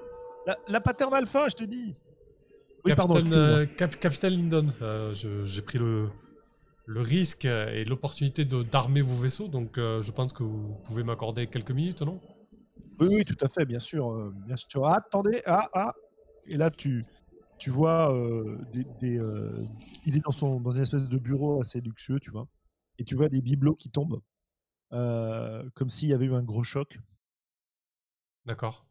La, 0.45 0.57
la 0.67 0.81
pattern 0.81 1.13
alpha, 1.13 1.47
je 1.49 1.55
t'ai 1.55 1.67
dit. 1.67 1.95
Oui, 2.83 2.93
pardon. 2.95 3.13
Capitaine, 3.13 3.33
excuse-moi. 3.33 3.57
euh, 3.59 3.65
Cap- 3.77 3.99
Capitaine 3.99 4.33
Lyndon, 4.33 4.67
euh, 4.81 5.13
j'ai 5.45 5.61
pris 5.61 5.77
le, 5.77 6.09
le 6.87 7.01
risque 7.01 7.45
et 7.45 7.83
l'opportunité 7.85 8.43
d'armer 8.45 9.01
vos 9.01 9.15
vaisseaux, 9.15 9.47
donc 9.47 9.77
euh, 9.77 10.01
je 10.01 10.11
pense 10.11 10.33
que 10.33 10.43
vous 10.43 10.75
pouvez 10.85 11.03
m'accorder 11.03 11.47
quelques 11.47 11.71
minutes, 11.71 12.01
non? 12.01 12.19
Oui, 12.99 13.07
oui, 13.11 13.25
tout 13.25 13.37
à 13.41 13.49
fait, 13.49 13.65
bien 13.65 13.79
sûr. 13.79 14.31
bien 14.45 14.55
sûr. 14.57 14.85
Ah, 14.85 14.95
attendez, 14.97 15.41
ah, 15.45 15.69
ah. 15.73 15.93
Et 16.47 16.57
là, 16.57 16.71
tu, 16.71 17.05
tu 17.59 17.69
vois, 17.69 18.11
des, 18.71 18.83
des, 18.99 19.21
il 20.05 20.15
est 20.15 20.23
dans, 20.25 20.31
son, 20.31 20.59
dans 20.59 20.71
une 20.71 20.81
espèce 20.81 21.07
de 21.07 21.17
bureau 21.17 21.61
assez 21.61 21.81
luxueux, 21.81 22.19
tu 22.19 22.31
vois. 22.31 22.47
Et 22.97 23.03
tu 23.03 23.15
vois 23.15 23.29
des 23.29 23.41
bibelots 23.41 23.75
qui 23.75 23.89
tombent, 23.91 24.21
comme 24.89 25.89
s'il 25.89 26.09
y 26.09 26.13
avait 26.13 26.25
eu 26.25 26.33
un 26.33 26.43
gros 26.43 26.63
choc. 26.63 26.97
D'accord. 28.45 28.83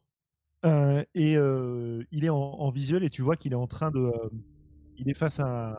Euh, 0.66 1.02
et 1.14 1.36
euh, 1.36 2.02
il 2.12 2.24
est 2.24 2.28
en, 2.30 2.36
en 2.36 2.70
visuel 2.70 3.02
et 3.02 3.10
tu 3.10 3.22
vois 3.22 3.36
qu'il 3.36 3.52
est 3.52 3.56
en 3.56 3.66
train 3.66 3.90
de. 3.90 3.98
euh, 3.98 4.28
il 4.98 5.08
est 5.08 5.14
face 5.14 5.40
à, 5.40 5.70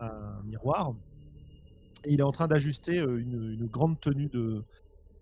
un- 0.00 0.06
à 0.06 0.06
un 0.38 0.42
miroir 0.44 0.94
et 2.04 2.12
il 2.12 2.20
est 2.20 2.24
en 2.24 2.32
train 2.32 2.46
d'ajuster 2.46 2.98
une, 3.00 3.52
une 3.52 3.66
grande 3.66 3.98
tenue 4.00 4.28
de, 4.28 4.62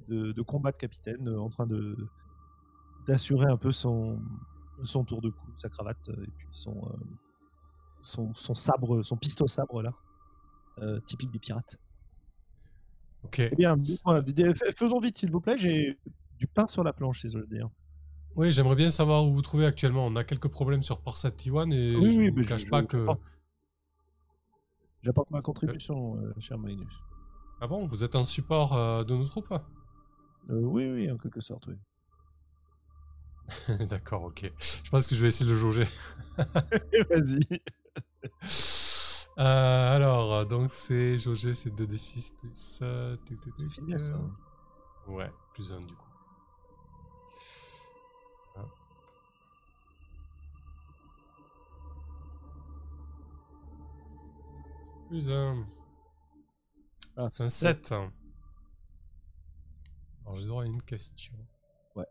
de, 0.08 0.32
de 0.32 0.42
combat 0.42 0.72
de 0.72 0.76
capitaine, 0.78 1.28
en 1.28 1.48
train 1.48 1.66
de 1.66 1.96
d'assurer 3.06 3.46
un 3.46 3.56
peu 3.56 3.72
son, 3.72 4.18
son 4.84 5.04
tour 5.04 5.20
de 5.20 5.30
cou, 5.30 5.46
sa 5.58 5.68
cravate 5.68 6.08
et 6.08 6.30
puis 6.36 6.46
son, 6.52 6.74
son, 8.00 8.34
son 8.34 8.54
sabre, 8.54 9.02
son 9.02 9.16
pistolet 9.16 9.48
sabre 9.48 9.82
là, 9.82 9.92
typique 11.06 11.30
des 11.30 11.38
pirates. 11.38 11.76
Ok. 13.24 13.38
Eh 13.40 13.56
bien, 13.56 13.76
faisons 14.76 14.98
vite 14.98 15.18
s'il 15.18 15.30
vous 15.30 15.40
plaît, 15.40 15.56
j'ai 15.56 15.98
du 16.38 16.46
pain 16.46 16.66
sur 16.66 16.82
la 16.82 16.92
planche, 16.92 17.22
désolé 17.22 17.46
de 17.46 17.50
dire. 17.56 17.70
Oui, 18.34 18.50
j'aimerais 18.50 18.76
bien 18.76 18.90
savoir 18.90 19.24
où 19.24 19.28
vous 19.28 19.34
vous 19.36 19.42
trouvez 19.42 19.66
actuellement. 19.66 20.06
On 20.06 20.16
a 20.16 20.24
quelques 20.24 20.48
problèmes 20.48 20.82
sur 20.82 21.00
Perception 21.00 21.70
et 21.70 21.96
Oui, 21.96 22.14
je 22.14 22.30
ne 22.30 22.42
cache 22.42 22.64
je- 22.64 22.70
pas 22.70 22.80
je- 22.80 22.86
que. 22.86 23.06
j'apporte- 25.02 25.30
ma 25.30 25.42
contribution, 25.42 26.16
euh, 26.16 26.32
cher 26.38 26.58
Magnus. 26.58 26.94
Ah 27.60 27.66
bon, 27.66 27.86
vous 27.86 28.02
êtes 28.04 28.14
un 28.16 28.24
support 28.24 28.72
euh, 28.74 29.04
de 29.04 29.14
nos 29.14 29.26
troupes 29.26 29.52
Euh, 30.50 30.60
oui, 30.60 30.90
oui, 30.90 31.10
en 31.10 31.18
quelque 31.18 31.40
sorte, 31.40 31.68
oui. 31.68 31.76
D'accord, 33.88 34.22
ok. 34.24 34.50
Je 34.84 34.90
pense 34.90 35.06
que 35.06 35.14
je 35.14 35.20
vais 35.22 35.28
essayer 35.28 35.46
de 35.46 35.54
le 35.54 35.58
jauger. 35.60 35.86
Vas-y. 37.10 37.60
Euh, 39.38 39.96
alors, 39.96 40.32
euh, 40.34 40.44
donc 40.44 40.70
c'est 40.70 41.18
jauger, 41.18 41.54
c'est 41.54 41.70
2d6 41.70 42.30
plus. 42.30 42.78
Euh, 42.82 43.16
C'est 43.58 43.68
fini, 43.68 43.98
ça. 43.98 44.14
euh, 44.14 45.12
Ouais, 45.12 45.30
plus 45.54 45.72
1 45.72 45.80
du 45.80 45.94
coup. 45.94 46.06
Plus 55.12 55.30
1. 55.30 55.66
Ah, 57.18 57.26
C'est 57.28 57.42
un 57.42 57.50
7. 57.50 57.92
Alors 57.92 58.10
j'ai 60.36 60.46
droit 60.46 60.62
à 60.62 60.66
une 60.66 60.80
question. 60.80 61.34
Ouais. 61.94 62.06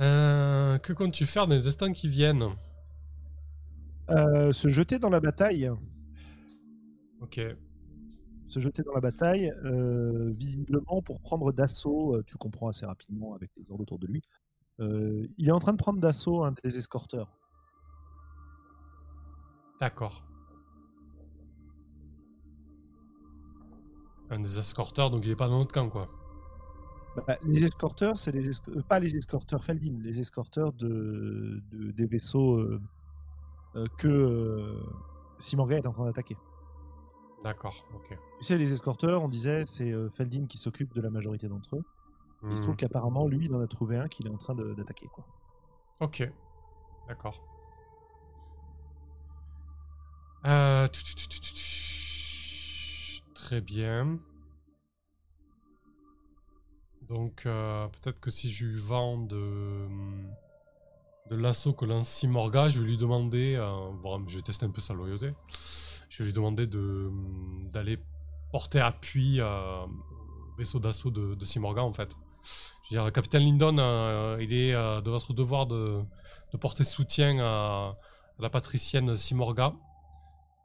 Euh, 0.00 0.78
que 0.78 0.94
comptes-tu 0.94 1.26
faire 1.26 1.46
dans 1.46 1.52
les 1.52 1.68
instants 1.68 1.92
qui 1.92 2.08
viennent? 2.08 2.46
Euh, 4.08 4.50
se 4.54 4.68
jeter 4.68 4.98
dans 4.98 5.10
la 5.10 5.20
bataille. 5.20 5.70
Ok. 7.20 7.38
Se 8.46 8.58
jeter 8.58 8.82
dans 8.82 8.94
la 8.94 9.02
bataille, 9.02 9.52
euh, 9.66 10.32
visiblement 10.38 11.02
pour 11.02 11.20
prendre 11.20 11.52
d'assaut, 11.52 12.14
euh, 12.14 12.24
tu 12.26 12.38
comprends 12.38 12.68
assez 12.68 12.86
rapidement 12.86 13.34
avec 13.34 13.50
les 13.58 13.70
ordres 13.70 13.82
autour 13.82 13.98
de 13.98 14.06
lui. 14.06 14.22
euh, 14.80 15.26
il 15.36 15.48
est 15.48 15.52
en 15.52 15.58
train 15.58 15.72
de 15.74 15.78
prendre 15.78 16.00
d'assaut 16.00 16.44
un 16.44 16.54
des 16.64 16.78
escorteurs. 16.78 17.28
D'accord. 19.80 20.24
Un 24.30 24.38
des 24.40 24.58
escorteurs, 24.60 25.10
donc 25.10 25.24
il 25.24 25.32
est 25.32 25.36
pas 25.36 25.48
dans 25.48 25.58
notre 25.58 25.72
camp, 25.72 25.88
quoi. 25.88 26.08
Bah, 27.26 27.38
les 27.42 27.64
escorteurs, 27.64 28.18
c'est 28.18 28.32
les 28.32 28.48
esc- 28.50 28.68
euh, 28.70 28.82
pas 28.82 28.98
les 29.00 29.16
escorteurs 29.16 29.64
Feldin, 29.64 29.98
les 30.02 30.20
escorteurs 30.20 30.72
de, 30.74 31.62
de- 31.72 31.90
des 31.92 32.06
vaisseaux 32.06 32.58
euh, 32.58 32.80
euh, 33.76 33.86
que 33.98 34.78
Simorga 35.38 35.78
est 35.78 35.86
en 35.86 35.92
train 35.92 36.04
d'attaquer. 36.06 36.36
D'accord, 37.42 37.86
ok. 37.94 38.18
Tu 38.38 38.44
sais, 38.46 38.58
les 38.58 38.72
escorteurs, 38.72 39.22
on 39.22 39.28
disait, 39.28 39.66
c'est 39.66 39.92
Feldin 40.10 40.46
qui 40.46 40.58
s'occupe 40.58 40.94
de 40.94 41.00
la 41.00 41.10
majorité 41.10 41.48
d'entre 41.48 41.76
eux. 41.76 41.84
Il 42.50 42.56
se 42.58 42.62
Hmm, 42.62 42.62
trouve 42.62 42.76
qu'apparemment, 42.76 43.28
lui, 43.28 43.46
il 43.46 43.54
en 43.54 43.60
a 43.60 43.66
trouvé 43.68 43.96
un 43.98 44.08
qu'il 44.08 44.26
est 44.26 44.30
en 44.30 44.38
train 44.38 44.54
d'attaquer. 44.54 45.08
quoi. 45.08 45.26
Ok. 46.00 46.22
D'accord. 47.08 47.42
Euh, 50.46 50.86
tu- 50.88 51.02
tu- 51.14 51.28
tu- 51.28 51.40
Très 53.46 53.60
bien. 53.60 54.18
Donc, 57.02 57.44
euh, 57.46 57.86
peut-être 57.86 58.18
que 58.18 58.28
si 58.28 58.50
je 58.50 58.66
lui 58.66 58.80
vends 58.80 59.18
de, 59.18 59.86
de 61.30 61.36
l'assaut 61.36 61.72
que 61.72 61.84
lance 61.84 62.08
Simorga, 62.08 62.68
je 62.68 62.80
vais 62.80 62.86
lui 62.86 62.96
demander, 62.96 63.54
euh, 63.54 63.92
bon, 64.02 64.26
je 64.26 64.38
vais 64.38 64.42
tester 64.42 64.66
un 64.66 64.70
peu 64.70 64.80
sa 64.80 64.94
loyauté, 64.94 65.32
je 66.08 66.18
vais 66.18 66.24
lui 66.24 66.32
demander 66.32 66.66
de 66.66 67.08
d'aller 67.70 68.00
porter 68.50 68.80
appui 68.80 69.40
euh, 69.40 69.84
au 69.84 70.56
vaisseau 70.58 70.80
d'assaut 70.80 71.12
de, 71.12 71.36
de 71.36 71.44
Simorga, 71.44 71.84
en 71.84 71.92
fait. 71.92 72.16
Je 72.90 72.96
veux 72.96 73.00
dire, 73.00 73.12
capitaine 73.12 73.44
Lyndon, 73.44 73.76
euh, 73.78 74.38
il 74.40 74.52
est 74.52 74.72
de 74.72 75.08
votre 75.08 75.34
devoir 75.34 75.66
de, 75.66 76.00
de 76.52 76.56
porter 76.58 76.82
soutien 76.82 77.38
à 77.38 77.96
la 78.40 78.50
patricienne 78.50 79.14
Simorga, 79.14 79.72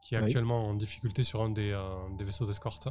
qui 0.02 0.14
est 0.14 0.18
Oui. 0.18 0.24
actuellement 0.24 0.68
en 0.68 0.74
difficulté 0.74 1.22
sur 1.22 1.42
un 1.42 1.50
des, 1.50 1.70
euh, 1.70 2.14
des 2.18 2.24
vaisseaux 2.24 2.46
d'escorte. 2.46 2.88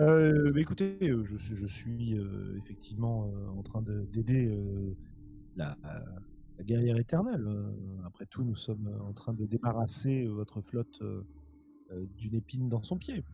Euh, 0.00 0.52
bah, 0.52 0.60
écoutez, 0.60 0.98
euh, 1.02 1.24
je, 1.24 1.36
suis- 1.36 1.56
je 1.56 1.66
suis 1.66 2.18
euh, 2.18 2.56
effectivement 2.58 3.26
euh, 3.26 3.48
en 3.48 3.62
train 3.62 3.82
de- 3.82 4.06
d'aider 4.12 4.48
euh, 4.48 4.96
la, 5.56 5.76
la 6.58 6.64
guerrière 6.64 6.96
éternelle. 6.98 7.44
Euh, 7.46 7.72
après 8.04 8.26
tout, 8.26 8.44
nous 8.44 8.56
sommes 8.56 8.86
euh, 8.88 9.00
en 9.02 9.12
train 9.12 9.34
de 9.34 9.44
débarrasser 9.46 10.24
euh, 10.26 10.30
votre 10.32 10.60
flotte 10.60 11.00
euh, 11.02 11.22
euh, 11.92 12.06
d'une 12.16 12.34
épine 12.34 12.68
dans 12.68 12.82
son 12.82 12.96
pied. 12.96 13.24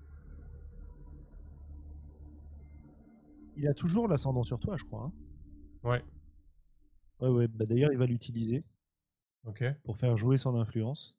Il 3.56 3.68
a 3.68 3.74
toujours 3.74 4.08
l'ascendant 4.08 4.42
sur 4.42 4.58
toi, 4.58 4.76
je 4.76 4.84
crois. 4.84 5.04
hein. 5.04 5.12
Ouais, 5.84 6.02
Ouais, 7.20 7.28
ouais. 7.28 7.48
bah, 7.48 7.66
D'ailleurs, 7.66 7.92
il 7.92 7.98
va 7.98 8.06
l'utiliser 8.06 8.64
ok. 9.46 9.64
pour 9.84 9.96
faire 9.96 10.16
jouer 10.16 10.38
son 10.38 10.54
influence. 10.58 11.16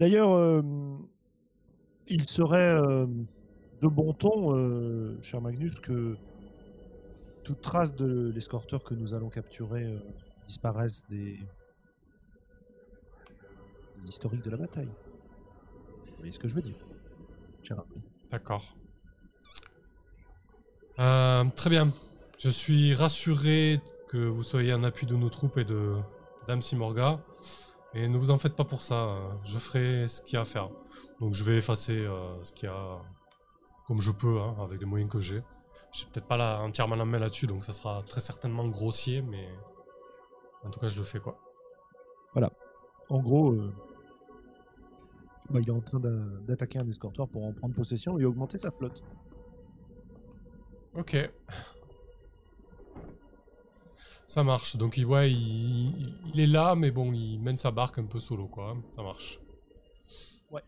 D'ailleurs, 0.00 0.62
il 2.08 2.28
serait 2.28 2.80
de 3.80 3.88
bon 3.88 4.12
ton, 4.12 5.20
cher 5.22 5.40
Magnus, 5.40 5.74
que 5.80 6.16
toute 7.44 7.60
trace 7.60 7.94
de 7.94 8.30
l'escorteur 8.34 8.82
que 8.82 8.94
nous 8.94 9.14
allons 9.14 9.30
capturer 9.30 9.96
disparaisse 10.46 11.04
des... 11.08 11.38
des 14.02 14.08
historiques 14.08 14.42
de 14.42 14.50
la 14.50 14.56
bataille. 14.56 14.90
Vous 16.06 16.16
voyez 16.18 16.32
ce 16.32 16.38
que 16.38 16.48
je 16.48 16.54
veux 16.54 16.62
dire, 16.62 16.76
D'accord. 18.30 18.76
Très 20.96 21.70
bien. 21.70 21.92
Je 22.38 22.50
suis 22.50 22.94
rassuré 22.94 23.80
que 24.08 24.18
vous 24.18 24.42
soyez 24.42 24.72
en 24.74 24.82
appui 24.84 25.06
de 25.06 25.14
nos 25.14 25.30
troupes 25.30 25.56
et 25.58 25.64
de 25.64 25.96
Dame 26.46 26.62
Simorga. 26.62 27.24
Et 27.94 28.08
ne 28.08 28.18
vous 28.18 28.30
en 28.30 28.38
faites 28.38 28.56
pas 28.56 28.64
pour 28.64 28.82
ça. 28.82 28.94
euh, 28.94 29.30
Je 29.44 29.58
ferai 29.58 30.08
ce 30.08 30.20
qu'il 30.22 30.34
y 30.34 30.36
a 30.36 30.40
à 30.40 30.44
faire. 30.44 30.68
Donc 31.20 31.34
je 31.34 31.44
vais 31.44 31.56
effacer 31.56 31.96
euh, 31.98 32.42
ce 32.42 32.52
qu'il 32.52 32.68
y 32.68 32.72
a 32.72 32.98
comme 33.86 34.00
je 34.00 34.10
peux, 34.10 34.40
hein, 34.40 34.56
avec 34.62 34.80
les 34.80 34.86
moyens 34.86 35.10
que 35.10 35.20
j'ai. 35.20 35.42
J'ai 35.92 36.06
peut-être 36.06 36.26
pas 36.26 36.36
la, 36.36 36.60
entièrement 36.60 36.96
la 36.96 37.04
main 37.04 37.18
là-dessus, 37.18 37.46
donc 37.46 37.64
ça 37.64 37.72
sera 37.72 38.02
très 38.06 38.20
certainement 38.20 38.66
grossier, 38.66 39.22
mais 39.22 39.48
en 40.64 40.70
tout 40.70 40.80
cas 40.80 40.88
je 40.88 40.98
le 40.98 41.04
fais 41.04 41.20
quoi. 41.20 41.38
En 43.10 43.20
gros, 43.20 43.52
euh, 43.52 43.72
bah, 45.50 45.60
il 45.60 45.68
est 45.68 45.72
en 45.72 45.80
train 45.82 46.00
d'a- 46.00 46.08
d'attaquer 46.48 46.78
un 46.78 46.88
escorteur 46.88 47.28
pour 47.28 47.44
en 47.44 47.52
prendre 47.52 47.74
possession 47.74 48.18
et 48.18 48.24
augmenter 48.24 48.56
sa 48.58 48.70
flotte. 48.70 49.02
Ok. 50.94 51.16
Ça 54.26 54.42
marche. 54.42 54.76
Donc 54.76 54.96
il, 54.96 55.06
ouais, 55.06 55.30
il, 55.32 56.06
il- 56.34 56.40
est 56.40 56.46
là, 56.46 56.74
mais 56.74 56.90
bon, 56.90 57.12
il 57.12 57.38
mène 57.40 57.56
sa 57.56 57.70
barque 57.70 57.98
un 57.98 58.04
peu 58.06 58.20
solo, 58.20 58.46
quoi. 58.48 58.76
Ça 58.90 59.02
marche. 59.02 59.38
Ouais. 60.50 60.62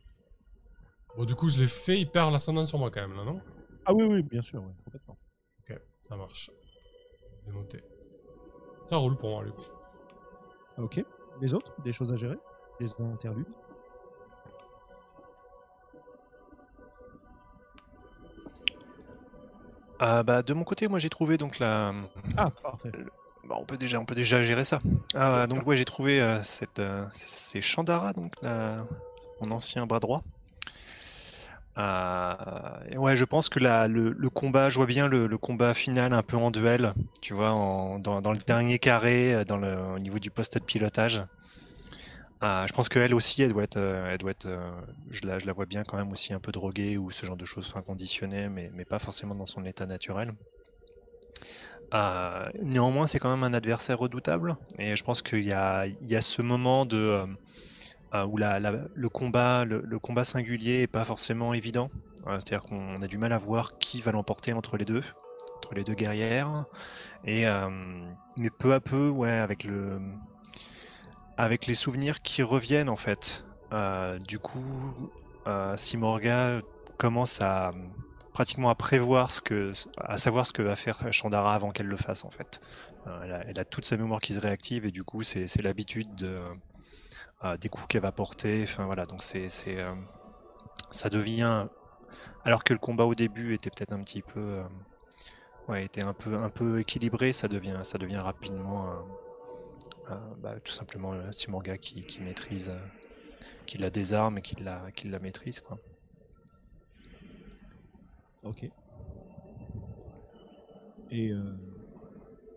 Bon, 1.17 1.25
du 1.25 1.35
coup, 1.35 1.49
je 1.49 1.59
l'ai 1.59 1.67
fait, 1.67 1.99
il 2.01 2.11
perd 2.11 2.33
l'ascendant 2.33 2.65
sur 2.67 2.79
moi 2.79 2.91
quand 2.91 3.01
même, 3.01 3.17
là, 3.17 3.25
non? 3.25 3.41
Ah 3.85 3.95
oui, 3.95 4.05
oui, 4.05 4.23
bien 4.23 4.43
sûr, 4.43 4.63
ouais, 4.63 4.73
complètement. 4.85 5.17
Ok, 5.61 5.79
ça 6.07 6.17
marche. 6.17 6.51
Bien 7.45 7.55
noté. 7.55 7.81
Ça 8.89 8.97
roule 8.97 9.17
pour 9.17 9.31
moi, 9.31 9.45
du 9.45 9.53
coup. 9.53 9.63
Ok. 10.79 11.05
Les 11.41 11.55
autres, 11.55 11.73
des 11.83 11.93
choses 11.93 12.13
à 12.13 12.17
gérer? 12.17 12.37
Des 12.81 13.01
interludes? 13.01 13.47
Ah 19.99 20.23
bah 20.23 20.43
de 20.43 20.53
mon 20.55 20.65
côté, 20.65 20.89
moi 20.89 20.99
j'ai 20.99 21.09
trouvé 21.09 21.39
donc 21.39 21.59
la. 21.59 21.95
Ah, 22.37 22.51
parfait. 22.63 22.91
Bah, 23.49 23.57
on 23.61 23.65
peut 23.65 23.77
déjà, 23.77 24.01
on 24.01 24.05
peut 24.05 24.15
déjà 24.15 24.43
gérer 24.43 24.65
ça. 24.65 24.81
Ah, 25.15 25.47
donc 25.47 25.67
ouais, 25.67 25.77
j'ai 25.77 25.85
trouvé 25.85 26.21
euh, 26.21 26.43
cette, 26.43 26.81
euh, 26.81 27.05
c'est 27.11 27.61
Chandara 27.61 28.13
donc 28.13 28.35
mon 29.41 29.51
ancien 29.51 29.87
bras 29.87 30.01
droit. 30.01 30.23
Euh, 31.79 32.35
ouais, 32.97 33.17
je 33.17 33.25
pense 33.27 33.51
que 33.51 33.59
la, 33.59 33.87
le, 33.87 34.31
combat, 34.31 34.71
je 34.71 34.77
vois 34.77 34.87
bien 34.87 35.07
le, 35.09 35.29
combat 35.37 35.75
final 35.75 36.15
un 36.15 36.23
peu 36.23 36.37
en 36.37 36.51
duel, 36.51 36.95
tu 37.21 37.35
vois, 37.35 37.51
dans, 38.01 38.33
le 38.33 38.47
dernier 38.47 38.79
carré, 38.79 39.45
dans 39.45 39.59
le, 39.59 39.77
au 39.95 39.99
niveau 39.99 40.19
du 40.19 40.31
poste 40.31 40.55
de 40.59 40.65
pilotage. 40.65 41.23
je 42.41 42.73
pense 42.73 42.89
qu'elle 42.89 43.15
aussi, 43.15 43.43
elle 43.43 43.53
doit 43.53 43.65
être, 43.65 43.77
elle 43.77 44.19
doit 44.19 44.31
être 44.31 44.49
je, 45.11 45.27
la, 45.27 45.39
je 45.39 45.47
la 45.47 45.53
vois 45.53 45.67
bien 45.67 45.83
quand 45.85 45.99
même 45.99 46.11
aussi 46.13 46.33
un 46.33 46.41
peu 46.41 46.51
droguée 46.51 46.97
ou 46.97 47.11
ce 47.11 47.27
genre 47.27 47.37
de 47.37 47.45
choses, 47.45 47.69
enfin 47.69 47.83
conditionnée, 47.83 48.49
mais, 48.49 48.71
mais 48.73 48.87
pas 48.87 48.99
forcément 48.99 49.35
dans 49.35 49.47
son 49.47 49.65
état 49.67 49.85
naturel. 49.85 50.33
Néanmoins, 52.63 53.07
c'est 53.07 53.19
quand 53.19 53.31
même 53.31 53.45
un 53.45 53.55
adversaire 53.55 53.99
redoutable, 53.99 54.57
et 54.79 54.97
je 54.97 55.05
pense 55.05 55.23
qu'il 55.23 55.45
y 55.45 55.49
y 55.49 55.53
a 56.17 56.21
ce 56.21 56.43
moment 56.43 56.87
de 56.87 57.27
euh, 58.15 58.25
où 58.25 58.37
le, 58.39 59.09
combat, 59.09 59.65
le, 59.65 59.99
combat 59.99 60.25
singulier 60.25 60.83
est 60.83 60.87
pas 60.87 61.05
forcément 61.05 61.53
évident. 61.55 61.91
Euh, 62.27 62.39
c'est-à-dire 62.39 62.63
qu'on 62.65 63.03
a 63.03 63.07
du 63.07 63.19
mal 63.19 63.33
à 63.33 63.39
voir 63.39 63.79
qui 63.79 64.01
va 64.01 64.13
l'emporter 64.13 64.53
entre 64.53 64.77
les 64.77 64.85
deux, 64.85 65.03
entre 65.57 65.75
les 65.75 65.85
deux 65.85 65.95
guerrières. 65.95 66.67
Euh, 67.27 67.69
mais 68.37 68.51
peu 68.51 68.75
à 68.75 68.81
peu, 68.81 69.13
avec, 69.25 69.67
avec 71.37 71.67
les 71.67 71.75
souvenirs 71.75 72.23
qui 72.23 72.43
reviennent 72.43 72.89
en 72.89 72.97
fait, 72.97 73.45
du 74.27 74.39
coup, 74.39 75.11
Simorga 75.77 76.61
commence 76.99 77.41
à 77.41 77.73
pratiquement 78.37 78.69
à 78.69 78.75
prévoir 78.75 79.31
ce 79.31 79.41
que, 79.41 79.73
à 79.97 80.19
savoir 80.19 80.45
ce 80.45 80.53
que 80.53 80.61
va 80.61 80.77
faire 80.77 81.11
Chandara 81.11 81.55
avant 81.55 81.71
qu'elle 81.71 81.87
le 81.87 81.97
fasse 81.97 82.23
en 82.27 82.31
fait. 82.31 82.61
Elle 83.25 83.33
a, 83.33 83.41
elle, 83.49 83.59
a, 83.59 83.65
toute 83.65 83.87
sa 83.87 83.97
mémoire 83.97 84.21
qui 84.21 84.35
se 84.35 84.41
réactive 84.41 84.85
et 84.85 84.91
du 84.91 85.05
coup 85.05 85.23
c'est 85.23 85.63
l'habitude 85.63 86.15
de, 86.17 86.39
des 87.59 87.71
coups 87.71 87.87
qu'elle 87.87 88.03
va 88.03 88.13
porter. 88.13 88.63
Enfin 88.65 88.85
voilà, 88.85 89.07
donc 89.07 89.23
c'est, 89.23 89.49
euh, 89.69 89.95
ça 90.91 91.09
devient. 91.09 91.67
Alors 92.45 92.63
que 92.63 92.75
le 92.75 92.79
combat 92.79 93.07
au 93.07 93.15
début 93.15 93.55
était 93.55 93.71
peut-être 93.71 93.95
un 93.95 94.03
petit 94.03 94.21
peu, 94.21 94.41
euh, 94.41 94.65
ouais, 95.69 95.87
était 95.87 96.05
un 96.05 96.13
peu, 96.13 96.37
un 96.37 96.51
peu 96.51 96.81
équilibré, 96.81 97.33
ça 97.33 97.49
devient, 97.49 97.81
ça 97.85 97.97
devient 97.97 98.19
rapidement, 98.19 98.91
euh, 100.11 100.15
bah, 100.43 100.57
tout 100.63 100.73
simplement 100.73 101.15
Simorga 101.33 101.79
qui, 101.79 102.03
qui 102.03 102.21
maîtrise, 102.21 102.71
qui 103.65 103.79
la 103.79 103.89
désarme 103.89 104.37
et 104.37 104.43
qui 104.43 104.63
la, 104.63 104.91
qui 104.95 105.09
la 105.09 105.21
maîtrise 105.21 105.61
quoi. 105.61 105.79
Ok. 108.47 108.71
Et 111.11 111.33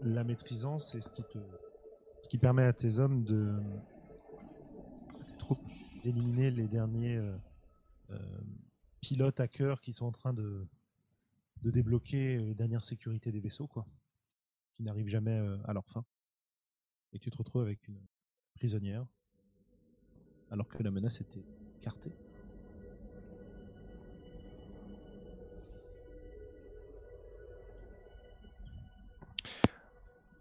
la 0.01 0.23
maîtrisant, 0.23 0.79
c'est 0.79 1.01
ce 1.01 1.09
qui 1.09 1.23
te, 1.23 1.37
ce 2.21 2.29
qui 2.29 2.37
permet 2.37 2.63
à 2.63 2.73
tes 2.73 2.99
hommes 2.99 3.23
de 3.23 3.59
d'éliminer 6.03 6.51
les 6.51 6.67
derniers 6.67 7.17
euh, 7.17 7.37
euh, 8.11 8.41
pilotes 9.01 9.39
hackers 9.39 9.81
qui 9.81 9.93
sont 9.93 10.05
en 10.05 10.11
train 10.11 10.33
de, 10.33 10.65
de 11.61 11.71
débloquer 11.71 12.37
les 12.37 12.55
dernières 12.55 12.83
sécurités 12.83 13.31
des 13.31 13.39
vaisseaux, 13.39 13.67
quoi, 13.67 13.85
qui 14.73 14.83
n'arrivent 14.83 15.09
jamais 15.09 15.37
euh, 15.39 15.57
à 15.65 15.73
leur 15.73 15.87
fin. 15.87 16.05
Et 17.13 17.19
tu 17.19 17.29
te 17.29 17.37
retrouves 17.37 17.61
avec 17.61 17.87
une 17.87 17.99
prisonnière, 18.53 19.05
alors 20.51 20.67
que 20.67 20.81
la 20.83 20.91
menace 20.91 21.21
était 21.21 21.45
cartée. 21.81 22.13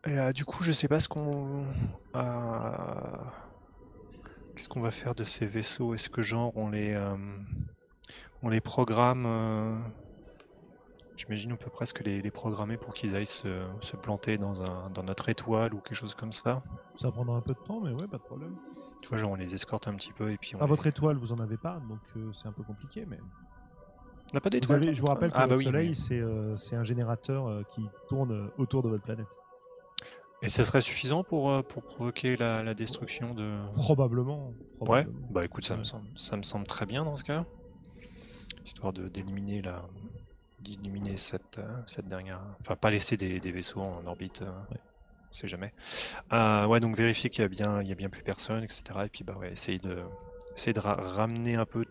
Et, 0.09 0.33
du 0.33 0.45
coup, 0.45 0.63
je 0.63 0.73
sais 0.73 0.89
pas 0.89 1.01
ce 1.01 1.09
qu'on. 1.09 1.67
Qu'est-ce 4.59 4.69
qu'on 4.69 4.81
va 4.81 4.91
faire 4.91 5.15
de 5.15 5.23
ces 5.23 5.47
vaisseaux 5.47 5.95
Est-ce 5.95 6.11
que 6.11 6.21
genre 6.21 6.51
on 6.57 6.71
les, 6.71 6.93
euh, 6.93 7.17
on 8.43 8.49
les 8.49 8.61
programme 8.61 9.25
euh, 9.25 9.77
J'imagine 11.17 11.53
on 11.53 11.57
peut 11.57 11.71
presque 11.71 12.01
les, 12.01 12.29
programmer 12.33 12.77
pour 12.77 12.93
qu'ils 12.93 13.15
aillent 13.15 13.25
se, 13.25 13.47
planter 14.03 14.37
dans, 14.37 14.65
un, 14.65 14.91
dans 14.91 15.05
notre 15.05 15.29
étoile 15.29 15.75
ou 15.75 15.79
quelque 15.79 15.95
chose 15.95 16.17
comme 16.17 16.33
ça. 16.33 16.65
Ça 16.97 17.13
prendra 17.13 17.37
un 17.37 17.41
peu 17.41 17.55
de 17.55 17.61
temps, 17.61 17.81
mais 17.81 17.93
ouais, 17.93 18.09
pas 18.09 18.17
de 18.17 18.23
problème. 18.25 18.57
Tu 19.01 19.09
vois, 19.09 19.19
genre 19.19 19.31
on 19.31 19.37
les 19.37 19.55
escorte 19.55 19.87
un 19.87 19.95
petit 19.95 20.13
peu 20.13 20.33
et 20.33 20.39
puis 20.39 20.57
on. 20.57 20.61
À 20.61 20.67
votre 20.67 20.89
étoile, 20.89 21.19
vous 21.19 21.33
en 21.33 21.39
avez 21.39 21.57
pas, 21.57 21.81
donc 21.89 22.01
euh, 22.17 22.33
c'est 22.33 22.49
un 22.49 22.53
peu 22.53 22.65
compliqué, 22.65 23.07
mais. 23.07 23.21
On 24.33 24.35
n'a 24.35 24.41
pas 24.41 24.51
d'étoile. 24.51 24.93
Je 24.93 25.01
vous 25.01 25.07
rappelle 25.07 25.31
que 25.31 25.37
ah, 25.39 25.47
le 25.47 25.55
bah 25.55 25.63
Soleil, 25.63 25.95
c'est 25.95 26.75
un 26.75 26.83
générateur 26.83 27.65
qui 27.69 27.87
tourne 28.09 28.51
autour 28.59 28.83
de 28.83 28.89
votre 28.89 29.05
planète. 29.05 29.39
Et 30.43 30.49
ça 30.49 30.65
serait 30.65 30.81
suffisant 30.81 31.25
pour, 31.25 31.51
euh, 31.51 31.63
pour 31.63 31.83
provoquer 31.83 32.37
la, 32.37 32.75
destruction 32.75 33.35
de. 33.35 33.59
Probablement, 33.75 34.53
Ouais, 34.81 35.07
bah 35.31 35.45
écoute, 35.45 35.65
ça, 35.65 35.77
me 35.77 35.85
semble, 35.85 36.07
ça 36.17 36.37
me 36.37 36.43
semble 36.43 36.67
très 36.67 36.87
bien 36.87 37.05
dans 37.05 37.17
ce 37.17 37.25
cas. 37.25 37.45
Histoire 38.65 38.93
d'éliminer 38.93 39.63
la 39.63 39.85
d'éliminer 40.61 41.17
cette, 41.17 41.59
euh, 41.59 41.83
cette 41.87 42.07
dernière. 42.07 42.41
Enfin, 42.61 42.77
pas 42.77 42.91
laisser 42.91 43.17
des, 43.17 43.39
vaisseaux 43.51 43.81
en 43.81 44.07
orbite, 44.07 44.43
euh, 44.43 44.75
c'est 45.31 45.49
jamais. 45.49 45.73
ouais, 46.33 46.81
donc 46.81 46.97
vérifier 46.97 47.31
qu'il 47.31 47.43
y, 47.43 47.45
a 47.45 47.49
bien, 47.49 47.81
il 47.83 47.89
y 47.89 47.93
a 47.93 47.95
bien 47.95 48.09
plus 48.09 48.23
personne, 48.23 48.63
etc. 48.63 48.83
Et 49.05 49.09
puis, 49.09 49.25
bah 49.25 49.37
ouais, 49.39 49.53
essayer 49.53 49.79
de, 49.79 50.03
essayer 50.55 50.73
de 50.73 50.81
ramener 50.81 51.57
un 51.57 51.65
peu 51.65 51.85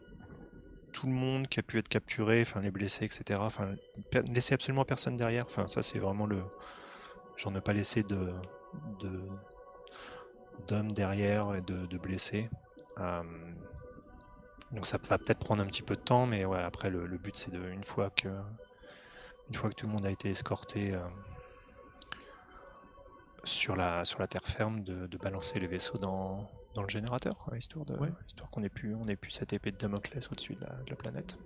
tout 0.94 1.08
le 1.08 1.14
monde 1.14 1.48
qui 1.48 1.60
a 1.60 1.64
pu 1.64 1.80
être 1.80 1.90
capturé, 1.90 2.42
enfin 2.42 2.62
les 2.62 2.72
blessés, 2.72 3.06
etc. 3.06 3.40
Enfin, 3.44 3.76
laisser 4.34 4.54
absolument 4.54 4.86
personne 4.86 5.18
derrière. 5.18 5.46
Enfin, 5.46 5.68
ça, 5.68 5.82
c'est 5.82 6.00
vraiment 6.00 6.26
le 6.26 6.42
J'en 7.38 7.54
ai 7.56 7.62
pas 7.62 7.74
laissé 7.74 8.04
de, 8.04 8.34
d'hommes 10.68 10.92
derrière 10.92 11.56
et 11.56 11.62
de, 11.62 11.98
blessés. 11.98 12.50
donc 14.72 14.86
ça 14.86 14.98
va 14.98 15.18
peut-être 15.18 15.40
prendre 15.40 15.64
un 15.64 15.68
petit 15.68 15.84
peu 15.84 15.96
de 15.96 16.02
temps, 16.02 16.26
mais 16.26 16.46
ouais, 16.46 16.62
après 16.62 16.90
le, 16.90 17.06
but 17.18 17.36
c'est 17.36 17.52
de 17.52 17.70
une 17.70 17.84
fois 17.84 18.10
que 18.10 18.28
une 19.50 19.56
fois 19.56 19.70
que 19.70 19.76
tout 19.76 19.86
le 19.86 19.94
monde 19.94 20.06
a 20.06 20.12
été 20.12 20.30
escorté 20.30 20.98
sur 23.44 23.76
la 23.76 24.04
sur 24.04 24.20
la 24.20 24.28
terre 24.28 24.44
ferme, 24.44 24.84
de, 24.84 25.18
balancer 25.18 25.60
les 25.60 25.68
vaisseaux 25.68 25.98
dans, 25.98 26.50
dans 26.74 26.82
le 26.82 26.90
générateur, 26.90 27.50
histoire 27.56 27.86
de 27.86 27.98
histoire 28.28 28.50
qu'on 28.50 28.64
ait 28.64 28.70
plus 28.70 28.96
on 28.96 29.08
ait 29.08 29.16
plus 29.16 29.32
cette 29.32 29.54
épée 29.54 29.72
de 29.72 29.78
Damoclès 29.78 30.28
au-dessus 30.32 30.56
de 30.56 30.66
la, 30.90 30.96
planète. 30.96 31.38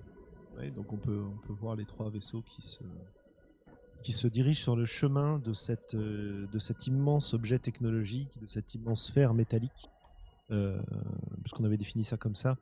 Ouais, 0.58 0.72
donc 0.72 0.92
on 0.92 0.98
peut 0.98 1.22
on 1.22 1.38
peut 1.46 1.54
voir 1.54 1.76
les 1.76 1.86
trois 1.86 2.10
vaisseaux 2.10 2.42
qui 2.42 2.62
se 2.62 2.84
qui 4.02 4.12
se 4.14 4.28
dirige 4.28 4.60
sur 4.62 4.76
le 4.76 4.86
chemin 4.86 5.41
euh, 5.93 6.47
de 6.47 6.60
cet 6.60 6.88
immense 6.88 7.34
objet 7.34 7.60
technologique, 7.60 8.39
de 8.39 8.47
cette 8.47 8.74
immense 8.76 9.06
sphère 9.06 9.34
métallique, 9.34 9.89
euh, 10.52 10.82
puisqu'on 11.41 11.64
avait 11.64 11.78
défini 11.78 12.04
ça 12.04 12.18
comme 12.18 12.36
ça, 12.36 12.58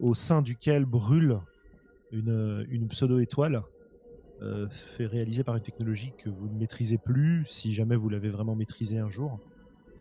au 0.00 0.14
sein 0.14 0.42
duquel 0.42 0.84
brûle 0.84 1.38
une, 2.12 2.86
pseudo-étoile, 2.88 3.62
euh, 4.42 4.68
fait 4.68 5.06
réaliser 5.06 5.44
par 5.44 5.56
une 5.56 5.62
technologie 5.62 6.12
que 6.18 6.30
vous 6.30 6.48
ne 6.48 6.58
maîtrisez 6.58 6.98
plus, 6.98 7.44
si 7.46 7.72
jamais 7.74 7.96
vous 7.96 8.08
l'avez 8.08 8.30
vraiment 8.30 8.54
maîtrisé 8.54 8.98
un 8.98 9.08
jour. 9.08 9.40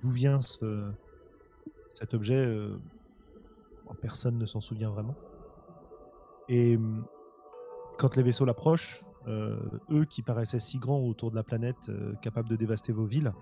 D'où 0.02 0.12
vient 0.12 0.42
ce, 0.42 0.92
cet 1.94 2.14
objet 2.14 2.46
Personne 4.02 4.38
ne 4.40 4.46
s'en 4.46 4.60
souvient 4.60 4.90
vraiment. 4.90 5.16
Et 6.50 6.78
quand 7.98 8.16
les 8.18 8.24
vaisseaux 8.24 8.44
l'approchent, 8.44 9.06
eux 9.28 10.06
qui 10.06 10.22
paraissaient 10.22 10.60
si 10.60 10.78
grands 10.78 11.00
autour 11.00 11.32
de 11.32 11.36
la 11.36 11.44
planète, 11.44 11.90
euh, 11.90 12.14
capables 12.16 12.50
de 12.50 12.56
dévaster 12.56 12.92
vos 12.92 13.06
villes, 13.06 13.34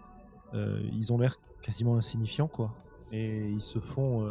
euh, 0.53 0.81
ils 0.93 1.11
ont 1.13 1.17
l'air 1.17 1.37
quasiment 1.61 1.95
insignifiants, 1.95 2.47
quoi. 2.47 2.73
Et 3.11 3.49
ils 3.49 3.61
se 3.61 3.79
font, 3.79 4.25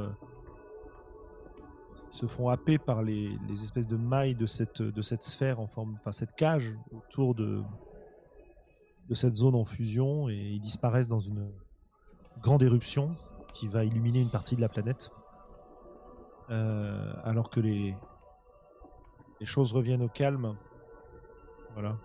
se 2.08 2.24
font 2.24 2.48
happer 2.48 2.78
par 2.78 3.02
les, 3.02 3.36
espèces 3.52 3.86
de 3.86 3.98
mailles 3.98 4.34
de 4.34 4.46
cette, 4.46 4.80
de 4.80 5.02
cette 5.02 5.22
sphère 5.22 5.60
en 5.60 5.66
forme, 5.66 5.96
enfin 6.00 6.12
cette 6.12 6.32
cage 6.32 6.74
autour 6.90 7.34
de, 7.34 7.62
de 9.10 9.14
cette 9.14 9.36
zone 9.36 9.54
en 9.54 9.66
fusion 9.66 10.30
et 10.30 10.34
ils 10.34 10.60
disparaissent 10.60 11.08
dans 11.08 11.20
une 11.20 11.52
grande 12.40 12.62
éruption 12.62 13.16
qui 13.52 13.68
va 13.68 13.84
illuminer 13.84 14.22
une 14.22 14.30
partie 14.30 14.56
de 14.56 14.62
la 14.62 14.70
planète. 14.70 15.10
alors 16.48 17.50
que 17.50 17.60
les, 17.60 17.94
les 19.40 19.46
choses 19.46 19.74
reviennent 19.74 20.02
au 20.02 20.08
calme 20.08 20.56
voilà. 21.74 21.96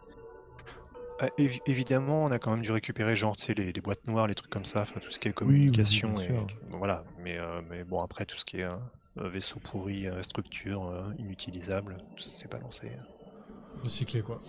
Ah, 1.19 1.29
évidemment, 1.37 2.25
on 2.25 2.31
a 2.31 2.39
quand 2.39 2.51
même 2.51 2.61
dû 2.61 2.71
récupérer 2.71 3.15
genre, 3.15 3.37
tu 3.37 3.45
sais, 3.45 3.53
les, 3.53 3.71
boîtes 3.81 4.05
noires, 4.05 4.27
les 4.27 4.35
trucs 4.35 4.51
comme 4.51 4.65
ça, 4.65 4.81
enfin 4.81 4.99
tout 4.99 5.11
ce 5.11 5.19
qui 5.19 5.29
est 5.29 5.33
communication. 5.33 6.13
et, 6.19 6.29
voilà, 6.71 7.05
mais, 7.19 7.37
euh, 7.37 7.61
mais 7.69 7.85
bon, 7.85 8.01
après, 8.01 8.25
tout 8.25 8.35
ce 8.35 8.43
qui 8.43 8.57
est 8.57 8.65
euh, 8.65 9.29
vaisseau 9.29 9.59
pourri, 9.61 10.07
euh, 10.07 10.21
structure 10.23 11.13
inutilisable, 11.17 11.95
c'est 12.17 12.51
balancé. 12.51 12.91
Recyclé, 13.81 14.21
quoi. 14.21 14.41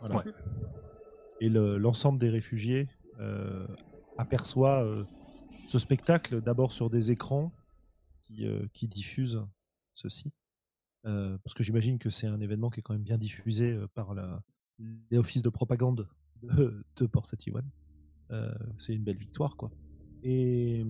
Voilà. 0.00 0.22
Et 1.40 1.48
l'ensemble 1.48 2.18
des 2.18 2.28
réfugiés 2.28 2.88
aperçoit 4.16 4.86
ce 5.66 5.78
spectacle 5.78 6.40
d'abord 6.40 6.72
sur 6.72 6.88
des 6.88 7.10
écrans 7.10 7.52
qui, 8.22 8.46
qui 8.72 8.86
diffusent 8.86 9.42
ceci. 9.94 10.32
Euh, 11.06 11.38
parce 11.42 11.54
que 11.54 11.62
j'imagine 11.62 11.98
que 11.98 12.10
c'est 12.10 12.26
un 12.26 12.40
événement 12.40 12.70
qui 12.70 12.80
est 12.80 12.82
quand 12.82 12.92
même 12.92 13.02
bien 13.02 13.18
diffusé 13.18 13.78
par 13.94 14.14
la, 14.14 14.42
les 15.10 15.18
offices 15.18 15.42
de 15.42 15.48
propagande 15.48 16.08
de, 16.42 16.84
de 16.96 17.06
Port 17.06 17.26
Satiwan. 17.26 17.64
Euh, 18.30 18.52
c'est 18.78 18.94
une 18.94 19.02
belle 19.02 19.16
victoire, 19.16 19.56
quoi. 19.56 19.70
Et, 20.22 20.84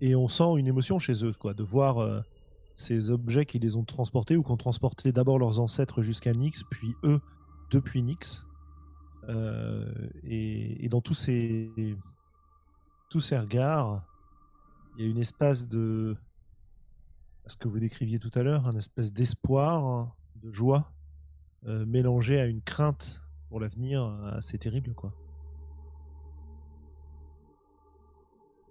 et 0.00 0.14
on 0.14 0.28
sent 0.28 0.58
une 0.58 0.66
émotion 0.66 0.98
chez 0.98 1.24
eux, 1.24 1.32
quoi, 1.32 1.54
de 1.54 1.62
voir 1.62 1.98
euh, 1.98 2.20
ces 2.74 3.10
objets 3.10 3.44
qui 3.44 3.58
les 3.58 3.76
ont 3.76 3.84
transportés 3.84 4.36
ou 4.36 4.42
qui 4.42 4.50
ont 4.50 4.56
transporté 4.56 5.12
d'abord 5.12 5.38
leurs 5.38 5.60
ancêtres 5.60 6.02
jusqu'à 6.02 6.32
Nyx, 6.32 6.64
puis 6.70 6.94
eux 7.04 7.20
depuis. 7.70 8.04
Euh, 9.28 10.08
et, 10.24 10.88
dans 10.88 11.00
tous 11.00 11.14
ces 11.14 11.70
regards, 13.32 14.04
il 14.96 15.04
y 15.04 15.06
a 15.06 15.10
une 15.10 15.18
espèce 15.18 15.68
de. 15.68 16.16
Ce 17.46 17.56
que 17.56 17.68
vous 17.68 17.78
décriviez 17.78 18.18
tout 18.18 18.30
à 18.34 18.42
l'heure, 18.42 18.66
un 18.66 18.76
espèce 18.76 19.12
d'espoir, 19.12 20.14
de 20.36 20.50
joie, 20.52 20.92
euh, 21.66 21.84
mélangé 21.86 22.40
à 22.40 22.46
une 22.46 22.62
crainte 22.62 23.22
pour 23.48 23.60
l'avenir 23.60 24.04
assez 24.32 24.58
terrible, 24.58 24.94
quoi. 24.94 25.12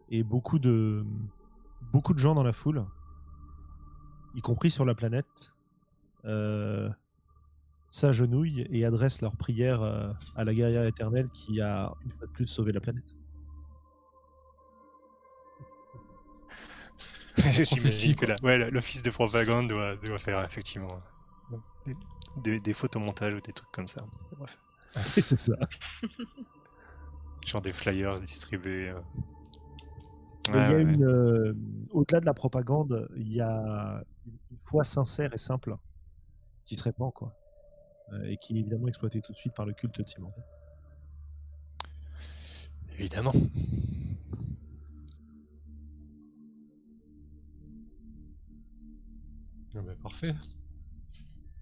Et 0.10 0.24
beaucoup 0.24 0.60
de, 0.60 1.06
beaucoup 1.92 2.14
de 2.14 2.20
gens 2.20 2.36
dans 2.36 2.44
la 2.44 2.54
foule, 2.54 2.86
y 4.36 4.42
compris 4.42 4.70
sur 4.70 4.86
la 4.86 4.96
planète, 4.96 5.54
euh, 6.26 6.90
s'agenouillent 7.90 8.66
et 8.72 8.86
adressent 8.86 9.22
leurs 9.22 9.36
prières 9.36 9.82
euh, 9.82 10.12
à 10.36 10.44
la 10.44 10.54
guerrière 10.54 10.86
éternelle 10.86 11.30
qui 11.30 11.62
a 11.62 11.94
une 12.04 12.12
fois 12.12 12.28
de 12.28 12.32
plus 12.32 12.48
sauvé 12.48 12.72
la 12.72 12.80
planète. 12.80 13.16
J'imagine 17.38 18.16
que 18.16 18.44
ouais, 18.44 18.70
l'office 18.70 19.04
de 19.04 19.10
propagande 19.10 19.68
doit, 19.68 19.96
doit 19.96 20.20
faire 20.20 20.44
effectivement 20.44 20.88
des, 22.38 22.60
des, 22.60 22.74
photomontages 22.74 23.34
ou 23.34 23.42
des 23.42 23.54
trucs 23.54 23.72
comme 23.72 23.88
ça. 23.88 24.06
Bref. 24.38 24.58
c'est 25.06 25.40
ça. 25.40 25.56
Genre 27.46 27.62
des 27.62 27.74
flyers 27.74 28.22
distribués. 28.22 28.90
euh. 28.90 29.00
Ouais, 30.52 30.84
ouais, 30.84 31.02
euh, 31.02 31.54
au-delà 31.92 32.20
de 32.20 32.26
la 32.26 32.34
propagande, 32.34 33.08
il 33.16 33.32
y 33.32 33.40
a 33.40 34.04
une 34.26 34.58
foi 34.66 34.84
sincère 34.84 35.34
et 35.34 35.38
simple 35.38 35.76
qui 36.66 36.76
se 36.76 36.84
répand, 36.84 37.14
quoi. 37.14 37.34
Euh, 38.12 38.24
et 38.26 38.38
qui 38.38 38.58
est 38.58 38.60
évidemment 38.60 38.88
exploitée 38.88 39.22
tout 39.22 39.32
de 39.32 39.38
suite 39.38 39.54
par 39.54 39.66
le 39.66 39.74
culte 39.74 39.98
de 39.98 40.04
Timon. 40.04 40.34
Évidemment. 42.98 43.34
Ah 49.76 49.82
bah, 49.82 49.94
parfait. 50.02 50.34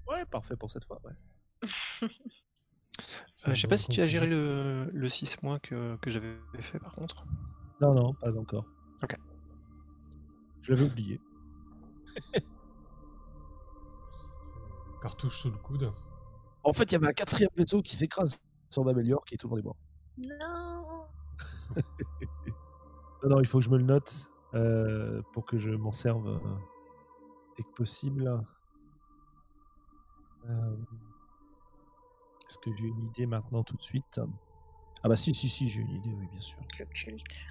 Ouais, 0.07 0.25
parfait 0.25 0.55
pour 0.55 0.69
cette 0.69 0.85
fois. 0.85 0.99
Ouais. 1.03 1.13
Euh, 3.47 3.55
je 3.55 3.61
sais 3.61 3.67
pas 3.67 3.77
si 3.77 3.87
tu 3.87 4.01
as 4.01 4.07
géré 4.07 4.27
le, 4.27 4.89
le 4.93 5.07
6 5.07 5.41
mois 5.41 5.57
que, 5.59 5.95
que 5.97 6.11
j'avais 6.11 6.37
fait 6.59 6.77
par 6.77 6.93
contre. 6.93 7.25
Non, 7.79 7.93
non, 7.93 8.13
pas 8.13 8.37
encore. 8.37 8.65
Ok. 9.03 9.15
Je 10.61 10.71
l'avais 10.71 10.85
oublié. 10.85 11.19
Cartouche 15.01 15.39
sous 15.39 15.49
le 15.49 15.57
coude. 15.57 15.91
En 16.63 16.73
fait, 16.73 16.83
il 16.83 16.91
y 16.91 16.95
avait 16.95 17.07
un 17.07 17.13
quatrième 17.13 17.49
vaisseau 17.55 17.81
qui 17.81 17.95
s'écrase 17.95 18.39
sur 18.69 18.83
Babelior 18.83 19.25
qui 19.25 19.33
est 19.33 19.37
tout 19.37 19.47
le 19.47 19.51
monde 19.51 19.59
est 19.59 19.63
mort. 19.63 19.77
Non. 20.17 21.07
Non, 23.23 23.29
non, 23.29 23.39
il 23.39 23.45
faut 23.45 23.59
que 23.59 23.65
je 23.65 23.69
me 23.69 23.77
le 23.77 23.83
note 23.83 24.31
euh, 24.55 25.21
pour 25.33 25.45
que 25.45 25.59
je 25.59 25.69
m'en 25.69 25.91
serve 25.91 26.27
euh, 26.27 26.39
dès 27.57 27.63
que 27.63 27.73
possible. 27.75 28.43
Euh, 30.49 30.75
Est-ce 32.47 32.57
que 32.57 32.75
j'ai 32.75 32.85
une 32.85 33.03
idée 33.03 33.25
maintenant 33.25 33.63
tout 33.63 33.75
de 33.75 33.81
suite? 33.81 34.19
Ah 35.03 35.09
bah 35.09 35.15
si, 35.15 35.33
si, 35.33 35.49
si, 35.49 35.67
j'ai 35.67 35.81
une 35.81 35.91
idée, 35.91 36.13
oui, 36.13 36.27
bien 36.31 36.41
sûr. 36.41 36.59
Le 36.79 36.85
culte. 36.85 37.47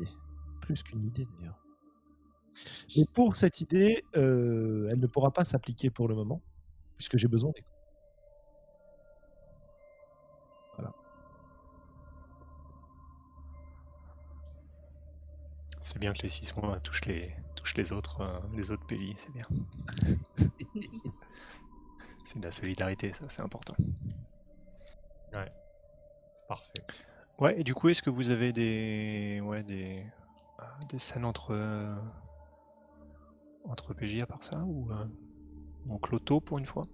Et 0.00 0.08
plus 0.60 0.82
qu'une 0.82 1.04
idée 1.04 1.26
d'ailleurs. 1.36 1.58
Mais 2.96 3.04
pour 3.14 3.36
cette 3.36 3.60
idée, 3.60 4.04
euh, 4.16 4.88
elle 4.90 4.98
ne 4.98 5.06
pourra 5.06 5.30
pas 5.30 5.44
s'appliquer 5.44 5.90
pour 5.90 6.08
le 6.08 6.14
moment, 6.14 6.40
puisque 6.96 7.16
j'ai 7.16 7.28
besoin 7.28 7.50
des 7.50 7.64
C'est 15.86 16.00
bien 16.00 16.12
que 16.12 16.22
les 16.22 16.28
6 16.28 16.56
mois 16.56 16.80
touchent 16.80 17.04
les, 17.04 17.32
les, 17.74 17.92
autres, 17.92 18.20
euh, 18.20 18.38
les 18.54 18.70
autres 18.70 18.86
pays, 18.86 19.14
c'est 19.16 19.32
bien. 19.32 19.46
c'est 22.24 22.38
de 22.38 22.44
la 22.44 22.50
solidarité, 22.50 23.12
ça, 23.12 23.26
c'est 23.28 23.42
important. 23.42 23.74
Ouais. 25.32 25.50
C'est 26.36 26.46
parfait. 26.46 26.82
Ouais, 27.38 27.60
et 27.60 27.64
du 27.64 27.74
coup, 27.74 27.88
est-ce 27.88 28.02
que 28.02 28.10
vous 28.10 28.30
avez 28.30 28.52
des, 28.52 29.40
ouais, 29.42 29.62
des, 29.62 30.04
ah, 30.58 30.78
des 30.88 30.98
scènes 30.98 31.24
entre, 31.24 31.52
euh, 31.52 31.94
entre 33.64 33.92
PJ 33.94 34.20
à 34.20 34.26
part 34.26 34.42
ça 34.42 34.58
Ou 34.64 34.90
euh, 34.90 35.06
en 35.88 35.98
cloto 35.98 36.40
pour 36.40 36.58
une 36.58 36.66
fois? 36.66 36.84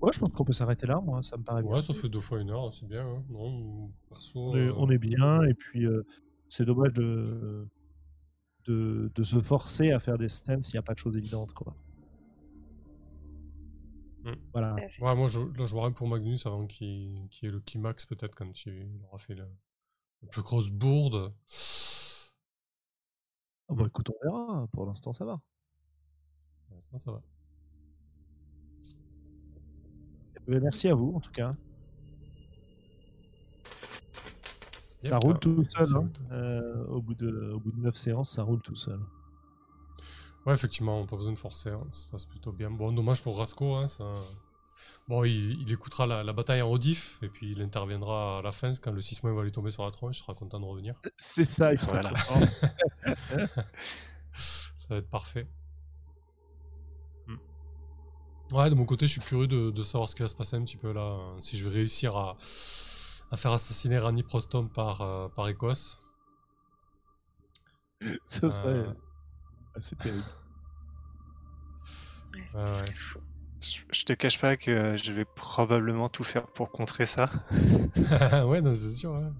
Ouais, 0.00 0.12
je 0.12 0.18
pense 0.18 0.30
qu'on 0.30 0.44
peut 0.44 0.52
s'arrêter 0.52 0.86
là, 0.88 1.00
moi, 1.00 1.22
ça 1.22 1.36
me 1.36 1.44
paraît 1.44 1.62
bien. 1.62 1.70
Ouais, 1.70 1.80
ça 1.80 1.94
fait 1.94 2.08
deux 2.08 2.18
fois 2.18 2.40
une 2.40 2.50
heure, 2.50 2.74
c'est 2.74 2.88
bien. 2.88 3.06
hein. 3.06 3.22
Non, 3.30 3.92
perso. 4.08 4.40
On 4.50 4.56
est, 4.56 4.66
euh, 4.66 4.74
on 4.76 4.90
est 4.90 4.98
bien, 4.98 5.44
et 5.44 5.54
puis 5.54 5.86
euh, 5.86 6.04
c'est 6.48 6.64
dommage 6.64 6.92
de, 6.94 7.68
de, 8.66 9.10
de 9.14 9.22
se 9.22 9.40
forcer 9.42 9.90
à 9.92 10.00
faire 10.00 10.18
des 10.18 10.28
scènes 10.28 10.62
s'il 10.62 10.74
n'y 10.74 10.78
a 10.80 10.82
pas 10.82 10.94
de 10.94 10.98
choses 10.98 11.16
évidentes, 11.16 11.52
quoi. 11.52 11.74
Mm. 14.24 14.32
Voilà. 14.52 14.76
Ouais, 15.00 15.14
moi, 15.14 15.28
je, 15.28 15.40
là, 15.40 15.66
je 15.66 15.72
vois 15.72 15.84
rien 15.84 15.92
pour 15.92 16.06
Magnus 16.06 16.46
avant 16.46 16.66
qu'il 16.66 16.86
y 16.86 17.46
ait 17.46 17.50
le 17.50 17.60
climax, 17.60 18.06
peut-être, 18.06 18.34
quand 18.34 18.66
il 18.66 19.00
aura 19.08 19.18
fait 19.18 19.34
la, 19.34 19.46
la 20.22 20.28
plus 20.28 20.42
grosse 20.42 20.70
bourde. 20.70 21.32
Ah 23.68 23.74
bah, 23.74 23.84
écoute, 23.86 24.10
on 24.10 24.14
verra. 24.22 24.68
Pour 24.72 24.86
l'instant, 24.86 25.12
ça 25.12 25.24
va. 25.24 25.40
Ouais, 26.70 26.80
Ça, 26.80 26.98
ça 26.98 27.10
va. 27.10 27.22
Eh 30.36 30.50
ben, 30.50 30.60
merci 30.62 30.88
à 30.88 30.94
vous, 30.94 31.12
en 31.14 31.20
tout 31.20 31.30
cas. 31.30 31.52
Ça 35.04 35.18
roule 35.18 35.38
tout 35.38 35.64
seul. 35.68 35.86
hein. 35.96 36.08
Euh, 36.32 36.84
au, 36.86 37.00
bout 37.02 37.14
de, 37.14 37.52
au 37.54 37.60
bout 37.60 37.72
de 37.72 37.80
9 37.80 37.96
séances, 37.96 38.30
ça 38.30 38.42
roule 38.42 38.60
tout 38.60 38.74
seul. 38.76 39.00
Ouais, 40.46 40.52
effectivement, 40.54 40.98
on 40.98 41.02
n'a 41.02 41.06
pas 41.06 41.16
besoin 41.16 41.32
de 41.32 41.38
forcer, 41.38 41.70
hein, 41.70 41.84
ça 41.90 42.02
se 42.02 42.08
passe 42.08 42.26
plutôt 42.26 42.52
bien. 42.52 42.70
Bon, 42.70 42.92
dommage 42.92 43.22
pour 43.22 43.38
Rasco, 43.38 43.74
hein, 43.76 43.86
ça... 43.86 44.04
Bon, 45.06 45.22
il, 45.24 45.60
il 45.60 45.70
écoutera 45.72 46.06
la, 46.06 46.24
la 46.24 46.32
bataille 46.32 46.62
en 46.62 46.70
rediff, 46.70 47.18
et 47.22 47.28
puis 47.28 47.52
il 47.52 47.60
interviendra 47.62 48.38
à 48.38 48.42
la 48.42 48.50
fin, 48.52 48.70
quand 48.74 48.90
le 48.90 49.00
6 49.00 49.22
mois 49.22 49.32
va 49.34 49.42
lui 49.44 49.52
tomber 49.52 49.70
sur 49.70 49.84
la 49.84 49.90
tronche, 49.90 50.18
il 50.18 50.22
sera 50.22 50.34
content 50.34 50.58
de 50.58 50.64
revenir. 50.64 50.94
C'est 51.16 51.44
ça, 51.44 51.72
il 51.72 51.78
sera 51.78 52.00
Voilà. 52.00 52.10
content. 52.10 52.46
Ça 54.34 54.88
va 54.90 54.96
être 54.96 55.10
parfait. 55.10 55.46
Hmm. 57.26 57.36
Ouais, 58.56 58.70
de 58.70 58.74
mon 58.74 58.84
côté, 58.84 59.06
je 59.06 59.12
suis 59.12 59.20
curieux 59.20 59.46
de, 59.46 59.70
de 59.70 59.82
savoir 59.82 60.08
ce 60.08 60.16
qui 60.16 60.22
va 60.22 60.26
se 60.28 60.34
passer 60.34 60.56
un 60.56 60.62
petit 60.64 60.76
peu 60.76 60.92
là. 60.92 61.18
Si 61.40 61.56
je 61.56 61.68
vais 61.68 61.74
réussir 61.74 62.16
à, 62.16 62.36
à 63.32 63.36
faire 63.36 63.50
assassiner 63.52 63.98
Rani 63.98 64.22
Prostom 64.22 64.68
par, 64.70 65.00
euh, 65.00 65.28
par 65.28 65.48
Écosse. 65.48 65.98
Ce 68.24 68.50
serait 68.50 68.86
Euh, 68.88 68.92
assez 69.74 69.96
terrible. 69.96 70.24
Ouais, 72.34 72.40
Ouais, 72.54 72.72
c'est 72.72 72.86
ouais. 72.86 72.94
fou. 72.94 73.20
je, 73.62 73.80
je 73.92 74.04
te 74.04 74.12
cache 74.14 74.38
pas 74.40 74.56
que 74.56 74.96
je 74.96 75.12
vais 75.12 75.24
probablement 75.24 76.08
tout 76.08 76.24
faire 76.24 76.46
pour 76.48 76.70
contrer 76.70 77.06
ça. 77.06 77.30
ouais, 78.46 78.60
non, 78.60 78.74
c'est 78.74 78.90
sûr, 78.90 79.12
ouais. 79.12 79.30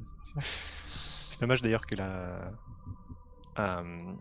C'est 0.87 1.41
dommage 1.41 1.63
d'ailleurs 1.63 1.87
que 1.87 1.97
la. 1.97 2.53
euh, 3.59 4.15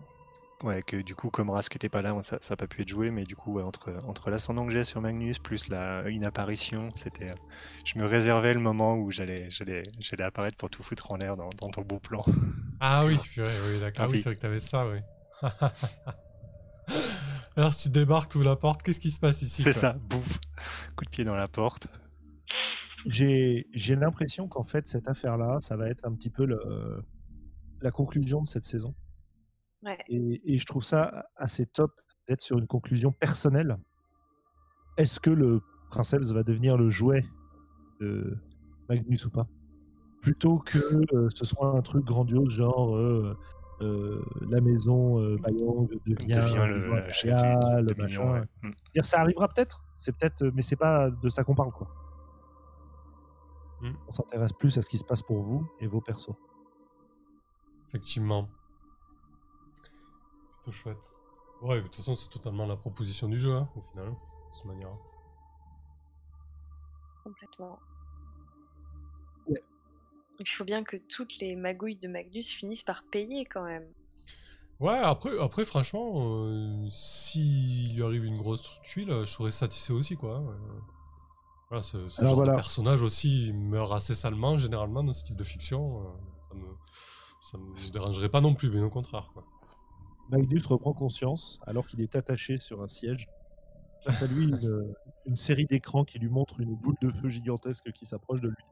ouais, 0.63 0.81
que 0.83 0.97
du 0.97 1.15
coup, 1.15 1.29
comme 1.29 1.49
Rask 1.49 1.75
était 1.75 1.89
pas 1.89 2.01
là, 2.01 2.15
ça 2.21 2.37
n'a 2.49 2.55
pas 2.55 2.67
pu 2.67 2.81
être 2.81 2.89
joué, 2.89 3.11
mais 3.11 3.23
du 3.23 3.35
coup, 3.35 3.53
ouais, 3.53 3.63
entre, 3.63 3.93
entre 4.07 4.29
l'ascendant 4.29 4.65
que 4.65 4.71
j'ai 4.71 4.83
sur 4.83 5.01
Magnus, 5.01 5.39
plus 5.39 5.69
la, 5.69 6.07
une 6.07 6.23
apparition, 6.25 6.89
c'était. 6.95 7.29
euh, 7.29 7.33
je 7.85 7.97
me 7.99 8.05
réservais 8.05 8.53
le 8.53 8.59
moment 8.59 8.95
où 8.95 9.11
j'allais 9.11 9.49
j'allais 9.49 9.83
j'allais 9.99 10.23
apparaître 10.23 10.57
pour 10.57 10.69
tout 10.69 10.83
foutre 10.83 11.11
en 11.11 11.17
l'air 11.17 11.35
dans, 11.35 11.49
dans 11.59 11.69
ton 11.69 11.81
beau 11.81 11.99
plan. 11.99 12.21
Ah 12.83 13.05
oui, 13.05 13.15
purée, 13.19 13.53
oui, 13.67 13.79
d'accord. 13.79 14.05
Ah 14.05 14.09
oui, 14.09 14.17
c'est 14.17 14.23
vrai 14.29 14.35
que 14.35 14.41
t'avais 14.41 14.59
ça, 14.59 14.87
oui. 14.87 14.97
Alors, 17.55 17.73
si 17.73 17.83
tu 17.83 17.89
débarques, 17.89 18.33
ouvres 18.35 18.45
la 18.45 18.55
porte, 18.55 18.81
qu'est-ce 18.81 18.99
qui 18.99 19.11
se 19.11 19.19
passe 19.19 19.43
ici 19.43 19.61
C'est 19.61 19.73
ça, 19.73 19.93
bouf, 19.93 20.39
coup 20.95 21.05
de 21.05 21.09
pied 21.11 21.23
dans 21.23 21.35
la 21.35 21.47
porte. 21.47 21.87
J'ai 23.05 23.67
j'ai 23.73 23.95
l'impression 23.95 24.47
qu'en 24.47 24.63
fait, 24.63 24.87
cette 24.87 25.07
affaire-là, 25.07 25.57
ça 25.61 25.77
va 25.77 25.89
être 25.89 26.05
un 26.05 26.13
petit 26.13 26.29
peu 26.31 26.45
le, 26.45 27.03
la 27.81 27.91
conclusion 27.91 28.41
de 28.41 28.47
cette 28.47 28.63
saison. 28.63 28.95
Ouais. 29.83 29.97
Et, 30.09 30.41
et 30.45 30.59
je 30.59 30.65
trouve 30.65 30.83
ça 30.83 31.25
assez 31.35 31.65
top 31.65 31.91
d'être 32.27 32.41
sur 32.41 32.57
une 32.57 32.67
conclusion 32.67 33.11
personnelle. 33.11 33.77
Est-ce 34.97 35.19
que 35.19 35.31
le 35.31 35.61
Prince 35.89 36.13
Elves 36.13 36.33
va 36.33 36.43
devenir 36.43 36.77
le 36.77 36.89
jouet 36.89 37.25
de 37.99 38.37
Magnus 38.89 39.25
ou 39.25 39.31
pas? 39.31 39.47
Plutôt 40.21 40.59
que 40.59 40.77
euh, 41.15 41.29
ce 41.33 41.45
soit 41.45 41.75
un 41.75 41.81
truc 41.81 42.05
grandiose, 42.05 42.49
genre 42.53 42.95
euh, 42.95 43.35
euh, 43.81 44.23
la 44.51 44.61
maison 44.61 45.19
euh, 45.19 45.37
Bayang 45.37 45.87
devient, 46.05 46.35
Devient 46.35 46.67
le- 46.67 46.89
ouais. 48.31 48.43
Mm. 48.61 48.71
Dire, 48.93 49.05
ça 49.05 49.19
arrivera 49.21 49.47
peut-être, 49.47 49.83
c'est 49.95 50.15
peut-être, 50.15 50.43
mais 50.53 50.61
c'est 50.61 50.75
pas 50.75 51.09
de 51.09 51.29
ça 51.29 51.43
qu'on 51.43 51.55
parle 51.55 51.71
quoi. 51.71 51.87
Mm. 53.81 53.93
On 54.07 54.11
s'intéresse 54.11 54.53
plus 54.53 54.77
à 54.77 54.83
ce 54.83 54.89
qui 54.89 54.99
se 54.99 55.03
passe 55.03 55.23
pour 55.23 55.41
vous 55.41 55.67
et 55.79 55.87
vos 55.87 56.01
persos. 56.01 56.35
Effectivement. 57.87 58.47
Plutôt 60.61 60.71
chouette. 60.71 61.15
Ouais, 61.61 61.77
de 61.77 61.81
toute 61.81 61.95
façon, 61.95 62.13
c'est 62.13 62.29
totalement 62.29 62.67
la 62.67 62.75
proposition 62.75 63.27
du 63.27 63.37
jeu, 63.37 63.55
hein, 63.55 63.67
au 63.75 63.81
final, 63.81 64.09
de 64.09 64.55
cette 64.55 64.65
manière. 64.65 64.95
Complètement. 67.23 67.79
Ouais. 69.47 69.63
Il 70.39 70.47
faut 70.47 70.63
bien 70.63 70.83
que 70.83 70.97
toutes 70.97 71.39
les 71.39 71.55
magouilles 71.55 71.95
de 71.95 72.07
Magnus 72.07 72.49
finissent 72.49 72.83
par 72.83 73.03
payer 73.03 73.45
quand 73.45 73.63
même. 73.63 73.87
Ouais, 74.79 74.97
après, 74.97 75.39
après 75.39 75.65
franchement, 75.65 76.13
euh, 76.45 76.87
s'il 76.89 77.95
lui 77.95 78.03
arrive 78.03 78.25
une 78.25 78.37
grosse 78.37 78.81
tuile, 78.83 79.11
je 79.21 79.25
serais 79.25 79.51
satisfait 79.51 79.93
aussi, 79.93 80.15
quoi. 80.15 80.39
Euh, 80.39 80.57
voilà, 81.69 81.83
ce, 81.83 82.07
genre 82.07 82.35
voilà. 82.35 82.51
de 82.51 82.57
personnage 82.57 83.01
aussi 83.01 83.51
meurt 83.53 83.93
assez 83.93 84.15
salement, 84.15 84.57
généralement, 84.57 85.03
dans 85.03 85.13
ce 85.13 85.23
type 85.23 85.35
de 85.35 85.43
fiction. 85.43 86.01
euh, 86.01 86.09
ça 86.41 86.55
me, 87.57 87.75
ça 87.75 87.87
me 87.87 87.91
dérangerait 87.91 88.29
pas 88.29 88.41
non 88.41 88.53
plus, 88.55 88.69
bien 88.69 88.83
au 88.83 88.89
contraire, 88.89 89.29
quoi. 89.33 89.43
Magnus 90.31 90.65
reprend 90.65 90.93
conscience 90.93 91.59
alors 91.67 91.85
qu'il 91.87 92.01
est 92.01 92.15
attaché 92.15 92.57
sur 92.57 92.81
un 92.81 92.87
siège. 92.87 93.27
Face 94.03 94.23
à 94.23 94.27
lui, 94.27 94.45
une, 94.45 94.59
une 95.25 95.35
série 95.37 95.65
d'écrans 95.65 96.05
qui 96.05 96.17
lui 96.17 96.29
montrent 96.29 96.59
une 96.59 96.75
boule 96.75 96.95
de 97.01 97.09
feu 97.09 97.29
gigantesque 97.29 97.91
qui 97.91 98.05
s'approche 98.05 98.41
de 98.41 98.47
lui. 98.49 98.63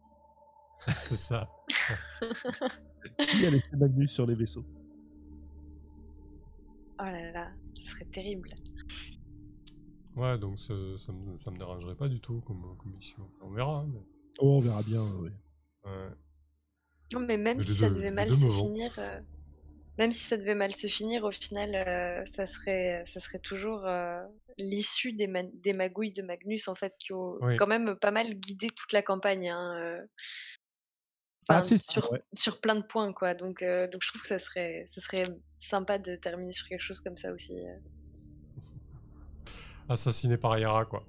c'est 0.98 1.18
ça. 1.18 1.50
Qui 3.28 3.46
a 3.46 3.50
laissé 3.50 3.76
Magnus 3.78 4.12
sur 4.12 4.26
les 4.26 4.36
vaisseaux? 4.36 4.66
Oh 7.02 7.04
là 7.04 7.32
là, 7.32 7.52
ce 7.74 7.86
serait 7.86 8.06
terrible. 8.06 8.54
Ouais, 10.16 10.38
donc 10.38 10.60
ça, 10.60 10.74
ça, 10.98 11.14
me, 11.14 11.38
ça 11.38 11.52
me 11.52 11.58
dérangerait 11.58 11.96
pas 11.96 12.10
du 12.10 12.20
tout 12.20 12.42
comme, 12.42 12.76
comme 12.78 12.94
mission. 12.94 13.30
On 13.42 13.52
verra, 13.52 13.86
mais... 13.88 14.02
Oh, 14.40 14.58
on 14.58 14.60
verra 14.60 14.84
bien. 14.84 15.02
ouais. 15.22 15.32
Non, 17.14 17.22
mais 17.22 17.38
même 17.38 17.58
Mais 17.58 17.64
si 17.64 17.74
ça 17.74 17.90
devait 17.90 18.12
mal 18.12 18.34
se 18.36 18.50
finir, 18.50 18.94
euh, 19.00 19.20
même 20.00 20.12
si 20.12 20.22
ça 20.24 20.38
devait 20.38 20.56
mal 20.56 20.74
se 20.76 20.88
finir, 20.88 21.24
au 21.26 21.32
final, 21.32 21.76
euh, 21.76 22.26
ça 22.26 22.48
serait, 22.48 23.04
ça 23.06 23.20
serait 23.20 23.38
toujours 23.40 23.86
euh, 23.86 24.24
l'issue 24.58 25.12
des, 25.14 25.28
ma- 25.28 25.44
des 25.44 25.74
magouilles 25.74 26.14
de 26.14 26.22
Magnus 26.24 26.68
en 26.70 26.74
fait 26.76 26.96
qui 26.98 27.14
ont 27.14 27.38
Oui. 27.42 27.58
quand 27.58 27.68
même 27.68 27.96
pas 27.98 28.10
mal 28.12 28.34
guidé 28.34 28.70
toute 28.70 28.94
la 28.94 29.02
campagne. 29.04 29.50
hein, 29.50 29.74
euh. 29.78 30.06
Ah, 31.50 31.58
Enfin, 31.58 31.66
si, 31.66 31.78
sur, 31.80 32.12
ouais. 32.12 32.22
sur 32.34 32.62
plein 32.62 32.76
de 32.76 32.82
points 32.84 33.12
quoi. 33.12 33.34
Donc, 33.34 33.62
euh, 33.62 33.88
donc 33.88 34.02
je 34.04 34.08
trouve 34.10 34.22
que 34.22 34.28
ça 34.28 34.40
serait, 34.40 34.88
ça 34.94 35.02
serait 35.02 35.26
sympa 35.60 35.98
de 35.98 36.16
terminer 36.16 36.54
sur 36.54 36.68
quelque 36.68 36.82
chose 36.84 37.02
comme 37.02 37.18
ça 37.18 37.32
aussi. 37.34 37.58
Assassiné 39.90 40.38
par 40.38 40.58
Yara, 40.58 40.86
quoi. 40.86 41.04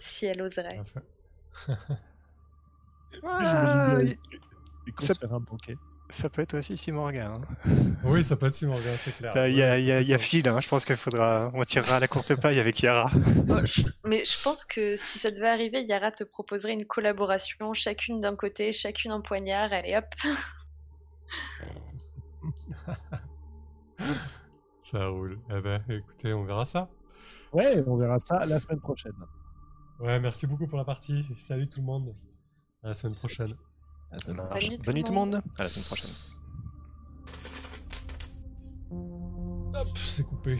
si 0.00 0.26
elle 0.26 0.40
oserait. 0.42 0.80
J'imagine 3.12 4.16
se 5.00 5.12
faire 5.14 5.32
un 5.34 5.40
banquet. 5.40 5.76
Ça 6.10 6.28
peut 6.28 6.42
être 6.42 6.54
aussi 6.58 6.76
Simorga. 6.76 7.32
Hein. 7.32 7.40
Oui, 8.04 8.22
ça 8.22 8.36
peut 8.36 8.46
être 8.46 8.54
Simon, 8.54 8.76
c'est 8.98 9.16
clair. 9.16 9.32
Il 9.48 9.54
y 9.56 9.62
a, 9.62 9.78
il 9.78 9.84
y 9.86 9.90
a- 9.92 10.00
il 10.02 10.06
y 10.06 10.12
a 10.12 10.16
Ouais, 10.16 10.22
Phil, 10.22 10.46
hein, 10.46 10.60
je 10.60 10.68
pense 10.68 10.84
qu'il 10.84 10.96
faudra. 10.96 11.50
On 11.54 11.62
tirera 11.64 11.98
la 11.98 12.06
courte 12.06 12.34
paille 12.34 12.60
avec 12.60 12.82
Yara. 12.82 13.10
Je- 13.64 13.82
mais 14.04 14.24
je 14.26 14.42
pense 14.42 14.64
que 14.66 14.94
si 14.96 15.18
ça 15.18 15.30
devait 15.30 15.48
arriver, 15.48 15.82
Yara 15.84 16.10
te 16.10 16.22
proposerait 16.22 16.74
une 16.74 16.84
collaboration, 16.84 17.72
chacune 17.72 18.20
d'un 18.20 18.36
côté, 18.36 18.72
chacune 18.74 19.10
un 19.12 19.22
poignard, 19.22 19.72
allez 19.72 19.96
hop. 19.96 20.04
Ça 24.82 25.08
roule. 25.08 25.38
Eh 25.50 25.60
ben, 25.60 25.82
écoutez, 25.88 26.32
on 26.34 26.44
verra 26.44 26.66
ça. 26.66 26.88
Ouais, 27.52 27.82
on 27.86 27.96
verra 27.96 28.18
ça 28.20 28.44
la 28.44 28.60
semaine 28.60 28.80
prochaine. 28.80 29.12
Ouais, 30.00 30.20
merci 30.20 30.46
beaucoup 30.46 30.66
pour 30.66 30.76
la 30.78 30.84
partie. 30.84 31.24
Salut 31.38 31.68
tout 31.68 31.80
le 31.80 31.86
monde. 31.86 32.14
À 32.82 32.88
la 32.88 32.94
semaine 32.94 33.14
prochaine. 33.14 33.54
Ça 34.18 34.32
marche. 34.32 34.68
nuit, 34.70 34.78
Bonne 34.84 34.86
le 34.86 34.92
nuit 34.94 35.04
tout 35.04 35.12
le 35.12 35.18
monde. 35.18 35.34
monde. 35.34 35.42
À 35.58 35.62
la 35.64 35.68
semaine 35.68 35.84
prochaine. 35.84 36.10
Hop, 39.74 39.88
c'est 39.98 40.24
coupé. 40.24 40.58